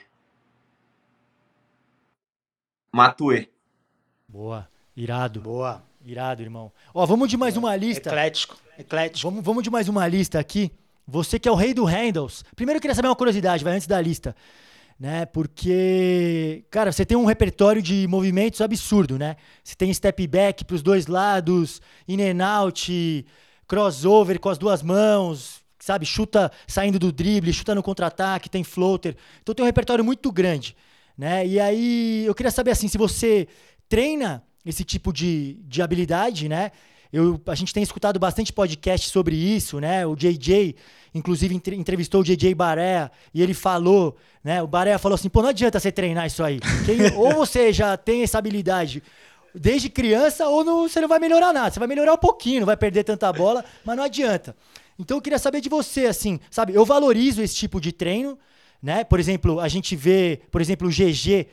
Matue. 2.93 3.51
Boa, 4.29 4.69
irado. 4.97 5.41
Boa, 5.41 5.83
irado, 6.13 6.43
irmão. 6.43 6.73
Ó, 6.95 7.05
vamos 7.05 7.29
de 7.29 7.37
mais 7.37 7.57
uma 7.57 7.75
lista. 7.77 8.09
Eclético, 8.09 8.57
eclético. 8.79 9.31
Vamos, 9.31 9.45
vamos 9.45 9.63
de 9.63 9.71
mais 9.71 9.89
uma 9.89 10.07
lista 10.07 10.39
aqui. 10.39 10.73
Você 11.07 11.39
que 11.39 11.49
é 11.49 11.53
o 11.53 11.55
rei 11.55 11.73
do 11.73 11.85
handles. 11.85 12.45
Primeiro 12.55 12.79
eu 12.79 12.81
queria 12.81 12.95
saber 12.95 13.09
uma 13.09 13.17
curiosidade, 13.17 13.65
vai 13.65 13.75
antes 13.75 13.87
da 13.87 14.01
lista. 14.01 14.35
Né? 14.99 15.27
Porque, 15.27 16.65
cara, 16.71 16.91
você 16.91 17.07
tem 17.07 17.17
um 17.17 17.25
repertório 17.25 17.81
de 17.81 18.07
movimentos 18.09 18.61
absurdo, 18.61 19.17
né? 19.17 19.37
Você 19.63 19.77
tem 19.77 19.95
step 19.95 20.27
back 20.27 20.65
para 20.65 20.75
os 20.75 20.83
dois 20.83 21.07
lados, 21.07 21.81
in 22.09 22.21
and 22.21 22.45
out, 22.45 23.25
crossover 23.67 24.41
com 24.41 24.49
as 24.49 24.59
duas 24.59 24.83
mãos, 24.83 25.63
sabe? 25.79 26.05
Chuta 26.05 26.51
saindo 26.67 26.99
do 26.99 27.13
drible, 27.13 27.53
chuta 27.53 27.77
no 27.77 27.83
contra-ataque, 27.83 28.51
tem 28.51 28.65
floater. 28.65 29.15
Então 29.41 29.55
tem 29.55 29.63
um 29.63 29.67
repertório 29.67 30.05
muito 30.05 30.33
grande, 30.33 30.77
né? 31.17 31.47
E 31.47 31.61
aí 31.61 32.25
eu 32.27 32.35
queria 32.35 32.51
saber 32.51 32.73
assim, 32.73 32.89
se 32.89 32.99
você 32.99 33.47
treina 33.89 34.43
esse 34.65 34.85
tipo 34.85 35.13
de, 35.13 35.55
de 35.67 35.81
habilidade, 35.83 36.49
né? 36.49 36.71
Eu, 37.13 37.41
a 37.47 37.55
gente 37.55 37.73
tem 37.73 37.83
escutado 37.83 38.19
bastante 38.19 38.53
podcast 38.53 39.09
sobre 39.09 39.35
isso, 39.35 39.81
né? 39.81 40.07
O 40.07 40.15
JJ, 40.15 40.77
inclusive, 41.15 41.55
entrevistou 41.55 42.21
o 42.21 42.25
JJ 42.25 42.55
Baré 42.55 43.11
e 43.33 43.43
ele 43.43 43.55
falou, 43.55 44.15
né? 44.45 44.63
O 44.63 44.67
Baré 44.67 44.99
falou 44.99 45.15
assim: 45.15 45.31
pô, 45.31 45.41
não 45.41 45.49
adianta 45.49 45.81
você 45.81 45.91
treinar 45.91 46.27
isso 46.27 46.45
aí. 46.45 46.61
ou 47.17 47.35
você 47.35 47.73
já 47.73 47.97
tem 47.97 48.23
essa 48.23 48.37
habilidade 48.39 49.03
desde 49.55 49.89
criança, 49.89 50.47
ou 50.49 50.63
não, 50.63 50.89
você 50.89 51.01
não 51.01 51.09
vai 51.09 51.19
melhorar 51.19 51.53
nada. 51.53 51.71
Você 51.71 51.79
vai 51.79 51.89
melhorar 51.89 52.13
um 52.13 52.19
pouquinho, 52.19 52.61
não 52.61 52.67
vai 52.67 52.77
perder 52.77 53.05
tanta 53.05 53.33
bola, 53.33 53.65
mas 53.85 53.97
não 53.97 54.05
adianta. 54.05 54.55
Então 54.99 55.17
eu 55.17 55.23
queria 55.23 55.39
saber 55.39 55.63
de 55.63 55.69
você, 55.71 56.07
assim, 56.07 56.39
sabe? 56.51 56.75
Eu 56.75 56.85
valorizo 56.85 57.41
esse 57.41 57.55
tipo 57.55 57.81
de 57.81 57.91
treino. 57.91 58.39
né? 58.83 59.03
Por 59.03 59.19
exemplo, 59.19 59.61
a 59.61 59.69
gente 59.69 59.97
vê, 59.97 60.41
por 60.51 60.61
exemplo, 60.61 60.87
o 60.87 60.91
GG, 60.91 61.47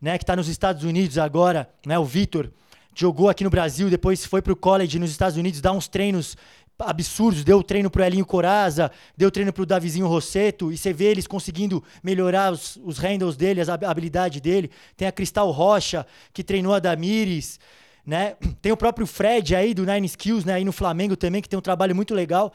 né, 0.00 0.16
que 0.16 0.24
está 0.24 0.34
nos 0.34 0.48
Estados 0.48 0.84
Unidos 0.84 1.18
agora, 1.18 1.68
né, 1.84 1.98
o 1.98 2.04
Vitor, 2.04 2.50
jogou 2.94 3.28
aqui 3.28 3.44
no 3.44 3.50
Brasil, 3.50 3.90
depois 3.90 4.24
foi 4.24 4.42
para 4.42 4.52
o 4.52 4.56
college 4.56 4.98
nos 4.98 5.10
Estados 5.10 5.36
Unidos, 5.36 5.60
dá 5.60 5.72
uns 5.72 5.88
treinos 5.88 6.36
absurdos, 6.78 7.44
deu 7.44 7.62
treino 7.62 7.90
pro 7.90 8.02
Elinho 8.02 8.24
Coraza, 8.24 8.90
deu 9.16 9.30
treino 9.30 9.52
pro 9.52 9.66
Davizinho 9.66 10.06
Rosseto, 10.06 10.72
e 10.72 10.78
você 10.78 10.92
vê 10.92 11.06
eles 11.06 11.26
conseguindo 11.26 11.82
melhorar 12.02 12.52
os, 12.52 12.78
os 12.82 12.98
handles 12.98 13.36
dele, 13.36 13.60
a 13.60 13.90
habilidade 13.90 14.40
dele. 14.40 14.70
Tem 14.96 15.06
a 15.06 15.12
Cristal 15.12 15.50
Rocha, 15.50 16.06
que 16.32 16.42
treinou 16.42 16.74
a 16.74 16.78
Damires, 16.78 17.60
né? 18.04 18.36
Tem 18.62 18.72
o 18.72 18.76
próprio 18.76 19.06
Fred 19.06 19.54
aí, 19.54 19.74
do 19.74 19.84
Nine 19.84 20.06
Skills, 20.06 20.44
né? 20.44 20.54
Aí 20.54 20.64
no 20.64 20.72
Flamengo 20.72 21.16
também, 21.16 21.42
que 21.42 21.48
tem 21.48 21.58
um 21.58 21.62
trabalho 21.62 21.94
muito 21.94 22.14
legal. 22.14 22.52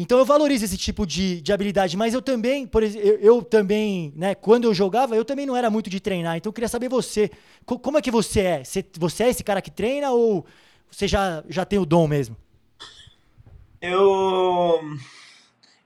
Então 0.00 0.16
eu 0.16 0.24
valorizo 0.24 0.64
esse 0.64 0.78
tipo 0.78 1.04
de, 1.04 1.40
de 1.40 1.52
habilidade, 1.52 1.96
mas 1.96 2.14
eu 2.14 2.22
também, 2.22 2.68
por 2.68 2.84
eu, 2.84 3.18
eu, 3.18 3.42
também, 3.42 4.12
né, 4.14 4.32
quando 4.32 4.62
eu 4.62 4.72
jogava, 4.72 5.16
eu 5.16 5.24
também 5.24 5.44
não 5.44 5.56
era 5.56 5.68
muito 5.68 5.90
de 5.90 5.98
treinar. 5.98 6.36
Então 6.36 6.50
eu 6.50 6.54
queria 6.54 6.68
saber 6.68 6.88
você, 6.88 7.28
co 7.66 7.80
como 7.80 7.98
é 7.98 8.02
que 8.02 8.10
você 8.10 8.40
é? 8.40 8.64
Você, 8.64 8.86
você 8.96 9.24
é 9.24 9.30
esse 9.30 9.42
cara 9.42 9.60
que 9.60 9.72
treina 9.72 10.12
ou 10.12 10.46
você 10.88 11.08
já, 11.08 11.42
já 11.48 11.64
tem 11.64 11.80
o 11.80 11.84
dom 11.84 12.06
mesmo? 12.06 12.36
Eu, 13.82 14.80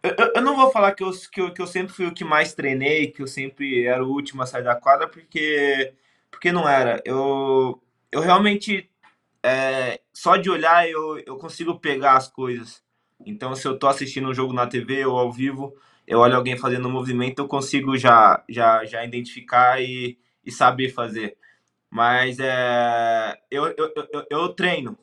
eu, 0.02 0.32
eu 0.36 0.42
não 0.42 0.56
vou 0.56 0.70
falar 0.70 0.92
que 0.92 1.02
eu, 1.02 1.10
que, 1.32 1.40
eu, 1.40 1.54
que 1.54 1.62
eu 1.62 1.66
sempre 1.66 1.94
fui 1.94 2.06
o 2.06 2.12
que 2.12 2.22
mais 2.22 2.52
treinei, 2.52 3.10
que 3.10 3.22
eu 3.22 3.26
sempre 3.26 3.86
era 3.86 4.04
o 4.04 4.10
último 4.10 4.42
a 4.42 4.46
sair 4.46 4.62
da 4.62 4.76
quadra, 4.76 5.08
porque, 5.08 5.94
porque 6.30 6.52
não 6.52 6.68
era. 6.68 7.00
Eu, 7.06 7.82
eu 8.10 8.20
realmente, 8.20 8.90
é, 9.42 10.00
só 10.12 10.36
de 10.36 10.50
olhar, 10.50 10.86
eu, 10.86 11.18
eu 11.20 11.38
consigo 11.38 11.80
pegar 11.80 12.16
as 12.18 12.28
coisas. 12.28 12.82
Então, 13.26 13.54
se 13.54 13.66
eu 13.66 13.78
tô 13.78 13.86
assistindo 13.86 14.28
um 14.28 14.34
jogo 14.34 14.52
na 14.52 14.66
TV 14.66 15.04
ou 15.06 15.18
ao 15.18 15.32
vivo, 15.32 15.76
eu 16.06 16.18
olho 16.20 16.36
alguém 16.36 16.56
fazendo 16.56 16.88
um 16.88 16.90
movimento, 16.90 17.40
eu 17.40 17.48
consigo 17.48 17.96
já, 17.96 18.42
já, 18.48 18.84
já 18.84 19.04
identificar 19.04 19.80
e, 19.80 20.18
e 20.44 20.50
saber 20.50 20.90
fazer. 20.90 21.36
Mas 21.90 22.38
é, 22.40 23.38
eu, 23.50 23.66
eu, 23.76 23.92
eu, 24.12 24.26
eu 24.30 24.48
treino, 24.50 24.98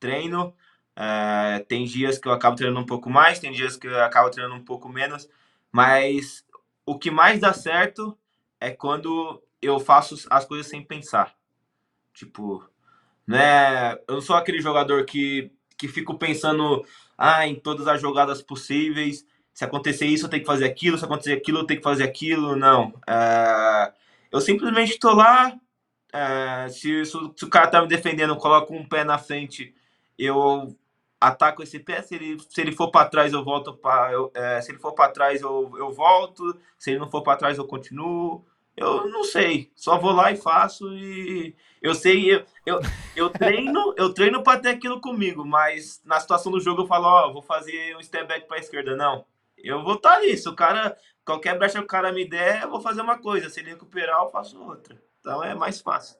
treino. 0.00 0.54
É, 0.94 1.60
tem 1.68 1.84
dias 1.84 2.18
que 2.18 2.28
eu 2.28 2.32
acabo 2.32 2.56
treinando 2.56 2.80
um 2.80 2.86
pouco 2.86 3.08
mais, 3.08 3.38
tem 3.38 3.52
dias 3.52 3.76
que 3.76 3.86
eu 3.86 4.02
acabo 4.02 4.30
treinando 4.30 4.56
um 4.56 4.64
pouco 4.64 4.88
menos. 4.88 5.28
Mas 5.70 6.44
o 6.84 6.98
que 6.98 7.10
mais 7.10 7.40
dá 7.40 7.52
certo 7.52 8.16
é 8.60 8.70
quando 8.70 9.42
eu 9.60 9.78
faço 9.80 10.26
as 10.30 10.44
coisas 10.44 10.66
sem 10.66 10.82
pensar. 10.82 11.34
Tipo, 12.12 12.68
né? 13.26 13.94
Eu 14.08 14.16
não 14.16 14.20
sou 14.20 14.36
aquele 14.36 14.60
jogador 14.60 15.04
que, 15.04 15.50
que 15.78 15.88
fico 15.88 16.18
pensando 16.18 16.84
ah, 17.24 17.46
em 17.46 17.54
todas 17.54 17.86
as 17.86 18.00
jogadas 18.00 18.42
possíveis. 18.42 19.24
Se 19.54 19.64
acontecer 19.64 20.06
isso, 20.06 20.26
eu 20.26 20.28
tenho 20.28 20.42
que 20.42 20.46
fazer 20.46 20.64
aquilo. 20.64 20.98
Se 20.98 21.04
acontecer 21.04 21.32
aquilo, 21.34 21.58
eu 21.60 21.64
tenho 21.64 21.78
que 21.78 21.84
fazer 21.84 22.02
aquilo. 22.02 22.56
Não. 22.56 22.92
É, 23.06 23.92
eu 24.32 24.40
simplesmente 24.40 24.90
estou 24.94 25.14
lá. 25.14 25.56
É, 26.12 26.68
se, 26.68 27.04
se, 27.04 27.16
o 27.16 27.48
cara 27.48 27.68
tá 27.68 27.80
me 27.80 27.86
defendendo, 27.86 28.30
eu 28.30 28.36
coloco 28.36 28.74
um 28.74 28.84
pé 28.84 29.04
na 29.04 29.18
frente, 29.18 29.72
eu 30.18 30.76
ataco 31.20 31.62
esse 31.62 31.78
pé. 31.78 32.02
Se 32.02 32.16
ele, 32.16 32.40
se 32.40 32.60
ele 32.60 32.72
for 32.72 32.90
para 32.90 33.08
trás, 33.08 33.32
eu 33.32 33.44
volto. 33.44 33.78
É, 34.34 34.60
se 34.60 34.72
ele 34.72 34.80
for 34.80 34.92
para 34.92 35.12
trás, 35.12 35.40
eu, 35.42 35.72
eu 35.78 35.92
volto. 35.92 36.58
Se 36.76 36.90
ele 36.90 36.98
não 36.98 37.08
for 37.08 37.22
para 37.22 37.38
trás, 37.38 37.56
eu 37.56 37.64
continuo. 37.64 38.44
Eu 38.76 39.08
não 39.08 39.22
sei, 39.22 39.70
só 39.76 39.98
vou 39.98 40.12
lá 40.12 40.32
e 40.32 40.36
faço 40.36 40.88
e 40.94 41.54
eu 41.82 41.94
sei, 41.94 42.34
eu, 42.34 42.44
eu, 42.64 42.80
eu 43.14 43.28
treino, 43.30 43.94
eu 43.98 44.14
treino 44.14 44.42
para 44.42 44.60
ter 44.60 44.70
aquilo 44.70 45.00
comigo, 45.00 45.44
mas 45.44 46.00
na 46.04 46.18
situação 46.18 46.50
do 46.50 46.60
jogo 46.60 46.82
eu 46.82 46.86
falo, 46.86 47.06
ó, 47.06 47.28
oh, 47.28 47.32
vou 47.34 47.42
fazer 47.42 47.96
um 47.96 48.02
step 48.02 48.26
back 48.26 48.46
para 48.46 48.58
esquerda, 48.58 48.96
não. 48.96 49.24
Eu 49.58 49.82
vou 49.82 49.94
estar 49.94 50.14
ali, 50.14 50.36
se 50.36 50.48
o 50.48 50.54
cara, 50.54 50.96
qualquer 51.24 51.58
brecha 51.58 51.78
que 51.78 51.84
o 51.84 51.86
cara 51.88 52.12
me 52.12 52.28
der, 52.28 52.62
eu 52.62 52.70
vou 52.70 52.80
fazer 52.80 53.02
uma 53.02 53.18
coisa, 53.18 53.50
se 53.50 53.60
ele 53.60 53.70
recuperar, 53.70 54.22
eu 54.22 54.30
faço 54.30 54.60
outra. 54.60 54.96
Então 55.20 55.44
é 55.44 55.54
mais 55.54 55.80
fácil. 55.80 56.16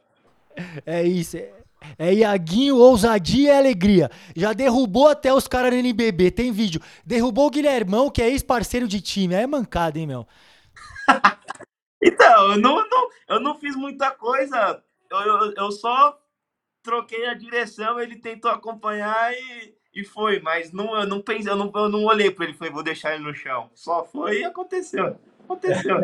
É 0.84 1.02
isso, 1.02 1.38
é, 1.38 1.50
é 1.98 2.12
Iaguinho, 2.12 2.76
ousadia 2.76 3.54
e 3.54 3.56
alegria. 3.56 4.10
Já 4.36 4.52
derrubou 4.52 5.08
até 5.08 5.32
os 5.32 5.48
caras 5.48 5.72
no 5.72 5.78
NBB, 5.78 6.30
tem 6.30 6.52
vídeo. 6.52 6.80
Derrubou 7.04 7.46
o 7.46 7.50
Guilhermão, 7.50 8.10
que 8.10 8.22
é 8.22 8.28
ex-parceiro 8.28 8.86
de 8.86 9.00
time. 9.00 9.34
É 9.34 9.46
mancada, 9.46 9.98
hein, 9.98 10.06
meu? 10.06 10.26
Então, 12.02 12.52
eu 12.52 12.58
não, 12.58 12.88
não, 12.88 13.08
eu 13.28 13.40
não 13.40 13.54
fiz 13.54 13.76
muita 13.76 14.10
coisa. 14.10 14.82
Eu, 15.10 15.18
eu, 15.18 15.54
eu 15.56 15.70
só 15.70 16.18
troquei 16.82 17.26
a 17.26 17.34
direção, 17.34 18.00
ele 18.00 18.16
tentou 18.16 18.50
acompanhar 18.50 19.32
e, 19.32 19.74
e 19.94 20.04
foi. 20.04 20.40
Mas 20.40 20.72
não, 20.72 20.98
eu 20.98 21.06
não 21.06 21.20
pensei, 21.20 21.52
eu 21.52 21.56
não, 21.56 21.70
eu 21.72 21.88
não 21.88 22.04
olhei 22.04 22.30
para 22.30 22.44
ele 22.44 22.54
e 22.54 22.56
falei, 22.56 22.72
vou 22.72 22.82
deixar 22.82 23.14
ele 23.14 23.22
no 23.22 23.34
chão. 23.34 23.70
Só 23.74 24.04
foi 24.04 24.40
e 24.40 24.44
aconteceu. 24.44 25.16
Aconteceu. 25.44 26.00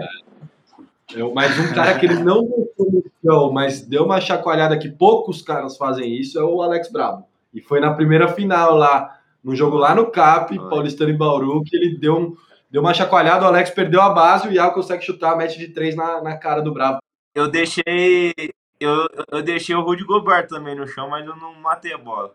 Eu, 1.15 1.33
mas 1.35 1.59
um 1.59 1.75
cara 1.75 1.99
que 1.99 2.07
ele 2.07 2.23
não 2.23 2.43
deixou 2.45 2.93
no 2.93 3.05
chão, 3.25 3.53
mas 3.53 3.81
deu 3.81 4.05
uma 4.05 4.21
chacoalhada 4.21 4.79
que 4.79 4.89
poucos 4.89 5.43
caras 5.43 5.77
fazem 5.77 6.15
isso, 6.15 6.39
é 6.39 6.45
o 6.45 6.63
Alex 6.63 6.93
Brabo. 6.93 7.25
E 7.53 7.61
foi 7.61 7.81
na 7.81 7.95
primeira 7.95 8.29
final 8.29 8.77
lá, 8.77 9.19
no 9.43 9.57
jogo 9.57 9.77
lá 9.77 9.95
no 9.95 10.11
CAP, 10.11 10.57
Paulistano 10.69 11.11
e 11.11 11.17
Bauru, 11.17 11.65
que 11.65 11.75
ele 11.75 11.97
deu 11.97 12.17
um 12.17 12.37
Deu 12.71 12.83
uma 12.83 12.93
chacoalhada, 12.93 13.45
o 13.45 13.49
Alex 13.49 13.71
perdeu 13.71 14.01
a 14.03 14.11
base, 14.11 14.47
o 14.47 14.53
Iago 14.53 14.75
consegue 14.75 15.05
chutar 15.05 15.33
a 15.33 15.37
match 15.37 15.57
de 15.57 15.69
três 15.69 15.97
na, 15.97 16.21
na 16.23 16.37
cara 16.37 16.61
do 16.61 16.73
Bravo. 16.73 16.99
Eu 17.35 17.49
deixei. 17.51 18.35
Eu, 18.79 19.09
eu 19.33 19.43
deixei 19.43 19.75
o 19.75 19.83
Rudy 19.83 20.05
Gobert 20.05 20.47
também 20.49 20.75
no 20.75 20.87
chão, 20.87 21.09
mas 21.09 21.27
eu 21.27 21.35
não 21.37 21.55
matei 21.55 21.93
a 21.93 21.99
bola. 21.99 22.35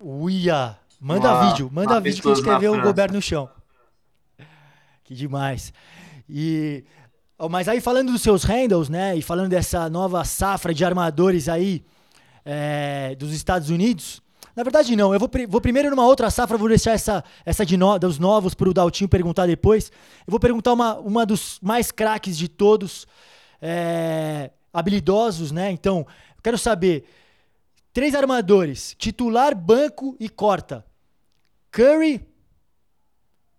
Uia! 0.00 0.76
Manda 1.00 1.32
uma, 1.32 1.48
vídeo, 1.48 1.70
manda 1.72 2.00
vídeo 2.00 2.22
que 2.22 2.28
a 2.28 2.34
gente 2.34 2.44
quer 2.44 2.58
ver 2.58 2.68
o 2.68 2.80
Gobert 2.80 3.12
no 3.12 3.22
chão. 3.22 3.48
Que 5.04 5.14
demais. 5.14 5.72
E. 6.28 6.84
Mas 7.50 7.68
aí 7.68 7.80
falando 7.80 8.10
dos 8.10 8.20
seus 8.20 8.42
handles, 8.42 8.88
né? 8.88 9.16
E 9.16 9.22
falando 9.22 9.50
dessa 9.50 9.88
nova 9.88 10.24
safra 10.24 10.74
de 10.74 10.84
armadores 10.84 11.48
aí 11.48 11.84
é, 12.44 13.14
dos 13.14 13.32
Estados 13.32 13.70
Unidos, 13.70 14.20
na 14.58 14.64
verdade, 14.64 14.96
não. 14.96 15.14
Eu 15.14 15.20
vou, 15.20 15.30
vou 15.48 15.60
primeiro 15.60 15.88
numa 15.88 16.04
outra 16.04 16.28
safra, 16.30 16.58
vou 16.58 16.68
deixar 16.68 16.90
essa, 16.90 17.22
essa 17.46 17.64
de 17.64 17.76
no, 17.76 17.96
dos 17.96 18.18
novos 18.18 18.54
para 18.54 18.68
o 18.68 18.74
Daltinho 18.74 19.08
perguntar 19.08 19.46
depois. 19.46 19.92
Eu 20.26 20.32
vou 20.32 20.40
perguntar 20.40 20.72
uma, 20.72 20.98
uma 20.98 21.24
dos 21.24 21.60
mais 21.62 21.92
craques 21.92 22.36
de 22.36 22.48
todos, 22.48 23.06
é, 23.62 24.50
habilidosos, 24.72 25.52
né? 25.52 25.70
Então, 25.70 25.98
eu 26.36 26.42
quero 26.42 26.58
saber: 26.58 27.04
três 27.92 28.16
armadores, 28.16 28.96
titular, 28.98 29.54
banco 29.54 30.16
e 30.18 30.28
corta. 30.28 30.84
Curry, 31.70 32.26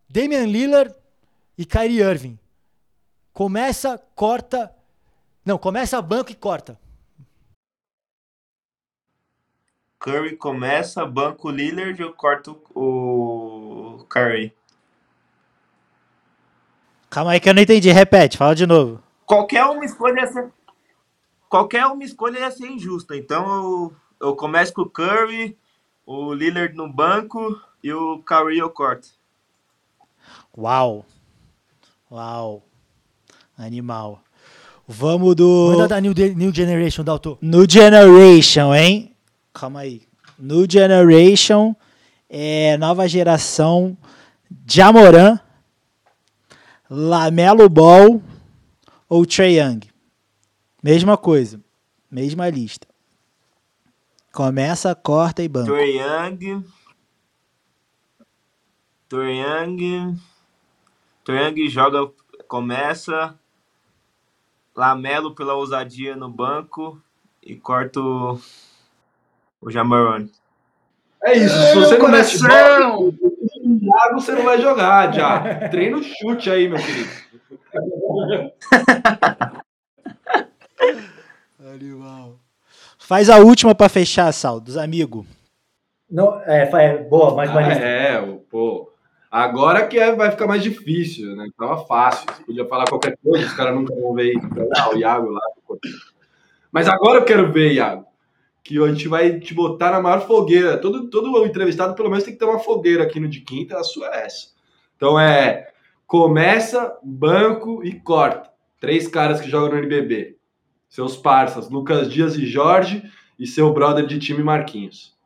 Damian 0.09 0.47
Lillard 0.47 0.93
e 1.57 1.65
Kyrie 1.65 2.01
Irving. 2.01 2.37
Começa, 3.31 3.97
corta. 4.15 4.69
Não, 5.45 5.57
começa 5.57 6.01
banco 6.01 6.29
e 6.29 6.35
corta. 6.35 6.77
Curry 9.99 10.37
começa, 10.37 11.05
banco 11.05 11.49
Lillard, 11.49 12.01
eu 12.01 12.13
corto 12.13 12.57
o 12.73 14.05
Curry. 14.07 14.53
Calma 17.09 17.31
aí 17.31 17.39
que 17.39 17.49
eu 17.49 17.53
não 17.53 17.61
entendi. 17.61 17.91
Repete, 17.91 18.37
fala 18.37 18.55
de 18.55 18.65
novo. 18.65 19.03
Qualquer 19.25 19.65
uma 19.65 19.83
escolha 19.83 20.21
ia 20.21 20.27
ser, 20.27 20.49
qualquer 21.49 21.85
uma 21.87 22.03
escolha 22.03 22.39
ia 22.39 22.51
ser 22.51 22.67
injusta. 22.67 23.17
Então 23.17 23.45
eu, 24.21 24.27
eu 24.27 24.35
começo 24.35 24.73
com 24.73 24.83
o 24.83 24.89
Curry, 24.89 25.57
o 26.05 26.33
Lillard 26.33 26.73
no 26.75 26.87
banco 26.87 27.59
e 27.83 27.91
o 27.91 28.19
Curry 28.19 28.59
eu 28.59 28.69
corto. 28.69 29.09
Uau. 30.57 31.05
Uau. 32.09 32.63
Animal. 33.57 34.21
Vamos 34.87 35.35
do. 35.35 35.73
Manda 35.73 35.87
da 35.89 35.99
New, 35.99 36.13
New 36.13 36.55
Generation, 36.55 37.03
Dalton. 37.03 37.37
New 37.41 37.69
Generation, 37.69 38.73
hein? 38.73 39.15
Calma 39.53 39.81
aí. 39.81 40.07
New 40.37 40.65
Generation, 40.69 41.75
é, 42.29 42.77
nova 42.77 43.07
geração, 43.07 43.97
Jamoran, 44.65 45.39
Lamelo 46.89 47.67
Ball 47.69 48.21
ou 49.07 49.25
Trey 49.25 49.59
Young. 49.59 49.81
Mesma 50.81 51.17
coisa, 51.17 51.59
mesma 52.09 52.49
lista. 52.49 52.87
Começa, 54.31 54.95
corta 54.95 55.43
e 55.43 55.47
banco. 55.47 55.71
Trey 55.71 55.97
Young. 55.97 56.63
Trey 59.09 59.41
Young. 59.41 60.19
Trey 61.23 61.45
Young 61.45 61.69
joga, 61.69 62.11
começa. 62.47 63.37
Lamelo 64.75 65.35
pela 65.35 65.55
ousadia 65.55 66.15
no 66.15 66.29
banco 66.29 67.01
e 67.43 67.55
corto 67.55 68.39
o 69.61 69.69
Jamarone. 69.69 70.31
É 71.23 71.37
isso, 71.37 71.55
se 71.55 71.75
você 71.75 71.97
não 71.97 72.07
mete 72.09 72.39
bola, 73.79 74.13
você 74.13 74.31
não 74.31 74.43
vai 74.43 74.61
jogar 74.61 75.13
já. 75.13 75.67
Treina 75.69 75.97
o 75.97 76.03
chute 76.03 76.49
aí, 76.49 76.69
meu 76.69 76.79
querido. 76.79 77.09
Animal. 81.73 82.39
Faz 82.97 83.29
a 83.29 83.37
última 83.37 83.75
para 83.75 83.89
fechar, 83.89 84.31
Sal, 84.31 84.59
dos 84.59 84.77
amigos. 84.77 85.25
Não, 86.09 86.41
é, 86.41 86.69
é 86.73 86.97
boa, 86.97 87.35
mais 87.35 87.49
ah, 87.55 87.61
É, 87.61 88.21
pô. 88.49 88.91
Agora 89.29 89.85
que 89.85 89.99
é, 89.99 90.15
vai 90.15 90.31
ficar 90.31 90.47
mais 90.47 90.63
difícil, 90.63 91.35
né? 91.35 91.47
Tava 91.57 91.85
fácil. 91.85 92.25
Você 92.25 92.43
podia 92.43 92.65
falar 92.65 92.85
qualquer 92.85 93.15
coisa, 93.23 93.45
os 93.45 93.53
caras 93.53 93.75
nunca 93.75 93.93
vão 93.93 94.13
ver 94.15 94.33
ah, 94.75 94.89
o 94.89 94.97
Iago 94.97 95.29
lá. 95.29 95.41
Mas 96.71 96.87
agora 96.87 97.19
eu 97.19 97.25
quero 97.25 97.51
ver, 97.51 97.73
Iago, 97.73 98.05
que 98.69 98.77
a 98.77 98.87
gente 98.87 99.07
vai 99.07 99.39
te 99.39 99.51
botar 99.51 99.89
na 99.89 99.99
maior 99.99 100.27
fogueira. 100.27 100.77
Todo, 100.77 101.09
todo 101.09 101.43
entrevistado, 101.43 101.95
pelo 101.95 102.07
menos, 102.07 102.23
tem 102.23 102.33
que 102.33 102.39
ter 102.39 102.45
uma 102.45 102.59
fogueira 102.59 103.01
aqui 103.03 103.19
no 103.19 103.27
de 103.27 103.41
quinta, 103.41 103.75
a 103.79 103.83
sua 103.83 104.05
é 104.15 104.25
essa. 104.27 104.49
Então 104.95 105.19
é 105.19 105.71
começa, 106.05 106.95
banco 107.01 107.83
e 107.83 107.99
corta. 107.99 108.51
Três 108.79 109.07
caras 109.07 109.41
que 109.41 109.49
jogam 109.49 109.71
no 109.71 109.77
NBB. 109.79 110.37
Seus 110.87 111.17
parças, 111.17 111.67
Lucas 111.67 112.13
Dias 112.13 112.35
e 112.35 112.45
Jorge, 112.45 113.01
e 113.39 113.47
seu 113.47 113.73
brother 113.73 114.05
de 114.05 114.19
time 114.19 114.43
Marquinhos. 114.43 115.17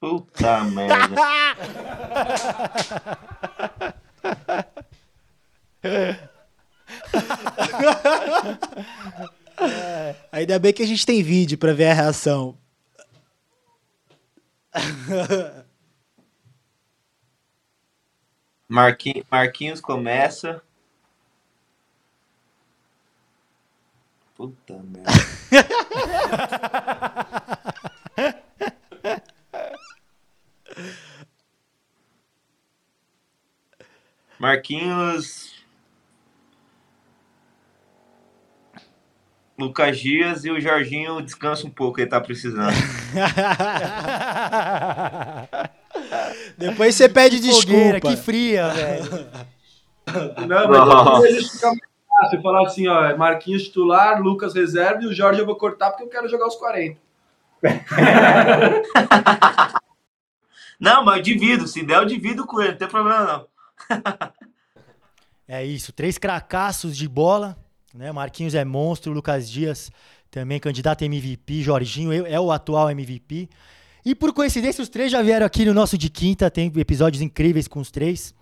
Puta 0.00 0.64
merda. 0.72 1.16
Ainda 10.32 10.58
bem 10.58 10.72
que 10.72 10.82
a 10.82 10.86
gente 10.86 11.06
tem 11.06 11.22
vídeo 11.22 11.56
pra 11.58 11.72
ver 11.72 11.88
a 11.88 11.94
reação. 11.94 12.58
Marquinhos, 18.68 19.24
Marquinhos 19.30 19.80
começa. 19.80 20.60
Puta 24.36 24.74
merda. 24.74 25.10
Marquinhos. 34.38 35.49
Lucas 39.60 39.98
Dias 39.98 40.44
e 40.44 40.50
o 40.50 40.58
Jorginho 40.58 41.20
descansa 41.20 41.66
um 41.66 41.70
pouco, 41.70 42.00
ele 42.00 42.08
tá 42.08 42.18
precisando. 42.20 42.72
Depois 46.56 46.94
você 46.94 47.08
pede 47.08 47.36
Fogueira, 47.36 48.00
desculpa. 48.00 48.00
que 48.00 48.16
fria, 48.16 48.70
velho. 48.70 49.28
Não, 50.48 50.68
mas 50.68 50.78
Nossa. 50.78 51.28
eu 51.28 51.44
fica 51.44 51.66
mais 51.68 51.80
fácil 52.08 52.42
falar 52.42 52.66
assim, 52.66 52.88
ó, 52.88 53.04
é 53.04 53.16
Marquinhos 53.16 53.64
titular, 53.64 54.22
Lucas 54.22 54.54
reserva 54.54 55.02
e 55.02 55.06
o 55.06 55.14
Jorge 55.14 55.40
eu 55.40 55.46
vou 55.46 55.56
cortar 55.56 55.90
porque 55.90 56.04
eu 56.04 56.08
quero 56.08 56.28
jogar 56.28 56.46
os 56.46 56.56
40. 56.56 56.98
Não, 60.80 61.04
mas 61.04 61.18
eu 61.18 61.22
divido. 61.22 61.68
Se 61.68 61.84
der, 61.84 61.98
eu 61.98 62.06
divido 62.06 62.46
com 62.46 62.58
ele, 62.58 62.70
não 62.70 62.78
tem 62.78 62.88
problema 62.88 63.26
não. 63.26 63.46
É 65.46 65.62
isso, 65.62 65.92
três 65.92 66.16
cracassos 66.16 66.96
de 66.96 67.06
bola, 67.06 67.54
né? 67.94 68.12
Marquinhos 68.12 68.54
é 68.54 68.64
monstro, 68.64 69.12
Lucas 69.12 69.50
Dias 69.50 69.90
também 70.30 70.60
candidato 70.60 71.02
a 71.02 71.06
MVP, 71.06 71.62
Jorginho 71.62 72.12
é 72.12 72.38
o 72.38 72.52
atual 72.52 72.88
MVP. 72.90 73.48
E 74.04 74.14
por 74.14 74.32
coincidência, 74.32 74.80
os 74.80 74.88
três 74.88 75.10
já 75.10 75.20
vieram 75.20 75.44
aqui 75.44 75.64
no 75.64 75.74
nosso 75.74 75.98
de 75.98 76.08
quinta, 76.08 76.50
tem 76.50 76.72
episódios 76.76 77.20
incríveis 77.20 77.66
com 77.66 77.80
os 77.80 77.90
três. 77.90 78.32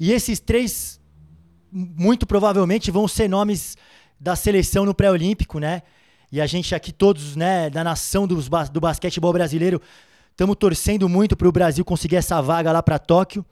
E 0.00 0.12
esses 0.12 0.40
três, 0.40 1.00
muito 1.70 2.26
provavelmente, 2.26 2.90
vão 2.90 3.06
ser 3.06 3.28
nomes 3.28 3.76
da 4.18 4.34
seleção 4.36 4.84
no 4.84 4.94
pré-olímpico, 4.94 5.58
né? 5.58 5.82
E 6.30 6.40
a 6.40 6.46
gente 6.46 6.74
aqui, 6.74 6.92
todos, 6.92 7.36
né, 7.36 7.70
da 7.70 7.84
nação 7.84 8.26
dos 8.26 8.48
bas- 8.48 8.68
do 8.68 8.80
basquetebol 8.80 9.32
brasileiro, 9.32 9.80
estamos 10.30 10.56
torcendo 10.56 11.08
muito 11.08 11.36
para 11.36 11.48
o 11.48 11.52
Brasil 11.52 11.84
conseguir 11.84 12.16
essa 12.16 12.40
vaga 12.40 12.72
lá 12.72 12.82
para 12.82 12.98
Tóquio. 12.98 13.44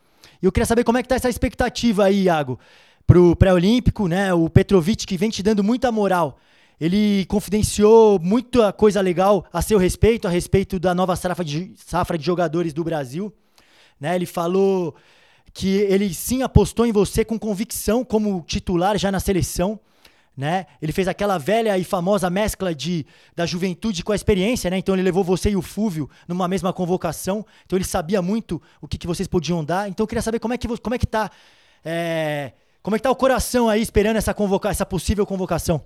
E 0.42 0.46
eu 0.46 0.52
queria 0.52 0.66
saber 0.66 0.82
como 0.84 0.98
é 0.98 1.02
que 1.02 1.08
tá 1.08 1.14
essa 1.14 1.28
expectativa 1.28 2.04
aí, 2.06 2.22
Iago, 2.24 2.58
pro 3.10 3.34
pré-olímpico, 3.34 4.06
né? 4.06 4.32
O 4.32 4.48
Petrovic 4.48 5.04
que 5.04 5.16
vem 5.16 5.30
te 5.30 5.42
dando 5.42 5.64
muita 5.64 5.90
moral. 5.90 6.38
Ele 6.80 7.26
confidenciou 7.26 8.20
muita 8.20 8.72
coisa 8.72 9.00
legal 9.00 9.44
a 9.52 9.60
seu 9.60 9.78
respeito, 9.78 10.28
a 10.28 10.30
respeito 10.30 10.78
da 10.78 10.94
nova 10.94 11.16
safra 11.16 11.44
de, 11.44 11.72
safra 11.74 12.16
de 12.16 12.24
jogadores 12.24 12.72
do 12.72 12.84
Brasil. 12.84 13.34
Né? 13.98 14.14
Ele 14.14 14.26
falou 14.26 14.94
que 15.52 15.78
ele 15.78 16.14
sim 16.14 16.44
apostou 16.44 16.86
em 16.86 16.92
você 16.92 17.24
com 17.24 17.36
convicção 17.36 18.04
como 18.04 18.44
titular 18.46 18.96
já 18.96 19.10
na 19.10 19.18
seleção. 19.18 19.80
Né? 20.36 20.66
Ele 20.80 20.92
fez 20.92 21.08
aquela 21.08 21.36
velha 21.36 21.76
e 21.76 21.82
famosa 21.82 22.30
mescla 22.30 22.72
de, 22.72 23.04
da 23.34 23.44
juventude 23.44 24.04
com 24.04 24.12
a 24.12 24.14
experiência, 24.14 24.70
né? 24.70 24.78
Então 24.78 24.94
ele 24.94 25.02
levou 25.02 25.24
você 25.24 25.50
e 25.50 25.56
o 25.56 25.62
Fúvio 25.62 26.08
numa 26.28 26.46
mesma 26.46 26.72
convocação. 26.72 27.44
Então 27.66 27.76
ele 27.76 27.84
sabia 27.84 28.22
muito 28.22 28.62
o 28.80 28.86
que, 28.86 28.96
que 28.96 29.08
vocês 29.08 29.26
podiam 29.26 29.64
dar. 29.64 29.88
Então 29.88 30.04
eu 30.04 30.06
queria 30.06 30.22
saber 30.22 30.38
como 30.38 30.54
é 30.54 30.56
que 30.56 30.68
como 30.78 30.94
é 30.94 30.98
que 30.98 31.08
tá 31.08 31.28
é, 31.84 32.52
como 32.82 32.96
é 32.96 32.98
que 32.98 33.02
tá 33.02 33.10
o 33.10 33.16
coração 33.16 33.68
aí 33.68 33.80
esperando 33.80 34.16
essa 34.16 34.34
convoca 34.34 34.68
essa 34.68 34.86
possível 34.86 35.26
convocação. 35.26 35.84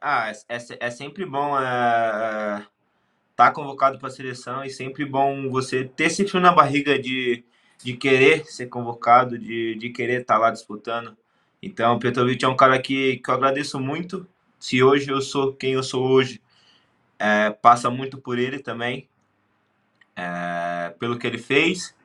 Ah, 0.00 0.30
é, 0.30 0.56
é, 0.56 0.86
é 0.86 0.90
sempre 0.90 1.26
bom 1.26 1.56
estar 1.56 2.68
tá 3.34 3.50
convocado 3.50 3.98
para 3.98 4.08
a 4.08 4.12
seleção 4.12 4.64
e 4.64 4.70
sempre 4.70 5.04
bom 5.04 5.50
você 5.50 5.84
ter 5.84 6.04
esse 6.04 6.38
na 6.38 6.52
barriga 6.52 6.98
de, 6.98 7.44
de 7.82 7.96
querer 7.96 8.46
ser 8.46 8.66
convocado, 8.66 9.36
de, 9.36 9.74
de 9.74 9.90
querer 9.90 10.20
estar 10.20 10.38
lá 10.38 10.50
disputando. 10.50 11.16
Então, 11.60 11.96
o 11.96 11.98
Petrovic 11.98 12.44
é 12.44 12.48
um 12.48 12.56
cara 12.56 12.80
que, 12.80 13.16
que 13.16 13.28
eu 13.28 13.34
agradeço 13.34 13.80
muito. 13.80 14.26
Se 14.60 14.82
hoje 14.82 15.10
eu 15.10 15.20
sou 15.20 15.52
quem 15.52 15.72
eu 15.72 15.82
sou 15.82 16.06
hoje, 16.06 16.40
é, 17.18 17.50
passa 17.50 17.90
muito 17.90 18.18
por 18.18 18.38
ele 18.38 18.60
também, 18.60 19.08
é, 20.14 20.94
pelo 21.00 21.18
que 21.18 21.26
ele 21.26 21.38
fez. 21.38 21.97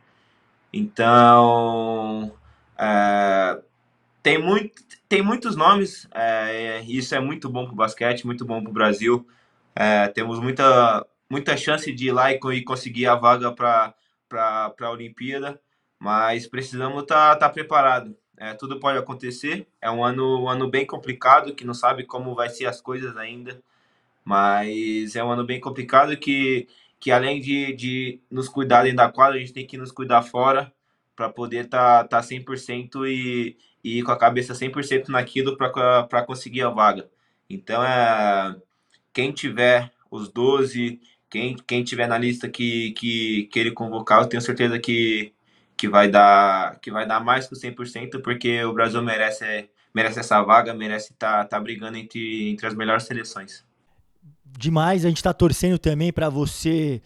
Então, 0.74 2.34
é, 2.76 3.62
tem, 4.24 4.40
muito, 4.42 4.82
tem 5.08 5.22
muitos 5.22 5.56
nomes, 5.56 6.08
é, 6.12 6.82
isso 6.88 7.14
é 7.14 7.20
muito 7.20 7.48
bom 7.48 7.66
para 7.66 7.74
o 7.74 7.76
basquete, 7.76 8.26
muito 8.26 8.44
bom 8.44 8.60
para 8.60 8.72
o 8.72 8.74
Brasil. 8.74 9.28
É, 9.76 10.08
temos 10.08 10.40
muita, 10.40 11.06
muita 11.30 11.56
chance 11.56 11.92
de 11.94 12.08
ir 12.08 12.12
lá 12.12 12.32
e, 12.32 12.40
e 12.54 12.64
conseguir 12.64 13.06
a 13.06 13.16
vaga 13.16 13.52
para 13.52 13.94
a 14.82 14.90
Olimpíada, 14.90 15.62
mas 16.00 16.48
precisamos 16.48 17.04
estar 17.04 17.36
tá, 17.36 17.48
tá 17.48 17.50
preparado. 17.50 18.16
É, 18.36 18.54
tudo 18.56 18.80
pode 18.80 18.98
acontecer. 18.98 19.68
É 19.80 19.92
um 19.92 20.04
ano, 20.04 20.44
um 20.44 20.50
ano 20.50 20.68
bem 20.68 20.86
complicado, 20.86 21.54
que 21.54 21.64
não 21.64 21.74
sabe 21.76 22.04
como 22.04 22.34
vai 22.34 22.50
ser 22.50 22.66
as 22.66 22.82
coisas 22.82 23.16
ainda, 23.16 23.62
mas 24.26 25.16
é 25.16 25.24
um 25.24 25.32
ano 25.32 25.46
bem 25.46 25.60
complicado 25.60 26.18
que, 26.18 26.68
que 27.04 27.12
além 27.12 27.42
de, 27.42 27.74
de 27.74 28.22
nos 28.32 28.48
cuidar 28.48 28.84
dentro 28.84 28.96
da 28.96 29.12
quadra, 29.12 29.36
a 29.36 29.40
gente 29.40 29.52
tem 29.52 29.68
que 29.68 29.78
nos 29.78 29.92
cuidar 29.92 30.22
fora 30.22 30.72
para 31.14 31.28
poder 31.28 31.66
estar 31.66 32.06
tá, 32.06 32.22
tá 32.22 32.26
100% 32.26 33.06
e, 33.10 33.58
e 33.84 34.02
com 34.04 34.12
a 34.14 34.18
cabeça 34.18 34.54
100% 34.54 35.10
naquilo 35.10 35.58
para 35.58 36.24
conseguir 36.26 36.62
a 36.62 36.70
vaga. 36.70 37.10
Então, 37.50 37.84
é, 37.84 38.56
quem 39.12 39.34
tiver 39.34 39.92
os 40.10 40.30
12, 40.30 41.02
quem, 41.30 41.58
quem 41.68 41.84
tiver 41.84 42.08
na 42.08 42.18
lista 42.18 42.48
que, 42.48 42.92
que, 42.94 43.50
que 43.52 43.60
ele 43.60 43.72
convocar, 43.72 44.22
eu 44.22 44.30
tenho 44.30 44.42
certeza 44.42 44.80
que, 44.80 45.34
que, 45.76 45.90
vai 45.90 46.08
dar, 46.10 46.80
que 46.80 46.90
vai 46.90 47.06
dar 47.06 47.20
mais 47.20 47.48
que 47.48 47.54
o 47.54 47.58
100%, 47.58 48.22
porque 48.22 48.64
o 48.64 48.72
Brasil 48.72 49.04
merece, 49.04 49.70
merece 49.94 50.22
essa 50.22 50.42
vaga, 50.42 50.74
merece 50.74 51.12
estar 51.12 51.40
tá, 51.40 51.58
tá 51.58 51.60
brigando 51.60 51.98
entre, 51.98 52.50
entre 52.50 52.66
as 52.66 52.74
melhores 52.74 53.04
seleções. 53.04 53.66
Demais, 54.58 55.06
a 55.06 55.10
gente 55.10 55.24
tá 55.24 55.34
torcendo 55.34 55.78
também 55.78 56.12
para 56.12 56.30
você 56.30 57.02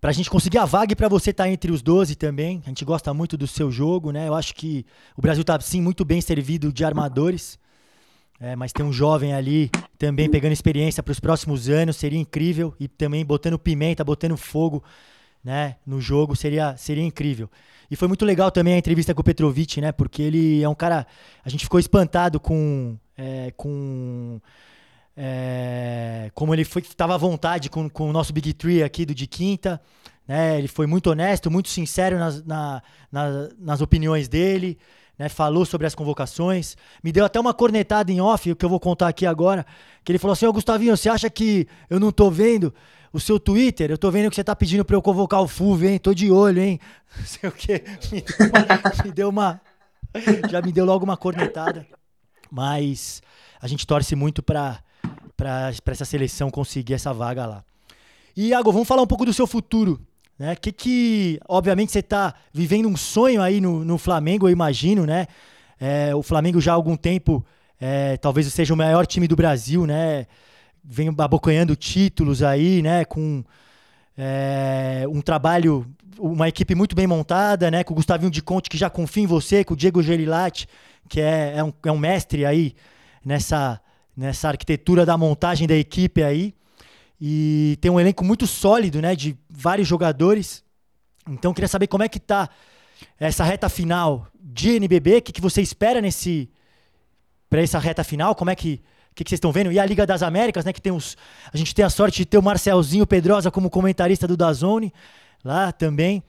pra 0.00 0.12
gente 0.12 0.30
conseguir 0.30 0.58
a 0.58 0.64
vaga 0.64 0.92
e 0.92 0.96
pra 0.96 1.08
você 1.08 1.30
estar 1.30 1.44
tá 1.44 1.50
entre 1.50 1.72
os 1.72 1.82
12 1.82 2.14
também. 2.14 2.62
A 2.64 2.68
gente 2.68 2.84
gosta 2.84 3.12
muito 3.12 3.36
do 3.36 3.46
seu 3.46 3.70
jogo, 3.70 4.10
né? 4.12 4.28
Eu 4.28 4.34
acho 4.34 4.54
que 4.54 4.84
o 5.16 5.22
Brasil 5.22 5.44
tá 5.44 5.58
sim 5.60 5.80
muito 5.80 6.04
bem 6.04 6.20
servido 6.20 6.72
de 6.72 6.84
armadores. 6.84 7.58
É, 8.38 8.54
mas 8.54 8.72
tem 8.72 8.84
um 8.84 8.92
jovem 8.92 9.32
ali 9.32 9.70
também 9.98 10.30
pegando 10.30 10.52
experiência 10.52 11.02
para 11.02 11.12
os 11.12 11.20
próximos 11.20 11.68
anos, 11.70 11.96
seria 11.96 12.18
incrível. 12.18 12.74
E 12.78 12.86
também 12.86 13.24
botando 13.24 13.58
pimenta, 13.58 14.04
botando 14.04 14.36
fogo 14.36 14.84
né, 15.42 15.76
no 15.86 16.00
jogo, 16.00 16.36
seria, 16.36 16.76
seria 16.76 17.04
incrível. 17.04 17.50
E 17.90 17.96
foi 17.96 18.08
muito 18.08 18.24
legal 18.24 18.50
também 18.50 18.74
a 18.74 18.78
entrevista 18.78 19.14
com 19.14 19.20
o 19.20 19.24
Petrovic, 19.24 19.80
né? 19.80 19.92
Porque 19.92 20.22
ele 20.22 20.62
é 20.62 20.68
um 20.68 20.74
cara. 20.74 21.06
A 21.44 21.48
gente 21.48 21.64
ficou 21.64 21.80
espantado 21.80 22.40
com. 22.40 22.96
É, 23.16 23.52
com 23.56 24.40
é, 25.16 26.30
como 26.34 26.54
ele 26.54 26.62
estava 26.62 27.14
à 27.14 27.16
vontade 27.16 27.70
com, 27.70 27.88
com 27.88 28.10
o 28.10 28.12
nosso 28.12 28.32
Big 28.32 28.52
Tree 28.52 28.82
aqui 28.82 29.06
do 29.06 29.14
de 29.14 29.26
quinta. 29.26 29.80
Né? 30.28 30.58
Ele 30.58 30.68
foi 30.68 30.86
muito 30.86 31.10
honesto, 31.10 31.50
muito 31.50 31.68
sincero 31.68 32.18
nas, 32.18 32.44
na, 32.44 32.82
na, 33.10 33.48
nas 33.58 33.80
opiniões 33.80 34.28
dele. 34.28 34.78
Né, 35.18 35.30
falou 35.30 35.64
sobre 35.64 35.86
as 35.86 35.94
convocações, 35.94 36.76
me 37.02 37.10
deu 37.10 37.24
até 37.24 37.40
uma 37.40 37.54
cornetada 37.54 38.12
em 38.12 38.20
off, 38.20 38.54
que 38.54 38.62
eu 38.62 38.68
vou 38.68 38.78
contar 38.78 39.08
aqui 39.08 39.24
agora, 39.24 39.64
que 40.04 40.12
ele 40.12 40.18
falou 40.18 40.34
assim, 40.34 40.44
ô 40.44 40.52
Gustavinho, 40.52 40.94
você 40.94 41.08
acha 41.08 41.30
que 41.30 41.66
eu 41.88 41.98
não 41.98 42.12
tô 42.12 42.30
vendo 42.30 42.74
o 43.10 43.18
seu 43.18 43.40
Twitter? 43.40 43.90
Eu 43.90 43.96
tô 43.96 44.10
vendo 44.10 44.28
que 44.28 44.36
você 44.36 44.44
tá 44.44 44.54
pedindo 44.54 44.84
pra 44.84 44.94
eu 44.94 45.00
convocar 45.00 45.40
o 45.40 45.48
Fulvio, 45.48 45.88
hein? 45.88 45.98
Tô 45.98 46.12
de 46.12 46.30
olho, 46.30 46.60
hein? 46.60 46.78
Não 47.16 47.24
sei 47.24 47.48
o 47.48 47.52
quê. 47.52 47.82
Me 48.12 48.20
deu 48.20 48.50
uma... 48.50 49.02
me 49.04 49.12
deu 49.12 49.30
uma 49.30 49.60
já 50.50 50.60
me 50.62 50.72
deu 50.72 50.84
logo 50.84 51.04
uma 51.04 51.16
cornetada. 51.16 51.86
Mas 52.50 53.22
a 53.60 53.66
gente 53.66 53.86
torce 53.86 54.14
muito 54.14 54.42
pra, 54.42 54.80
pra 55.36 55.72
essa 55.86 56.04
seleção 56.04 56.50
conseguir 56.50 56.94
essa 56.94 57.12
vaga 57.12 57.46
lá. 57.46 57.64
E, 58.36 58.48
Iago, 58.48 58.72
vamos 58.72 58.88
falar 58.88 59.02
um 59.02 59.06
pouco 59.06 59.24
do 59.24 59.32
seu 59.32 59.46
futuro. 59.46 60.00
né? 60.38 60.54
Que 60.54 60.70
que, 60.72 61.40
obviamente, 61.48 61.92
você 61.92 62.00
está 62.00 62.34
vivendo 62.52 62.88
um 62.88 62.96
sonho 62.96 63.40
aí 63.40 63.60
no, 63.60 63.84
no 63.84 63.98
Flamengo, 63.98 64.46
eu 64.46 64.52
imagino, 64.52 65.06
né? 65.06 65.26
É, 65.80 66.14
o 66.14 66.22
Flamengo 66.22 66.60
já 66.60 66.72
há 66.72 66.74
algum 66.74 66.96
tempo, 66.96 67.44
é, 67.80 68.16
talvez 68.16 68.46
seja 68.52 68.72
o 68.74 68.76
maior 68.76 69.06
time 69.06 69.26
do 69.28 69.36
Brasil, 69.36 69.86
né? 69.86 70.26
Vem 70.84 71.08
abocanhando 71.18 71.74
títulos 71.74 72.42
aí, 72.42 72.82
né? 72.82 73.04
Com 73.04 73.44
é, 74.16 75.04
um 75.08 75.20
trabalho, 75.20 75.86
uma 76.18 76.48
equipe 76.48 76.74
muito 76.74 76.94
bem 76.94 77.06
montada, 77.06 77.70
né? 77.70 77.84
Com 77.84 77.92
o 77.92 77.96
Gustavinho 77.96 78.30
de 78.30 78.42
Conte, 78.42 78.70
que 78.70 78.78
já 78.78 78.88
confia 78.88 79.24
em 79.24 79.26
você, 79.26 79.64
com 79.64 79.74
o 79.74 79.76
Diego 79.76 80.02
Gelilati, 80.02 80.68
que 81.08 81.20
é, 81.20 81.54
é, 81.56 81.64
um, 81.64 81.72
é 81.84 81.92
um 81.92 81.98
mestre 81.98 82.44
aí 82.46 82.74
nessa, 83.24 83.80
nessa 84.16 84.48
arquitetura 84.48 85.04
da 85.04 85.16
montagem 85.18 85.66
da 85.66 85.74
equipe 85.74 86.22
aí. 86.22 86.54
E 87.20 87.78
tem 87.80 87.90
um 87.90 88.00
elenco 88.00 88.24
muito 88.24 88.46
sólido, 88.46 89.00
né? 89.00 89.14
De 89.14 89.36
vários 89.48 89.86
jogadores. 89.86 90.64
Então, 91.28 91.52
queria 91.52 91.68
saber 91.68 91.86
como 91.86 92.02
é 92.02 92.08
que 92.08 92.20
tá 92.20 92.48
essa 93.18 93.44
reta 93.44 93.68
final 93.68 94.26
de 94.40 94.76
NBB, 94.76 95.18
o 95.18 95.22
que, 95.22 95.32
que 95.32 95.40
você 95.40 95.60
espera 95.60 96.00
nesse 96.00 96.48
para 97.48 97.60
essa 97.60 97.78
reta 97.78 98.02
final, 98.02 98.34
como 98.34 98.50
é 98.50 98.54
que 98.54 98.82
que, 99.16 99.24
que 99.24 99.30
vocês 99.30 99.38
estão 99.38 99.50
vendo? 99.50 99.72
E 99.72 99.78
a 99.80 99.86
Liga 99.86 100.06
das 100.06 100.22
Américas, 100.22 100.64
né? 100.64 100.72
Que 100.72 100.80
tem 100.80 100.92
os. 100.92 101.16
A 101.52 101.56
gente 101.56 101.74
tem 101.74 101.84
a 101.84 101.90
sorte 101.90 102.18
de 102.18 102.26
ter 102.26 102.36
o 102.36 102.42
Marcelzinho 102.42 103.06
Pedrosa 103.06 103.50
como 103.50 103.70
comentarista 103.70 104.28
do 104.28 104.36
Dazone 104.36 104.92
lá 105.42 105.72
também. 105.72 106.22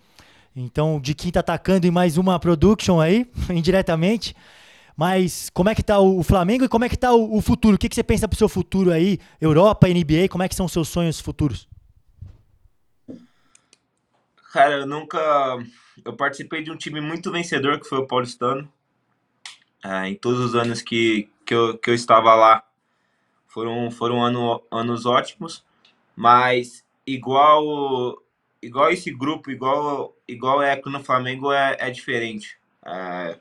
Então, 0.55 0.99
de 0.99 1.13
quinta 1.13 1.41
atacando 1.41 1.85
em 1.85 1.91
mais 1.91 2.17
uma 2.17 2.39
production 2.39 2.99
aí, 3.01 3.29
indiretamente. 3.51 4.33
Mas 4.97 5.51
como 5.51 5.69
é 5.69 5.75
que 5.75 5.83
tá 5.83 5.99
o 5.99 6.23
Flamengo 6.23 6.65
e 6.65 6.67
como 6.67 6.83
é 6.83 6.89
que 6.89 6.97
tá 6.97 7.13
o, 7.13 7.39
futuro? 7.39 7.75
O 7.75 7.77
que, 7.77 7.87
que 7.87 7.93
você 7.93 8.03
pensa 8.03 8.27
pro 8.27 8.37
seu 8.37 8.49
futuro 8.49 8.91
aí? 8.91 9.19
Europa, 9.39 9.87
NBA, 9.87 10.27
como 10.27 10.43
é 10.43 10.49
que 10.49 10.55
são 10.55 10.65
os 10.65 10.71
seus 10.71 10.89
sonhos 10.89 11.19
futuros? 11.19 11.67
Cara, 14.51 14.79
eu 14.79 14.87
nunca. 14.87 15.19
Eu 16.03 16.13
participei 16.13 16.63
de 16.63 16.71
um 16.71 16.75
time 16.75 16.99
muito 16.99 17.31
vencedor, 17.31 17.79
que 17.79 17.87
foi 17.87 17.99
o 17.99 18.07
Paulistano. 18.07 18.67
É, 19.85 20.07
em 20.09 20.15
todos 20.15 20.39
os 20.39 20.55
anos 20.55 20.81
que, 20.81 21.29
que, 21.45 21.53
eu, 21.53 21.77
que 21.77 21.91
eu 21.91 21.93
estava 21.93 22.33
lá, 22.33 22.63
foram, 23.47 23.91
foram 23.91 24.23
ano, 24.23 24.63
anos 24.71 25.05
ótimos, 25.05 25.63
mas 26.15 26.83
igual 27.05 28.17
igual 28.61 28.89
esse 28.89 29.11
grupo, 29.11 29.51
igual, 29.51 30.15
igual 30.27 30.61
é 30.61 30.81
no 30.85 31.03
Flamengo, 31.03 31.51
é, 31.51 31.77
é 31.79 31.89
diferente. 31.91 32.57
É, 32.83 33.39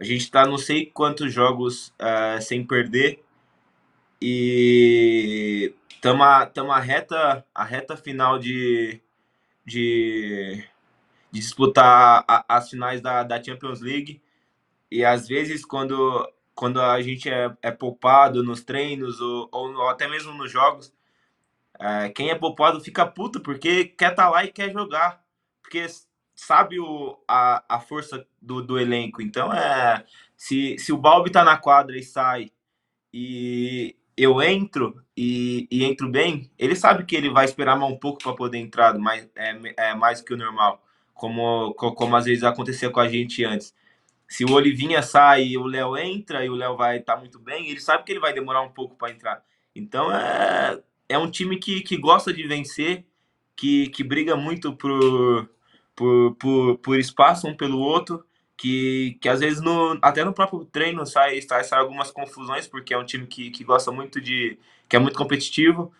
a 0.00 0.04
gente 0.04 0.22
está 0.22 0.46
não 0.46 0.56
sei 0.56 0.86
quantos 0.86 1.32
jogos 1.32 1.92
é, 1.98 2.40
sem 2.40 2.66
perder 2.66 3.22
e 4.20 5.74
estamos 5.90 6.26
a, 6.26 6.50
a, 6.74 6.80
reta, 6.80 7.44
a 7.54 7.64
reta 7.64 7.96
final 7.98 8.38
de, 8.38 8.98
de, 9.64 10.64
de 11.30 11.40
disputar 11.40 12.24
a, 12.26 12.44
as 12.48 12.70
finais 12.70 13.02
da, 13.02 13.22
da 13.22 13.42
Champions 13.42 13.80
League. 13.82 14.22
E 14.90 15.04
às 15.04 15.28
vezes, 15.28 15.64
quando 15.64 16.26
quando 16.54 16.80
a 16.80 17.00
gente 17.00 17.28
é, 17.30 17.54
é 17.62 17.70
poupado 17.70 18.42
nos 18.42 18.62
treinos 18.62 19.18
ou, 19.20 19.48
ou 19.52 19.88
até 19.88 20.06
mesmo 20.06 20.34
nos 20.34 20.50
jogos, 20.50 20.92
é, 21.78 22.10
quem 22.10 22.30
é 22.30 22.34
poupado 22.34 22.80
fica 22.80 23.06
puto 23.06 23.40
porque 23.40 23.84
quer 23.84 24.10
estar 24.10 24.24
tá 24.24 24.30
lá 24.30 24.44
e 24.44 24.52
quer 24.52 24.70
jogar, 24.70 25.24
porque 25.62 25.86
sabe 26.40 26.78
o, 26.80 27.18
a, 27.26 27.64
a 27.68 27.80
força 27.80 28.26
do, 28.40 28.62
do 28.62 28.78
elenco. 28.78 29.22
Então, 29.22 29.52
é, 29.52 30.04
se, 30.36 30.76
se 30.78 30.92
o 30.92 30.98
Balbi 30.98 31.30
tá 31.30 31.44
na 31.44 31.56
quadra 31.56 31.98
e 31.98 32.02
sai 32.02 32.50
e 33.12 33.96
eu 34.16 34.40
entro 34.42 35.02
e, 35.16 35.66
e 35.70 35.84
entro 35.84 36.08
bem, 36.08 36.50
ele 36.58 36.76
sabe 36.76 37.04
que 37.04 37.16
ele 37.16 37.30
vai 37.30 37.44
esperar 37.44 37.76
mais 37.76 37.92
um 37.92 37.98
pouco 37.98 38.22
para 38.22 38.34
poder 38.34 38.58
entrar, 38.58 38.98
mas 38.98 39.28
é, 39.36 39.58
é 39.76 39.94
mais 39.94 40.20
que 40.20 40.34
o 40.34 40.36
normal, 40.36 40.82
como, 41.14 41.74
como 41.74 42.16
às 42.16 42.24
vezes 42.24 42.44
acontecia 42.44 42.90
com 42.90 43.00
a 43.00 43.08
gente 43.08 43.44
antes 43.44 43.74
se 44.30 44.44
o 44.44 44.52
Olivinha 44.52 45.02
sai 45.02 45.42
e 45.42 45.58
o 45.58 45.66
Léo 45.66 45.96
entra 45.96 46.44
e 46.44 46.48
o 46.48 46.54
Léo 46.54 46.76
vai 46.76 46.98
estar 46.98 47.14
tá 47.14 47.18
muito 47.18 47.40
bem, 47.40 47.68
ele 47.68 47.80
sabe 47.80 48.04
que 48.04 48.12
ele 48.12 48.20
vai 48.20 48.32
demorar 48.32 48.62
um 48.62 48.68
pouco 48.68 48.94
para 48.94 49.10
entrar. 49.10 49.42
Então 49.74 50.10
é, 50.14 50.80
é 51.08 51.18
um 51.18 51.28
time 51.28 51.56
que, 51.58 51.80
que 51.80 51.96
gosta 51.96 52.32
de 52.32 52.46
vencer, 52.46 53.04
que, 53.56 53.88
que 53.88 54.04
briga 54.04 54.36
muito 54.36 54.72
por, 54.76 55.50
por, 56.00 56.34
por, 56.36 56.78
por 56.78 56.98
espaço 56.98 57.46
um 57.46 57.54
pelo 57.54 57.78
outro, 57.78 58.24
que, 58.56 59.18
que 59.20 59.28
às 59.28 59.40
vezes 59.40 59.60
no, 59.60 59.98
até 60.00 60.24
no 60.24 60.32
próprio 60.32 60.64
treino 60.64 61.04
sai, 61.04 61.42
sai, 61.42 61.62
sai 61.62 61.78
algumas 61.78 62.10
confusões, 62.10 62.66
porque 62.66 62.94
é 62.94 62.98
um 62.98 63.04
time 63.04 63.26
que, 63.26 63.50
que 63.50 63.62
gosta 63.62 63.92
muito 63.92 64.18
de. 64.18 64.58
que 64.88 64.96
é 64.96 64.98
muito 64.98 65.18
competitivo, 65.18 65.92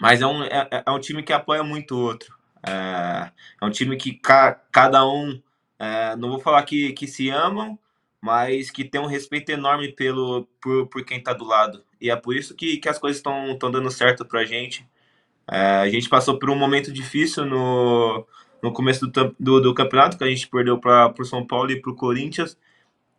mas 0.00 0.22
é 0.22 0.26
um, 0.26 0.44
é, 0.44 0.68
é 0.86 0.90
um 0.90 1.00
time 1.00 1.24
que 1.24 1.32
apoia 1.32 1.64
muito 1.64 1.96
o 1.96 2.00
outro. 2.00 2.38
É, 2.64 3.32
é 3.60 3.64
um 3.64 3.70
time 3.70 3.96
que 3.96 4.12
ca, 4.12 4.54
cada 4.70 5.04
um 5.04 5.42
é, 5.80 6.14
não 6.14 6.28
vou 6.30 6.38
falar 6.38 6.62
que, 6.62 6.92
que 6.92 7.08
se 7.08 7.28
amam, 7.28 7.76
mas 8.20 8.70
que 8.70 8.84
tem 8.84 9.00
um 9.00 9.06
respeito 9.06 9.50
enorme 9.50 9.90
pelo, 9.92 10.46
por, 10.60 10.86
por 10.86 11.04
quem 11.04 11.18
está 11.18 11.32
do 11.32 11.44
lado. 11.44 11.82
E 12.00 12.08
é 12.08 12.14
por 12.14 12.36
isso 12.36 12.54
que, 12.54 12.76
que 12.76 12.88
as 12.88 13.00
coisas 13.00 13.18
estão 13.18 13.70
dando 13.72 13.90
certo 13.90 14.24
para 14.24 14.40
a 14.40 14.44
gente. 14.44 14.86
É, 15.50 15.58
a 15.78 15.88
gente 15.88 16.08
passou 16.08 16.38
por 16.38 16.50
um 16.50 16.56
momento 16.56 16.92
difícil 16.92 17.44
no, 17.44 18.24
no 18.62 18.72
começo 18.72 19.06
do, 19.06 19.36
do, 19.38 19.60
do 19.60 19.74
campeonato, 19.74 20.18
que 20.18 20.24
a 20.24 20.28
gente 20.28 20.48
perdeu 20.48 20.78
para 20.78 21.14
o 21.18 21.24
São 21.24 21.46
Paulo 21.46 21.70
e 21.70 21.80
para 21.80 21.90
o 21.90 21.96
Corinthians, 21.96 22.58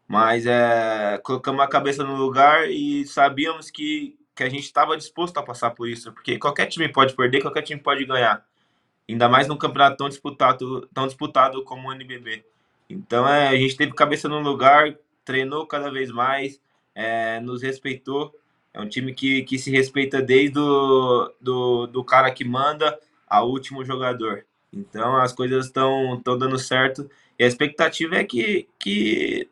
mas 0.07 0.45
é, 0.45 1.19
colocamos 1.23 1.61
a 1.61 1.67
cabeça 1.67 2.03
no 2.03 2.15
lugar 2.15 2.69
e 2.69 3.05
sabíamos 3.05 3.69
que, 3.69 4.17
que 4.35 4.43
a 4.43 4.49
gente 4.49 4.63
estava 4.63 4.97
disposto 4.97 5.37
a 5.37 5.43
passar 5.43 5.71
por 5.71 5.87
isso, 5.87 6.11
porque 6.11 6.37
qualquer 6.37 6.65
time 6.67 6.89
pode 6.89 7.15
perder, 7.15 7.41
qualquer 7.41 7.61
time 7.61 7.81
pode 7.81 8.05
ganhar 8.05 8.43
ainda 9.11 9.27
mais 9.27 9.47
num 9.47 9.57
campeonato 9.57 9.97
tão 9.97 10.07
disputado, 10.07 10.87
tão 10.93 11.07
disputado 11.07 11.63
como 11.63 11.89
o 11.89 11.93
NBB. 11.93 12.45
Então 12.89 13.27
é, 13.27 13.47
a 13.47 13.55
gente 13.55 13.75
teve 13.75 13.93
cabeça 13.93 14.29
no 14.29 14.39
lugar, 14.39 14.95
treinou 15.25 15.65
cada 15.65 15.91
vez 15.91 16.11
mais, 16.11 16.59
é, 16.93 17.39
nos 17.39 17.61
respeitou. 17.61 18.33
É 18.73 18.79
um 18.79 18.87
time 18.87 19.13
que, 19.13 19.43
que 19.43 19.57
se 19.57 19.71
respeita 19.71 20.21
desde 20.21 20.59
o 20.59 21.33
do, 21.41 21.87
do 21.87 22.03
cara 22.03 22.31
que 22.31 22.43
manda 22.43 22.97
ao 23.27 23.49
último 23.49 23.83
jogador. 23.83 24.45
Então 24.71 25.15
as 25.17 25.33
coisas 25.33 25.65
estão 25.67 26.21
dando 26.23 26.57
certo. 26.57 27.09
E 27.37 27.43
a 27.43 27.47
expectativa 27.47 28.15
é 28.15 28.23
que, 28.23 28.67
que, 28.77 29.49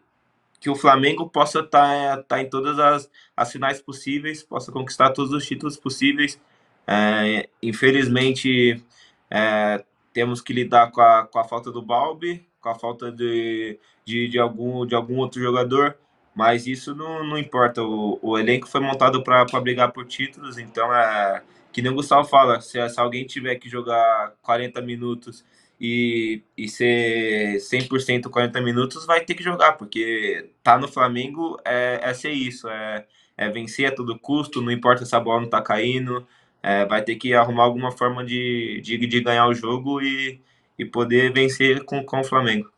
que 0.60 0.70
o 0.70 0.76
Flamengo 0.76 1.30
possa 1.30 1.60
estar 1.60 2.18
tá, 2.18 2.24
tá 2.24 2.42
em 2.42 2.50
todas 2.50 2.78
as, 2.80 3.10
as 3.36 3.52
finais 3.52 3.82
possíveis, 3.82 4.44
possa 4.44 4.72
conquistar 4.72 5.12
todos 5.12 5.32
os 5.34 5.46
títulos 5.46 5.78
possíveis. 5.78 6.40
É, 6.86 7.50
infelizmente, 7.62 8.84
é, 9.30 9.84
temos 10.14 10.42
que 10.42 10.54
lidar 10.54 10.92
com 10.92 11.02
a, 11.02 11.28
com 11.28 11.40
a 11.40 11.44
falta 11.44 11.72
do 11.72 11.82
Balbi, 11.82 12.46
com 12.62 12.70
a 12.70 12.76
falta 12.76 13.12
de, 13.12 13.80
de, 14.06 14.28
de, 14.28 14.40
algum, 14.40 14.86
de 14.86 14.96
algum 14.96 15.18
outro 15.18 15.42
jogador, 15.42 15.98
mas 16.36 16.68
isso 16.68 16.96
não, 16.96 17.24
não 17.24 17.38
importa. 17.38 17.84
O, 17.84 18.20
o 18.22 18.38
elenco 18.38 18.68
foi 18.68 18.82
montado 18.82 19.24
para 19.24 19.46
brigar 19.62 19.92
por 19.92 20.06
títulos, 20.06 20.58
então 20.58 20.94
é 20.94 21.42
que 21.72 21.82
nem 21.82 21.92
o 21.92 21.96
Gustavo 21.96 22.28
fala: 22.28 22.62
se, 22.62 22.88
se 22.90 23.00
alguém 23.00 23.26
tiver 23.26 23.56
que 23.56 23.70
jogar 23.70 24.34
40 24.42 24.82
minutos 24.82 25.44
e, 25.80 26.42
e 26.58 26.68
ser 26.68 27.58
100% 27.58 28.30
40 28.30 28.62
minutos, 28.62 29.06
vai 29.06 29.22
ter 29.22 29.36
que 29.36 29.44
jogar, 29.44 29.74
porque 29.74 30.50
tá 30.64 30.78
no 30.78 30.88
Flamengo 30.88 31.60
é, 31.64 32.00
é 32.02 32.14
ser 32.14 32.32
isso, 32.32 32.68
é, 32.68 33.06
é 33.38 33.50
vencer 33.50 33.88
a 33.88 33.96
todo 33.96 34.18
custo, 34.18 34.62
não 34.62 34.72
importa 34.72 35.06
se 35.06 35.16
a 35.16 35.20
bola 35.20 35.42
não 35.42 35.50
tá 35.50 35.62
caindo, 35.62 36.28
é, 36.64 36.86
vai 36.86 37.04
ter 37.04 37.16
que 37.16 37.34
arrumar 37.34 37.64
alguma 37.64 37.92
forma 37.92 38.26
de, 38.26 38.82
de, 38.82 38.98
de 38.98 39.22
ganhar 39.22 39.48
o 39.48 39.54
jogo 39.54 40.02
e, 40.02 40.42
e 40.78 40.86
poder 40.86 41.32
vencer 41.32 41.84
com, 41.84 42.04
com 42.04 42.20
o 42.20 42.24
Flamengo. 42.24 42.70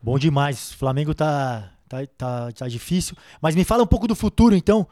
Bom 0.00 0.18
demais. 0.18 0.72
Flamengo 0.72 1.12
tá, 1.12 1.72
tá, 1.88 1.98
tá, 2.16 2.52
tá 2.52 2.68
difícil. 2.68 3.16
Mas 3.42 3.56
me 3.56 3.64
fala 3.64 3.82
um 3.82 3.86
pouco 3.86 4.06
do 4.06 4.14
futuro, 4.14 4.54
então. 4.54 4.86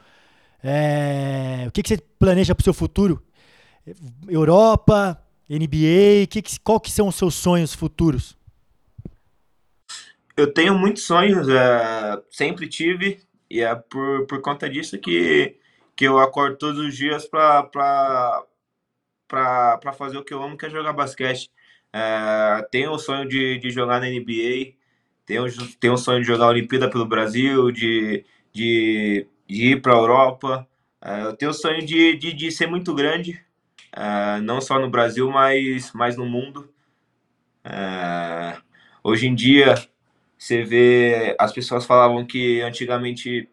É, 0.62 1.64
o 1.68 1.72
que, 1.72 1.82
que 1.82 1.88
você 1.88 1.98
planeja 2.18 2.54
para 2.54 2.62
o 2.62 2.64
seu 2.64 2.74
futuro? 2.74 3.22
Europa, 4.28 5.22
NBA, 5.48 6.26
que 6.28 6.42
que, 6.42 6.58
qual 6.60 6.80
que 6.80 6.90
são 6.90 7.08
os 7.08 7.14
seus 7.14 7.34
sonhos 7.34 7.72
futuros? 7.74 8.36
Eu 10.36 10.52
tenho 10.52 10.76
muitos 10.76 11.04
sonhos, 11.04 11.48
é, 11.48 12.22
sempre 12.30 12.68
tive, 12.68 13.20
e 13.48 13.60
é 13.60 13.74
por, 13.74 14.26
por 14.26 14.40
conta 14.40 14.68
disso 14.68 14.98
que 14.98 15.56
que 15.96 16.04
eu 16.04 16.18
acordo 16.18 16.58
todos 16.58 16.78
os 16.78 16.94
dias 16.94 17.26
para 17.26 18.44
fazer 19.96 20.18
o 20.18 20.24
que 20.24 20.34
eu 20.34 20.42
amo, 20.42 20.56
que 20.58 20.66
é 20.66 20.70
jogar 20.70 20.92
basquete. 20.92 21.50
É, 21.92 22.62
tenho 22.70 22.92
o 22.92 22.98
sonho 22.98 23.26
de, 23.26 23.58
de 23.58 23.70
jogar 23.70 24.00
na 24.00 24.06
NBA, 24.06 24.74
tenho, 25.24 25.46
tenho 25.80 25.94
o 25.94 25.98
sonho 25.98 26.20
de 26.20 26.26
jogar 26.26 26.44
a 26.46 26.50
Olimpíada 26.50 26.90
pelo 26.90 27.06
Brasil, 27.06 27.72
de, 27.72 28.26
de, 28.52 29.26
de 29.46 29.72
ir 29.72 29.82
para 29.82 29.92
a 29.92 29.96
Europa. 29.96 30.66
É, 31.00 31.22
eu 31.22 31.36
tenho 31.36 31.50
o 31.50 31.54
sonho 31.54 31.84
de, 31.84 32.16
de, 32.16 32.32
de 32.32 32.50
ser 32.50 32.66
muito 32.66 32.94
grande, 32.94 33.40
é, 33.92 34.40
não 34.40 34.60
só 34.60 34.78
no 34.78 34.90
Brasil, 34.90 35.30
mas, 35.30 35.92
mas 35.92 36.16
no 36.16 36.26
mundo. 36.26 36.72
É, 37.64 38.56
hoje 39.02 39.26
em 39.26 39.34
dia, 39.34 39.74
você 40.38 40.62
vê, 40.62 41.36
as 41.38 41.52
pessoas 41.52 41.84
falavam 41.86 42.26
que 42.26 42.60
antigamente 42.60 43.48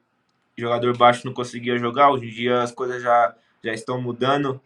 jogador 0.57 0.95
baixo 0.97 1.25
não 1.25 1.33
conseguia 1.33 1.77
jogar. 1.77 2.11
Hoje 2.11 2.27
em 2.27 2.31
dia 2.31 2.61
as 2.61 2.71
coisas 2.71 3.01
já, 3.01 3.35
já 3.63 3.73
estão 3.73 4.01
mudando. 4.01 4.61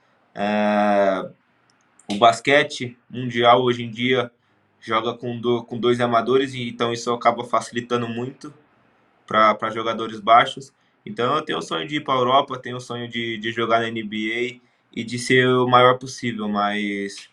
O 2.09 2.15
basquete 2.15 2.97
mundial 3.09 3.61
hoje 3.61 3.83
em 3.83 3.91
dia 3.91 4.31
joga 4.79 5.13
com, 5.13 5.39
do, 5.39 5.63
com 5.65 5.77
dois 5.77 5.99
amadores, 5.99 6.55
então 6.55 6.93
isso 6.93 7.11
acaba 7.11 7.43
facilitando 7.43 8.07
muito 8.07 8.53
para 9.25 9.69
jogadores 9.71 10.19
baixos. 10.21 10.71
Então 11.07 11.35
eu 11.35 11.41
tenho 11.41 11.59
o 11.59 11.61
sonho 11.61 11.87
de 11.87 11.97
ir 11.97 12.03
para 12.03 12.13
a 12.15 12.17
Europa, 12.17 12.59
tenho 12.59 12.77
o 12.77 12.81
sonho 12.81 13.07
de, 13.07 13.37
de 13.37 13.51
jogar 13.51 13.79
na 13.79 13.89
NBA 13.89 14.59
e 14.93 15.03
de 15.03 15.17
ser 15.17 15.47
o 15.47 15.67
maior 15.67 15.97
possível, 15.97 16.47
mas 16.49 17.29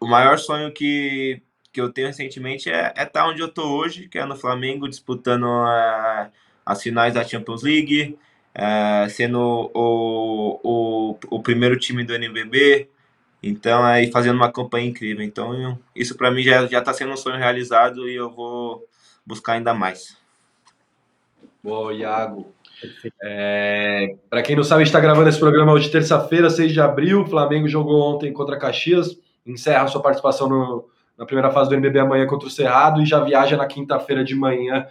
o 0.00 0.06
maior 0.06 0.38
sonho 0.38 0.72
que, 0.72 1.40
que 1.72 1.80
eu 1.80 1.92
tenho 1.92 2.08
recentemente 2.08 2.70
é 2.70 2.88
estar 2.88 3.02
é 3.02 3.06
tá 3.06 3.28
onde 3.28 3.40
eu 3.40 3.46
estou 3.46 3.70
hoje, 3.78 4.08
que 4.08 4.18
é 4.18 4.24
no 4.24 4.36
Flamengo, 4.36 4.88
disputando 4.88 5.44
uh, 5.44 6.30
as 6.64 6.82
finais 6.82 7.14
da 7.14 7.24
Champions 7.24 7.62
League, 7.62 8.18
uh, 8.56 9.08
sendo 9.10 9.70
o, 9.74 10.60
o, 10.62 11.18
o 11.30 11.42
primeiro 11.42 11.78
time 11.78 12.04
do 12.04 12.14
NBB, 12.14 12.88
então 13.42 13.84
aí 13.84 14.10
fazendo 14.10 14.36
uma 14.36 14.52
campanha 14.52 14.88
incrível. 14.88 15.24
Então 15.24 15.78
isso 15.94 16.16
para 16.16 16.30
mim 16.30 16.42
já 16.42 16.66
já 16.66 16.80
está 16.80 16.92
sendo 16.94 17.12
um 17.12 17.16
sonho 17.16 17.38
realizado 17.38 18.08
e 18.08 18.14
eu 18.16 18.30
vou 18.30 18.84
buscar 19.26 19.54
ainda 19.54 19.74
mais. 19.74 20.19
Boa, 21.62 21.92
Iago. 21.92 22.54
É, 23.22 24.16
para 24.30 24.42
quem 24.42 24.56
não 24.56 24.64
sabe, 24.64 24.82
a 24.82 24.84
gente 24.84 24.88
está 24.88 25.00
gravando 25.00 25.28
esse 25.28 25.38
programa 25.38 25.72
hoje, 25.72 25.90
terça-feira, 25.90 26.48
6 26.48 26.72
de 26.72 26.80
abril. 26.80 27.22
O 27.22 27.26
Flamengo 27.26 27.68
jogou 27.68 28.14
ontem 28.14 28.32
contra 28.32 28.58
Caxias, 28.58 29.18
encerra 29.46 29.86
sua 29.86 30.00
participação 30.00 30.48
no, 30.48 30.88
na 31.18 31.26
primeira 31.26 31.50
fase 31.50 31.68
do 31.68 31.74
NBB 31.74 31.98
amanhã 31.98 32.26
contra 32.26 32.48
o 32.48 32.50
Cerrado 32.50 33.02
e 33.02 33.06
já 33.06 33.20
viaja 33.20 33.56
na 33.58 33.66
quinta-feira 33.66 34.24
de 34.24 34.34
manhã 34.34 34.86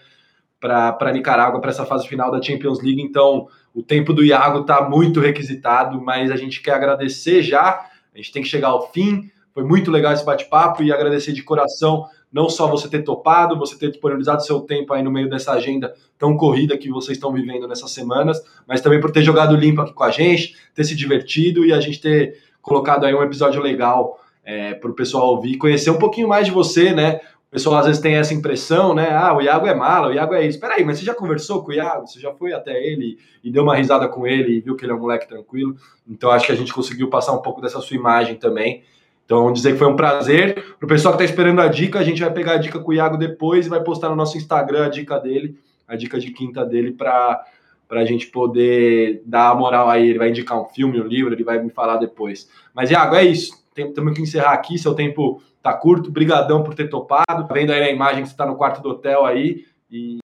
para 0.59 1.11
Nicarágua 1.11 1.59
para 1.59 1.71
essa 1.71 1.85
fase 1.85 2.07
final 2.07 2.29
da 2.29 2.39
Champions 2.39 2.83
League. 2.83 3.01
Então, 3.01 3.47
o 3.73 3.81
tempo 3.81 4.13
do 4.13 4.23
Iago 4.23 4.59
está 4.59 4.87
muito 4.87 5.19
requisitado, 5.19 5.99
mas 5.99 6.29
a 6.29 6.35
gente 6.35 6.61
quer 6.61 6.73
agradecer 6.73 7.41
já. 7.41 7.83
A 8.13 8.17
gente 8.17 8.31
tem 8.31 8.43
que 8.43 8.49
chegar 8.49 8.67
ao 8.67 8.91
fim. 8.91 9.31
Foi 9.53 9.63
muito 9.63 9.89
legal 9.89 10.13
esse 10.13 10.23
bate-papo 10.23 10.83
e 10.83 10.91
agradecer 10.91 11.33
de 11.33 11.41
coração 11.41 12.05
não 12.31 12.49
só 12.49 12.67
você 12.67 12.87
ter 12.87 13.03
topado, 13.03 13.57
você 13.57 13.77
ter 13.77 13.89
disponibilizado 13.89 14.43
seu 14.43 14.61
tempo 14.61 14.93
aí 14.93 15.01
no 15.01 15.11
meio 15.11 15.29
dessa 15.29 15.51
agenda 15.53 15.93
tão 16.17 16.37
corrida 16.37 16.77
que 16.77 16.89
vocês 16.89 17.17
estão 17.17 17.33
vivendo 17.33 17.67
nessas 17.67 17.91
semanas, 17.91 18.41
mas 18.67 18.81
também 18.81 18.99
por 18.99 19.11
ter 19.11 19.23
jogado 19.23 19.55
limpo 19.55 19.81
aqui 19.81 19.93
com 19.93 20.03
a 20.03 20.11
gente, 20.11 20.55
ter 20.75 20.83
se 20.83 20.95
divertido 20.95 21.65
e 21.65 21.73
a 21.73 21.79
gente 21.79 21.99
ter 21.99 22.37
colocado 22.61 23.05
aí 23.05 23.13
um 23.15 23.23
episódio 23.23 23.61
legal 23.61 24.19
é, 24.43 24.73
para 24.73 24.89
o 24.89 24.93
pessoal 24.93 25.27
ouvir, 25.27 25.57
conhecer 25.57 25.89
um 25.89 25.97
pouquinho 25.97 26.27
mais 26.27 26.45
de 26.45 26.51
você, 26.51 26.93
né? 26.93 27.19
O 27.49 27.51
pessoal 27.51 27.77
às 27.77 27.87
vezes 27.87 28.01
tem 28.01 28.13
essa 28.13 28.31
impressão, 28.31 28.93
né? 28.93 29.09
Ah, 29.11 29.35
o 29.35 29.41
Iago 29.41 29.65
é 29.65 29.73
mala, 29.73 30.09
o 30.09 30.13
Iago 30.13 30.35
é 30.35 30.45
isso. 30.45 30.59
Peraí, 30.59 30.85
mas 30.85 30.99
você 30.99 31.05
já 31.05 31.15
conversou 31.15 31.63
com 31.63 31.71
o 31.71 31.73
Iago? 31.73 32.05
Você 32.05 32.19
já 32.19 32.31
foi 32.31 32.53
até 32.53 32.79
ele 32.79 33.17
e 33.43 33.49
deu 33.49 33.63
uma 33.63 33.75
risada 33.75 34.07
com 34.07 34.27
ele 34.27 34.57
e 34.57 34.61
viu 34.61 34.75
que 34.75 34.85
ele 34.85 34.91
é 34.91 34.95
um 34.95 34.99
moleque 34.99 35.27
tranquilo? 35.27 35.75
Então 36.07 36.29
acho 36.29 36.45
que 36.45 36.51
a 36.51 36.55
gente 36.55 36.71
conseguiu 36.71 37.09
passar 37.09 37.33
um 37.33 37.41
pouco 37.41 37.59
dessa 37.59 37.81
sua 37.81 37.97
imagem 37.97 38.35
também. 38.35 38.83
Então, 39.29 39.53
dizer 39.53 39.73
que 39.73 39.77
foi 39.77 39.87
um 39.87 39.95
prazer. 39.95 40.55
Para 40.79 40.85
o 40.87 40.89
pessoal 40.89 41.15
que 41.15 41.21
está 41.21 41.31
esperando 41.31 41.61
a 41.61 41.67
dica, 41.67 41.99
a 41.99 42.03
gente 42.03 42.19
vai 42.19 42.33
pegar 42.33 42.53
a 42.53 42.57
dica 42.57 42.79
com 42.79 42.89
o 42.89 42.93
Iago 42.95 43.15
depois 43.15 43.67
e 43.67 43.69
vai 43.69 43.79
postar 43.79 44.09
no 44.09 44.15
nosso 44.15 44.35
Instagram 44.39 44.87
a 44.87 44.89
dica 44.89 45.19
dele, 45.19 45.55
a 45.87 45.95
dica 45.95 46.19
de 46.19 46.31
quinta 46.31 46.65
dele, 46.65 46.93
para 46.93 47.45
a 47.91 48.05
gente 48.05 48.25
poder 48.25 49.21
dar 49.23 49.51
a 49.51 49.55
moral 49.55 49.87
aí. 49.87 50.09
Ele 50.09 50.17
vai 50.17 50.29
indicar 50.29 50.59
um 50.59 50.65
filme, 50.65 50.99
um 50.99 51.05
livro, 51.05 51.31
ele 51.31 51.43
vai 51.43 51.61
me 51.61 51.69
falar 51.69 51.97
depois. 51.97 52.49
Mas, 52.73 52.89
Iago, 52.89 53.13
é 53.13 53.23
isso. 53.23 53.53
Temos 53.75 54.15
que 54.15 54.21
encerrar 54.23 54.53
aqui, 54.53 54.79
seu 54.79 54.95
tempo 54.95 55.43
tá 55.61 55.73
curto. 55.75 56.09
Brigadão 56.09 56.63
por 56.63 56.73
ter 56.73 56.89
topado. 56.89 57.47
Tá 57.47 57.53
vendo 57.53 57.71
aí 57.71 57.83
a 57.83 57.91
imagem 57.91 58.23
que 58.23 58.29
você 58.29 58.33
está 58.33 58.47
no 58.47 58.55
quarto 58.55 58.81
do 58.81 58.89
hotel 58.89 59.27
aí. 59.27 59.63
E 59.91 60.17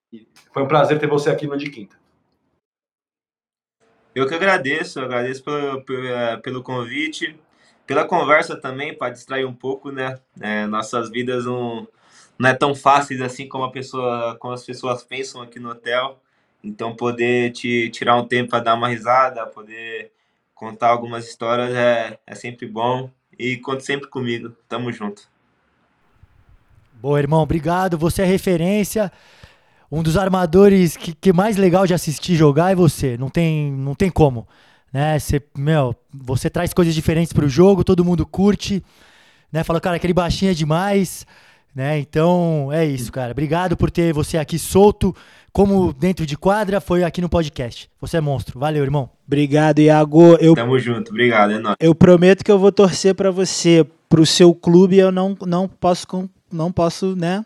foi 0.51 0.63
um 0.63 0.67
prazer 0.67 0.97
ter 0.97 1.05
você 1.05 1.29
aqui 1.29 1.45
no 1.45 1.55
de 1.55 1.69
quinta. 1.69 1.95
Eu 4.15 4.27
que 4.27 4.33
agradeço, 4.33 4.99
agradeço 4.99 5.43
pelo, 5.43 5.83
pelo, 5.83 6.41
pelo 6.41 6.63
convite 6.63 7.39
pela 7.85 8.05
conversa 8.05 8.55
também, 8.55 8.95
para 8.95 9.13
distrair 9.13 9.45
um 9.45 9.53
pouco, 9.53 9.91
né? 9.91 10.19
É, 10.39 10.65
nossas 10.65 11.09
vidas 11.09 11.45
não, 11.45 11.87
não 12.37 12.49
é 12.49 12.53
tão 12.53 12.73
fáceis 12.73 13.21
assim 13.21 13.47
como, 13.47 13.63
a 13.63 13.71
pessoa, 13.71 14.35
como 14.39 14.53
as 14.53 14.65
pessoas 14.65 15.03
pensam 15.03 15.41
aqui 15.41 15.59
no 15.59 15.69
hotel. 15.69 16.19
Então, 16.63 16.95
poder 16.95 17.51
te 17.51 17.89
tirar 17.91 18.15
um 18.15 18.27
tempo 18.27 18.49
para 18.49 18.63
dar 18.63 18.73
uma 18.73 18.87
risada, 18.87 19.45
poder 19.45 20.11
contar 20.55 20.87
algumas 20.87 21.27
histórias 21.27 21.75
é, 21.75 22.17
é 22.25 22.35
sempre 22.35 22.65
bom. 22.67 23.09
E 23.37 23.57
conte 23.57 23.85
sempre 23.85 24.07
comigo. 24.09 24.55
Tamo 24.67 24.91
junto. 24.91 25.29
Boa, 26.93 27.19
irmão. 27.19 27.41
Obrigado. 27.41 27.97
Você 27.97 28.23
é 28.23 28.25
referência. 28.25 29.11
Um 29.91 30.01
dos 30.01 30.17
armadores 30.17 30.97
que, 30.97 31.13
que 31.13 31.31
mais 31.31 31.57
legal 31.57 31.85
de 31.85 31.93
assistir 31.93 32.35
jogar 32.35 32.71
é 32.71 32.75
você. 32.75 33.17
Não 33.17 33.29
tem, 33.29 33.71
não 33.71 33.93
tem 33.93 34.09
como 34.09 34.47
né? 34.95 35.19
Você, 35.19 35.41
meu, 35.57 35.93
você 36.13 36.49
traz 36.49 36.73
coisas 36.73 36.95
diferentes 36.95 37.33
para 37.33 37.43
o 37.43 37.49
jogo, 37.49 37.83
todo 37.83 38.05
mundo 38.05 38.25
curte, 38.25 38.81
né? 39.51 39.61
Fala, 39.61 39.81
cara, 39.81 39.97
aquele 39.97 40.13
baixinho 40.13 40.51
é 40.51 40.53
demais, 40.53 41.27
né? 41.75 41.99
Então, 41.99 42.69
é 42.71 42.85
isso, 42.85 43.11
cara. 43.11 43.33
Obrigado 43.33 43.75
por 43.75 43.91
ter 43.91 44.13
você 44.13 44.37
aqui 44.37 44.57
solto, 44.57 45.13
como 45.51 45.91
dentro 45.91 46.25
de 46.25 46.37
quadra, 46.37 46.79
foi 46.79 47.03
aqui 47.03 47.19
no 47.19 47.27
podcast. 47.27 47.89
Você 47.99 48.15
é 48.15 48.21
monstro. 48.21 48.57
Valeu, 48.57 48.83
irmão. 48.83 49.09
Obrigado, 49.27 49.79
Iago. 49.79 50.37
Eu, 50.37 50.55
Tamo 50.55 50.79
junto. 50.79 51.09
Obrigado, 51.09 51.51
é 51.51 51.59
nóis. 51.59 51.75
Eu 51.77 51.93
prometo 51.93 52.41
que 52.41 52.51
eu 52.51 52.57
vou 52.57 52.71
torcer 52.71 53.13
para 53.13 53.31
você, 53.31 53.85
pro 54.07 54.25
seu 54.25 54.55
clube, 54.55 54.97
eu 54.97 55.11
não, 55.11 55.35
não 55.45 55.67
posso 55.67 56.07
não 56.49 56.71
posso, 56.71 57.17
né? 57.17 57.43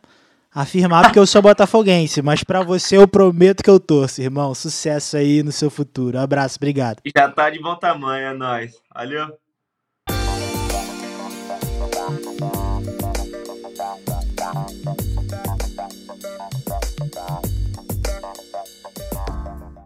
Afirmar 0.52 1.04
porque 1.04 1.20
eu 1.20 1.28
sou 1.28 1.41
botafoguense, 1.41 2.22
mas 2.22 2.43
para 2.43 2.64
você 2.64 2.97
eu 2.97 3.08
prometo 3.08 3.64
que 3.64 3.70
eu 3.70 3.80
torço, 3.80 4.22
irmão. 4.22 4.54
Sucesso 4.56 5.18
aí 5.18 5.43
no 5.43 5.52
seu 5.52 5.70
futuro. 5.70 6.20
abraço, 6.20 6.58
obrigado. 6.58 7.02
Já 7.16 7.30
tá 7.30 7.50
de 7.50 7.60
bom 7.60 7.76
tamanho, 7.76 8.28
é 8.28 8.34
nóis. 8.34 8.74
Valeu. 8.93 9.38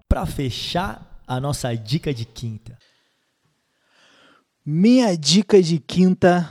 Para 0.08 0.26
fechar 0.26 1.22
a 1.28 1.40
nossa 1.40 1.76
dica 1.76 2.14
de 2.14 2.26
quinta. 2.26 2.78
Minha 4.66 5.18
dica 5.18 5.62
de 5.62 5.80
quinta 5.80 6.50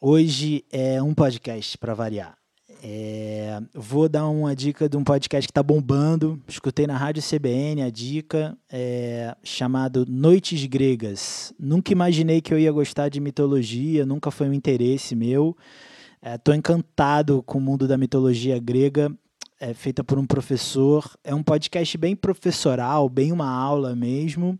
hoje 0.00 0.64
é 0.72 1.00
um 1.00 1.14
podcast 1.14 1.78
para 1.78 1.94
variar. 1.94 2.41
É, 2.84 3.60
vou 3.72 4.08
dar 4.08 4.26
uma 4.26 4.56
dica 4.56 4.88
de 4.88 4.96
um 4.96 5.04
podcast 5.04 5.46
que 5.46 5.52
está 5.52 5.62
bombando. 5.62 6.42
Escutei 6.48 6.84
na 6.84 6.96
rádio 6.96 7.22
CBN 7.22 7.80
a 7.80 7.90
dica, 7.90 8.58
é, 8.68 9.36
chamado 9.44 10.04
Noites 10.08 10.66
Gregas. 10.66 11.54
Nunca 11.60 11.92
imaginei 11.92 12.40
que 12.40 12.52
eu 12.52 12.58
ia 12.58 12.72
gostar 12.72 13.08
de 13.08 13.20
mitologia, 13.20 14.04
nunca 14.04 14.32
foi 14.32 14.48
um 14.48 14.52
interesse 14.52 15.14
meu. 15.14 15.56
Estou 16.20 16.52
é, 16.52 16.56
encantado 16.56 17.40
com 17.44 17.58
o 17.58 17.60
mundo 17.60 17.86
da 17.86 17.96
mitologia 17.96 18.58
grega, 18.58 19.12
é 19.60 19.72
feita 19.72 20.02
por 20.02 20.18
um 20.18 20.26
professor. 20.26 21.08
É 21.22 21.32
um 21.32 21.42
podcast 21.42 21.96
bem 21.96 22.16
professoral, 22.16 23.08
bem 23.08 23.30
uma 23.30 23.48
aula 23.48 23.94
mesmo 23.94 24.58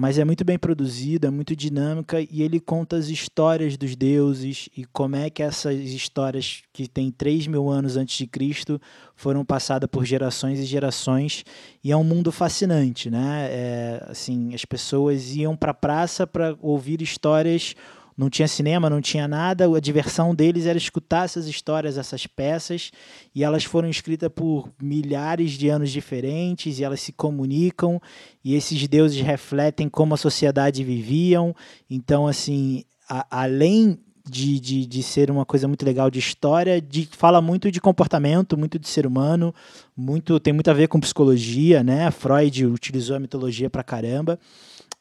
mas 0.00 0.18
é 0.18 0.24
muito 0.24 0.46
bem 0.46 0.58
produzido, 0.58 1.26
é 1.26 1.30
muito 1.30 1.54
dinâmica 1.54 2.22
e 2.22 2.40
ele 2.40 2.58
conta 2.58 2.96
as 2.96 3.08
histórias 3.08 3.76
dos 3.76 3.94
deuses 3.94 4.66
e 4.74 4.86
como 4.86 5.14
é 5.14 5.28
que 5.28 5.42
essas 5.42 5.78
histórias 5.78 6.62
que 6.72 6.88
têm 6.88 7.10
3 7.10 7.46
mil 7.48 7.68
anos 7.68 7.98
antes 7.98 8.16
de 8.16 8.26
Cristo 8.26 8.80
foram 9.14 9.44
passadas 9.44 9.90
por 9.92 10.06
gerações 10.06 10.58
e 10.58 10.64
gerações 10.64 11.44
e 11.84 11.92
é 11.92 11.96
um 11.98 12.02
mundo 12.02 12.32
fascinante, 12.32 13.10
né? 13.10 13.48
É, 13.50 14.06
assim, 14.08 14.54
as 14.54 14.64
pessoas 14.64 15.36
iam 15.36 15.54
para 15.54 15.72
a 15.72 15.74
praça 15.74 16.26
para 16.26 16.56
ouvir 16.62 17.02
histórias 17.02 17.74
não 18.20 18.28
tinha 18.28 18.46
cinema, 18.46 18.90
não 18.90 19.00
tinha 19.00 19.26
nada, 19.26 19.64
a 19.74 19.80
diversão 19.80 20.34
deles 20.34 20.66
era 20.66 20.76
escutar 20.76 21.24
essas 21.24 21.46
histórias, 21.46 21.96
essas 21.96 22.26
peças, 22.26 22.90
e 23.34 23.42
elas 23.42 23.64
foram 23.64 23.88
escritas 23.88 24.28
por 24.28 24.68
milhares 24.78 25.52
de 25.52 25.70
anos 25.70 25.90
diferentes, 25.90 26.78
e 26.78 26.84
elas 26.84 27.00
se 27.00 27.12
comunicam, 27.12 27.98
e 28.44 28.54
esses 28.54 28.86
deuses 28.86 29.22
refletem 29.22 29.88
como 29.88 30.12
a 30.12 30.18
sociedade 30.18 30.84
viviam. 30.84 31.56
Então, 31.88 32.26
assim, 32.26 32.84
a, 33.08 33.26
além 33.42 33.98
de, 34.28 34.60
de, 34.60 34.84
de 34.84 35.02
ser 35.02 35.30
uma 35.30 35.46
coisa 35.46 35.66
muito 35.66 35.82
legal 35.86 36.10
de 36.10 36.18
história, 36.18 36.78
de, 36.78 37.08
fala 37.12 37.40
muito 37.40 37.70
de 37.70 37.80
comportamento, 37.80 38.54
muito 38.54 38.78
de 38.78 38.86
ser 38.86 39.06
humano, 39.06 39.54
muito 39.96 40.38
tem 40.38 40.52
muito 40.52 40.70
a 40.70 40.74
ver 40.74 40.88
com 40.88 41.00
psicologia, 41.00 41.82
né? 41.82 42.10
Freud 42.10 42.66
utilizou 42.66 43.16
a 43.16 43.18
mitologia 43.18 43.70
pra 43.70 43.82
caramba. 43.82 44.38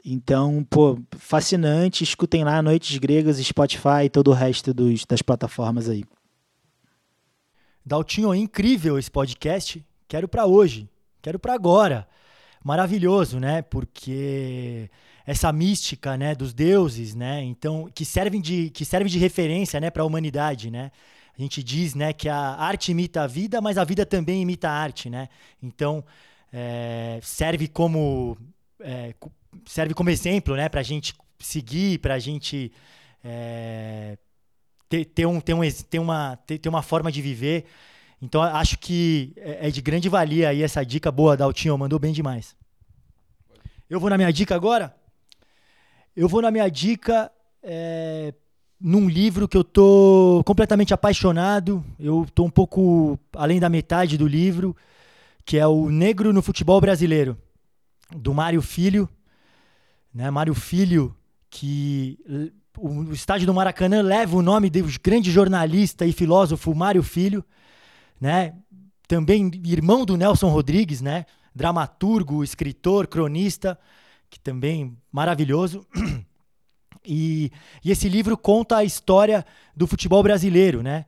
Então, 0.03 0.65
pô, 0.69 0.97
fascinante. 1.17 2.03
Escutem 2.03 2.43
lá 2.43 2.61
Noites 2.61 2.97
Gregas, 2.97 3.37
Spotify 3.37 4.05
e 4.05 4.09
todo 4.09 4.29
o 4.31 4.33
resto 4.33 4.73
dos, 4.73 5.05
das 5.05 5.21
plataformas 5.21 5.89
aí. 5.89 6.03
Daltinho, 7.85 8.33
incrível 8.33 8.97
esse 8.97 9.09
podcast. 9.09 9.83
Quero 10.07 10.27
para 10.27 10.45
hoje, 10.45 10.89
quero 11.21 11.39
para 11.39 11.53
agora. 11.53 12.07
Maravilhoso, 12.63 13.39
né? 13.39 13.61
Porque 13.61 14.89
essa 15.25 15.51
mística, 15.53 16.17
né, 16.17 16.35
dos 16.35 16.53
deuses, 16.53 17.15
né? 17.15 17.43
Então, 17.43 17.89
que 17.93 18.03
servem 18.03 18.41
de 18.41 18.69
que 18.71 18.83
serve 18.83 19.09
de 19.09 19.19
referência, 19.19 19.79
né, 19.79 19.89
para 19.89 20.03
a 20.03 20.05
humanidade, 20.05 20.71
né? 20.71 20.91
A 21.37 21.41
gente 21.41 21.63
diz, 21.63 21.95
né, 21.95 22.11
que 22.11 22.27
a 22.27 22.37
arte 22.37 22.91
imita 22.91 23.21
a 23.23 23.27
vida, 23.27 23.61
mas 23.61 23.77
a 23.77 23.83
vida 23.83 24.05
também 24.05 24.41
imita 24.41 24.69
a 24.69 24.73
arte, 24.73 25.09
né? 25.09 25.29
Então, 25.61 26.03
é, 26.51 27.19
serve 27.21 27.67
como 27.67 28.37
é, 28.81 29.13
serve 29.65 29.93
como 29.93 30.09
exemplo, 30.09 30.55
né, 30.55 30.69
para 30.69 30.81
a 30.81 30.83
gente 30.83 31.13
seguir, 31.39 31.99
para 31.99 32.15
a 32.15 32.19
gente 32.19 32.71
é, 33.23 34.17
ter, 34.87 35.05
ter, 35.05 35.25
um, 35.25 35.39
ter, 35.39 35.53
um, 35.53 35.61
ter, 35.61 35.99
uma, 35.99 36.35
ter, 36.37 36.57
ter 36.57 36.69
uma 36.69 36.81
forma 36.81 37.11
de 37.11 37.21
viver. 37.21 37.65
Então 38.21 38.41
acho 38.41 38.77
que 38.77 39.33
é, 39.37 39.67
é 39.67 39.71
de 39.71 39.81
grande 39.81 40.09
valia 40.09 40.49
aí 40.49 40.61
essa 40.61 40.83
dica 40.83 41.11
boa 41.11 41.37
da 41.37 41.45
Altinho, 41.45 41.77
mandou 41.77 41.99
bem 41.99 42.11
demais. 42.11 42.55
Eu 43.89 43.99
vou 43.99 44.09
na 44.09 44.17
minha 44.17 44.31
dica 44.31 44.55
agora? 44.55 44.95
Eu 46.15 46.27
vou 46.27 46.41
na 46.41 46.51
minha 46.51 46.69
dica 46.69 47.31
é, 47.63 48.33
num 48.79 49.09
livro 49.09 49.47
que 49.47 49.57
eu 49.57 49.63
tô 49.63 50.43
completamente 50.45 50.93
apaixonado. 50.93 51.83
Eu 51.99 52.27
tô 52.33 52.43
um 52.43 52.49
pouco 52.49 53.19
além 53.33 53.59
da 53.59 53.69
metade 53.69 54.17
do 54.17 54.27
livro, 54.27 54.75
que 55.45 55.57
é 55.57 55.65
o 55.65 55.89
Negro 55.89 56.31
no 56.31 56.41
Futebol 56.41 56.79
Brasileiro, 56.79 57.37
do 58.15 58.33
Mário 58.33 58.61
Filho. 58.61 59.09
Né? 60.13 60.29
Mário 60.29 60.53
Filho, 60.53 61.15
que 61.49 62.17
o 62.77 63.11
estádio 63.11 63.45
do 63.45 63.53
Maracanã 63.53 64.01
leva 64.01 64.35
o 64.35 64.41
nome 64.41 64.69
do 64.69 64.83
grande 65.03 65.31
jornalista 65.31 66.05
e 66.05 66.13
filósofo 66.13 66.73
Mário 66.73 67.03
Filho, 67.03 67.43
né? 68.19 68.53
Também 69.07 69.51
irmão 69.65 70.05
do 70.05 70.15
Nelson 70.15 70.49
Rodrigues, 70.49 71.01
né? 71.01 71.25
Dramaturgo, 71.53 72.43
escritor, 72.43 73.07
cronista, 73.07 73.77
que 74.29 74.39
também 74.39 74.97
maravilhoso. 75.11 75.85
E, 77.05 77.49
e 77.83 77.91
esse 77.91 78.09
livro 78.09 78.37
conta 78.37 78.75
a 78.75 78.83
história 78.83 79.45
do 79.73 79.87
futebol 79.87 80.21
brasileiro, 80.21 80.83
né? 80.83 81.05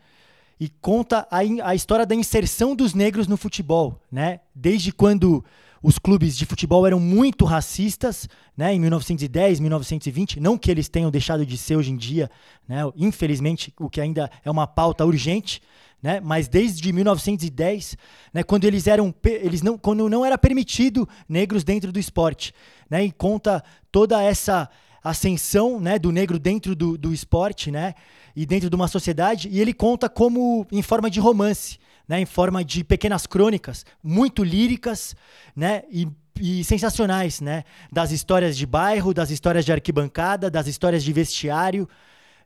E 0.57 0.69
conta 0.69 1.27
a, 1.29 1.39
a 1.69 1.75
história 1.75 2.05
da 2.05 2.15
inserção 2.15 2.73
dos 2.73 2.93
negros 2.93 3.27
no 3.27 3.35
futebol, 3.35 4.01
né? 4.09 4.39
Desde 4.55 4.93
quando 4.93 5.43
os 5.81 5.97
clubes 5.97 6.37
de 6.37 6.45
futebol 6.45 6.85
eram 6.85 6.99
muito 6.99 7.43
racistas, 7.43 8.29
né, 8.55 8.73
em 8.73 8.79
1910, 8.79 9.59
1920, 9.59 10.39
não 10.39 10.57
que 10.57 10.69
eles 10.69 10.87
tenham 10.87 11.09
deixado 11.09 11.45
de 11.45 11.57
ser 11.57 11.75
hoje 11.75 11.91
em 11.91 11.97
dia, 11.97 12.29
né, 12.67 12.81
infelizmente, 12.95 13.73
o 13.79 13.89
que 13.89 13.99
ainda 13.99 14.29
é 14.45 14.51
uma 14.51 14.67
pauta 14.67 15.05
urgente, 15.05 15.61
né, 16.01 16.19
mas 16.19 16.47
desde 16.47 16.91
1910, 16.93 17.97
né, 18.33 18.43
quando 18.43 18.65
eles 18.65 18.85
eram 18.85 19.13
eles 19.23 19.61
não 19.61 19.77
quando 19.77 20.09
não 20.09 20.25
era 20.25 20.37
permitido 20.37 21.07
negros 21.27 21.63
dentro 21.63 21.91
do 21.91 21.99
esporte, 21.99 22.53
né, 22.89 23.03
e 23.03 23.11
conta 23.11 23.63
toda 23.91 24.21
essa 24.21 24.69
ascensão, 25.03 25.79
né, 25.79 25.97
do 25.97 26.11
negro 26.11 26.37
dentro 26.37 26.75
do, 26.75 26.95
do 26.95 27.11
esporte, 27.11 27.71
né, 27.71 27.95
e 28.35 28.45
dentro 28.45 28.69
de 28.69 28.75
uma 28.75 28.87
sociedade, 28.87 29.49
e 29.49 29.59
ele 29.59 29.73
conta 29.73 30.07
como 30.07 30.65
em 30.71 30.83
forma 30.83 31.09
de 31.09 31.19
romance, 31.19 31.79
né, 32.07 32.19
em 32.19 32.25
forma 32.25 32.63
de 32.63 32.83
pequenas 32.83 33.25
crônicas, 33.25 33.85
muito 34.03 34.43
líricas, 34.43 35.15
né, 35.55 35.83
e, 35.91 36.07
e 36.39 36.63
sensacionais, 36.63 37.41
né, 37.41 37.63
das 37.91 38.11
histórias 38.11 38.57
de 38.57 38.65
bairro, 38.65 39.13
das 39.13 39.29
histórias 39.29 39.65
de 39.65 39.71
arquibancada, 39.71 40.49
das 40.49 40.67
histórias 40.67 41.03
de 41.03 41.13
vestiário, 41.13 41.87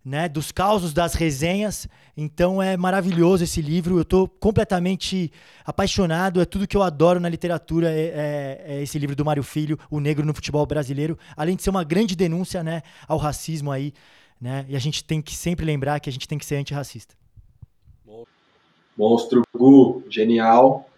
né, 0.06 0.30
dos 0.30 0.52
causos 0.52 0.94
das 0.94 1.16
resenhas. 1.16 1.88
Então 2.16 2.62
é 2.62 2.78
maravilhoso 2.78 3.44
esse 3.44 3.60
livro. 3.60 3.98
Eu 3.98 4.04
estou 4.04 4.28
completamente 4.28 5.32
apaixonado. 5.66 6.40
É 6.40 6.46
tudo 6.46 6.68
que 6.68 6.78
eu 6.78 6.84
adoro 6.84 7.20
na 7.20 7.28
literatura. 7.28 7.92
É, 7.92 8.00
é, 8.00 8.64
é, 8.68 8.84
esse 8.84 9.00
livro 9.00 9.16
do 9.16 9.26
Mário 9.26 9.42
Filho, 9.42 9.80
O 9.90 10.00
Negro 10.00 10.24
no 10.24 10.34
Futebol 10.34 10.66
Brasileiro. 10.68 11.18
Além 11.36 11.56
de 11.56 11.64
ser 11.64 11.72
uma 11.72 11.84
grande 11.84 12.16
denúncia 12.16 12.64
né, 12.64 12.84
ao 13.08 13.18
racismo 13.18 13.72
aí. 13.72 13.92
Né, 14.40 14.66
e 14.70 14.76
a 14.76 14.80
gente 14.80 15.04
tem 15.04 15.22
que 15.22 15.34
sempre 15.34 15.66
lembrar 15.66 16.00
que 16.00 16.10
a 16.10 16.14
gente 16.14 16.28
tem 16.28 16.38
que 16.38 16.46
ser 16.46 16.58
antirracista. 16.58 17.16
Monstro 18.98 19.42
Gu, 19.56 20.04
genial. 20.10 20.90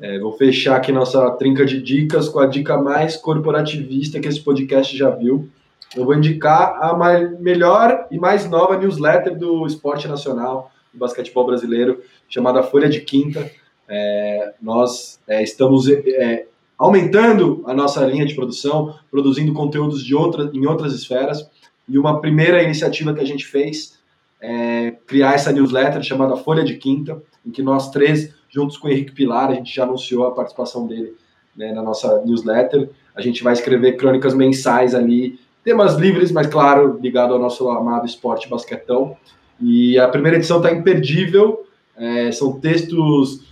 É, 0.00 0.18
vou 0.18 0.32
fechar 0.32 0.76
aqui 0.76 0.92
nossa 0.92 1.30
trinca 1.32 1.64
de 1.64 1.80
dicas 1.80 2.28
com 2.28 2.38
a 2.38 2.46
dica 2.46 2.78
mais 2.78 3.16
corporativista 3.16 4.18
que 4.18 4.28
esse 4.28 4.40
podcast 4.40 4.96
já 4.96 5.10
viu. 5.10 5.48
Eu 5.94 6.04
vou 6.04 6.14
indicar 6.14 6.78
a 6.80 6.96
mais, 6.96 7.38
melhor 7.40 8.06
e 8.10 8.18
mais 8.18 8.48
nova 8.48 8.78
newsletter 8.78 9.36
do 9.36 9.66
esporte 9.66 10.06
nacional, 10.06 10.70
do 10.92 10.98
basquetebol 10.98 11.46
brasileiro, 11.46 12.02
chamada 12.28 12.62
Folha 12.62 12.88
de 12.88 13.00
Quinta. 13.00 13.50
É, 13.88 14.54
nós 14.62 15.20
é, 15.26 15.42
estamos 15.42 15.88
é, 15.88 16.46
aumentando 16.78 17.62
a 17.66 17.74
nossa 17.74 18.06
linha 18.06 18.24
de 18.24 18.34
produção, 18.34 18.94
produzindo 19.10 19.52
conteúdos 19.52 20.04
de 20.04 20.14
outra, 20.14 20.50
em 20.54 20.64
outras 20.64 20.94
esferas. 20.94 21.50
E 21.88 21.98
uma 21.98 22.20
primeira 22.20 22.62
iniciativa 22.62 23.12
que 23.12 23.20
a 23.20 23.26
gente 23.26 23.44
fez 23.44 23.98
é 24.40 24.92
criar 25.06 25.34
essa 25.34 25.52
newsletter 25.52 26.02
chamada 26.02 26.36
Folha 26.36 26.64
de 26.64 26.76
Quinta, 26.76 27.20
em 27.44 27.50
que 27.50 27.62
nós 27.62 27.90
três, 27.90 28.34
juntos 28.48 28.76
com 28.76 28.88
o 28.88 28.90
Henrique 28.90 29.12
Pilar, 29.12 29.50
a 29.50 29.54
gente 29.54 29.74
já 29.74 29.84
anunciou 29.84 30.26
a 30.26 30.32
participação 30.32 30.86
dele 30.86 31.14
né, 31.56 31.72
na 31.72 31.82
nossa 31.82 32.22
newsletter. 32.24 32.90
A 33.14 33.20
gente 33.20 33.42
vai 33.42 33.52
escrever 33.52 33.96
crônicas 33.96 34.34
mensais 34.34 34.94
ali, 34.94 35.38
temas 35.64 35.96
livres, 35.96 36.30
mas 36.30 36.46
claro, 36.46 36.98
ligado 37.00 37.32
ao 37.32 37.38
nosso 37.38 37.68
amado 37.68 38.06
esporte 38.06 38.48
basquetão. 38.48 39.16
E 39.60 39.98
a 39.98 40.08
primeira 40.08 40.36
edição 40.36 40.58
está 40.58 40.72
imperdível. 40.72 41.66
É, 41.96 42.32
são 42.32 42.58
textos 42.58 43.42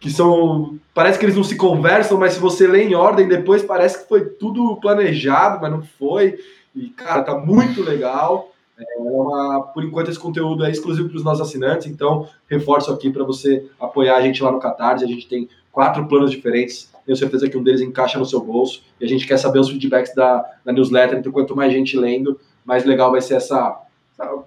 que 0.00 0.10
são. 0.10 0.78
Parece 0.92 1.18
que 1.18 1.24
eles 1.24 1.36
não 1.36 1.44
se 1.44 1.56
conversam, 1.56 2.18
mas 2.18 2.34
se 2.34 2.40
você 2.40 2.66
lê 2.66 2.84
em 2.84 2.94
ordem 2.94 3.28
depois, 3.28 3.62
parece 3.62 4.02
que 4.02 4.08
foi 4.08 4.24
tudo 4.24 4.76
planejado, 4.76 5.60
mas 5.62 5.70
não 5.70 5.82
foi. 5.82 6.38
E, 6.74 6.88
cara, 6.88 7.22
tá 7.22 7.38
muito 7.38 7.82
legal. 7.82 8.53
É 8.78 8.98
uma, 8.98 9.62
por 9.62 9.84
enquanto, 9.84 10.10
esse 10.10 10.18
conteúdo 10.18 10.64
é 10.64 10.70
exclusivo 10.70 11.08
para 11.08 11.16
os 11.16 11.24
nossos 11.24 11.46
assinantes, 11.46 11.86
então 11.86 12.28
reforço 12.48 12.92
aqui 12.92 13.10
para 13.10 13.22
você 13.22 13.68
apoiar 13.78 14.16
a 14.16 14.20
gente 14.20 14.42
lá 14.42 14.50
no 14.50 14.58
Catarse. 14.58 15.04
A 15.04 15.08
gente 15.08 15.28
tem 15.28 15.48
quatro 15.70 16.06
planos 16.06 16.30
diferentes, 16.30 16.92
tenho 17.04 17.16
certeza 17.16 17.48
que 17.48 17.56
um 17.56 17.62
deles 17.62 17.80
encaixa 17.80 18.18
no 18.18 18.24
seu 18.24 18.40
bolso, 18.40 18.82
e 19.00 19.04
a 19.04 19.08
gente 19.08 19.26
quer 19.26 19.36
saber 19.36 19.58
os 19.58 19.68
feedbacks 19.68 20.14
da, 20.14 20.44
da 20.64 20.72
newsletter, 20.72 21.18
então 21.18 21.30
quanto 21.30 21.54
mais 21.54 21.72
gente 21.72 21.96
lendo, 21.96 22.38
mais 22.64 22.84
legal 22.84 23.10
vai 23.10 23.20
ser 23.20 23.34
essa, 23.34 23.80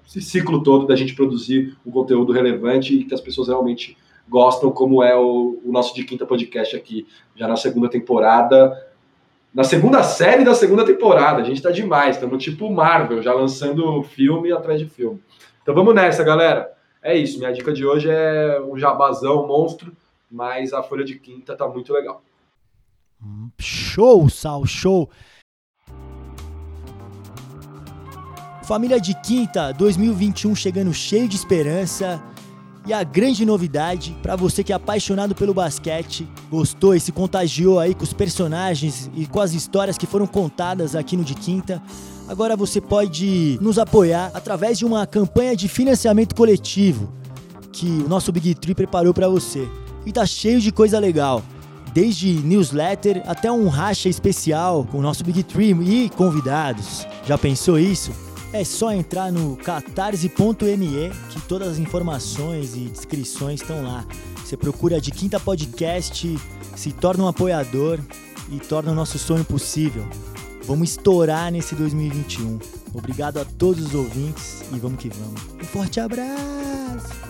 esse 0.05 0.21
ciclo 0.21 0.63
todo 0.63 0.88
da 0.88 0.95
gente 0.95 1.13
produzir 1.13 1.78
um 1.86 1.91
conteúdo 1.91 2.34
relevante 2.34 2.95
e 2.95 3.03
que 3.03 3.13
as 3.13 3.21
pessoas 3.21 3.47
realmente 3.47 3.97
gostam, 4.28 4.71
como 4.71 5.01
é 5.01 5.15
o, 5.15 5.61
o 5.63 5.71
nosso 5.71 5.95
de 5.95 6.03
quinta 6.03 6.25
podcast 6.25 6.75
aqui, 6.75 7.07
já 7.36 7.47
na 7.47 7.55
segunda 7.55 7.89
temporada, 7.89 8.87
na 9.58 9.64
segunda 9.64 10.03
série 10.03 10.43
da 10.43 10.53
segunda 10.53 10.86
temporada. 10.86 11.41
A 11.41 11.43
gente 11.43 11.64
tá 11.64 11.72
demais, 11.72 12.16
estamos 12.16 12.43
tipo 12.43 12.72
Marvel, 12.72 13.24
já 13.24 13.34
lançando 13.34 14.03
filme 14.03 14.51
atrás 14.51 14.80
de 14.80 14.86
filme. 14.86 15.20
Então 15.64 15.74
vamos 15.74 15.95
nessa, 15.95 16.24
galera. 16.24 16.72
É 17.01 17.18
isso, 17.18 17.39
minha 17.39 17.51
dica 17.51 17.74
de 17.74 17.84
hoje 17.84 18.08
é 18.08 18.62
um 18.62 18.78
jabazão, 18.78 19.47
monstro, 19.47 19.91
mas 20.30 20.74
a 20.74 20.84
folha 20.84 21.03
de 21.03 21.18
quinta 21.18 21.55
tá 21.55 21.68
muito 21.68 21.91
legal. 21.91 22.22
Show, 23.58 24.30
Sal, 24.30 24.64
show. 24.68 25.10
Família 28.64 29.01
de 29.01 29.20
Quinta 29.22 29.72
2021 29.72 30.53
chegando 30.53 30.93
cheio 30.93 31.28
de 31.28 31.36
esperança. 31.36 32.22
E 32.88 32.94
a 32.94 33.04
grande 33.04 33.46
novidade, 33.46 34.16
para 34.24 34.38
você 34.38 34.64
que 34.64 34.72
é 34.72 34.76
apaixonado 34.76 35.36
pelo 35.36 35.54
basquete, 35.54 36.26
gostou 36.50 36.96
e 36.96 37.02
se 37.02 37.12
contagiou 37.12 37.82
aí 37.82 37.94
com 37.94 38.06
os 38.06 38.14
personagens 38.14 39.12
e 39.14 39.26
com 39.26 39.42
as 39.42 39.54
histórias 39.54 39.98
que 39.98 40.06
foram 40.08 40.26
contadas 40.26 40.96
aqui 40.96 41.18
no 41.18 41.24
De 41.26 41.36
Quinta, 41.36 41.84
agora 42.30 42.56
você 42.56 42.80
pode 42.80 43.60
nos 43.62 43.78
apoiar 43.78 44.32
através 44.34 44.78
de 44.78 44.86
uma 44.86 45.06
campanha 45.06 45.54
de 45.54 45.68
financiamento 45.68 46.34
coletivo 46.34 47.12
que 47.74 47.88
o 48.06 48.08
nosso 48.08 48.32
Big 48.32 48.56
Tree 48.56 48.74
preparou 48.74 49.14
para 49.14 49.28
você. 49.28 49.68
E 50.06 50.14
tá 50.14 50.26
cheio 50.26 50.62
de 50.62 50.72
coisa 50.72 50.98
legal 50.98 51.44
desde 51.94 52.32
newsletter 52.32 53.22
até 53.26 53.52
um 53.52 53.68
racha 53.68 54.08
especial 54.08 54.86
com 54.86 55.00
o 55.00 55.02
nosso 55.02 55.26
Big 55.26 55.44
Tree 55.44 55.72
e 55.72 56.10
convidados. 56.10 57.06
Já 57.26 57.38
pensou 57.38 57.78
isso? 57.78 58.26
É 58.54 58.64
só 58.64 58.91
entrar 58.93 59.32
no 59.32 59.58
catarse.me 59.58 61.12
que 61.30 61.41
todas 61.48 61.68
as 61.68 61.78
informações 61.78 62.76
e 62.76 62.86
descrições 62.86 63.62
estão 63.62 63.84
lá. 63.84 64.06
Você 64.43 64.56
procura 64.56 65.02
de 65.02 65.12
Quinta 65.12 65.39
Podcast, 65.39 66.38
se 66.76 66.91
torna 66.93 67.26
um 67.26 67.28
apoiador 67.28 68.00
e 68.50 68.60
torna 68.60 68.91
o 68.91 68.95
nosso 68.95 69.20
sonho 69.20 69.43
possível. 69.43 70.08
Vamos 70.64 70.91
estourar 70.91 71.52
nesse 71.52 71.76
2021. 71.76 72.60
Obrigado 72.93 73.38
a 73.39 73.45
todos 73.45 73.88
os 73.88 73.95
ouvintes 73.95 74.64
e 74.74 74.80
vamos 74.80 75.00
que 75.00 75.10
vamos. 75.10 75.41
Um 75.62 75.66
forte 75.66 76.00
abraço! 76.00 77.28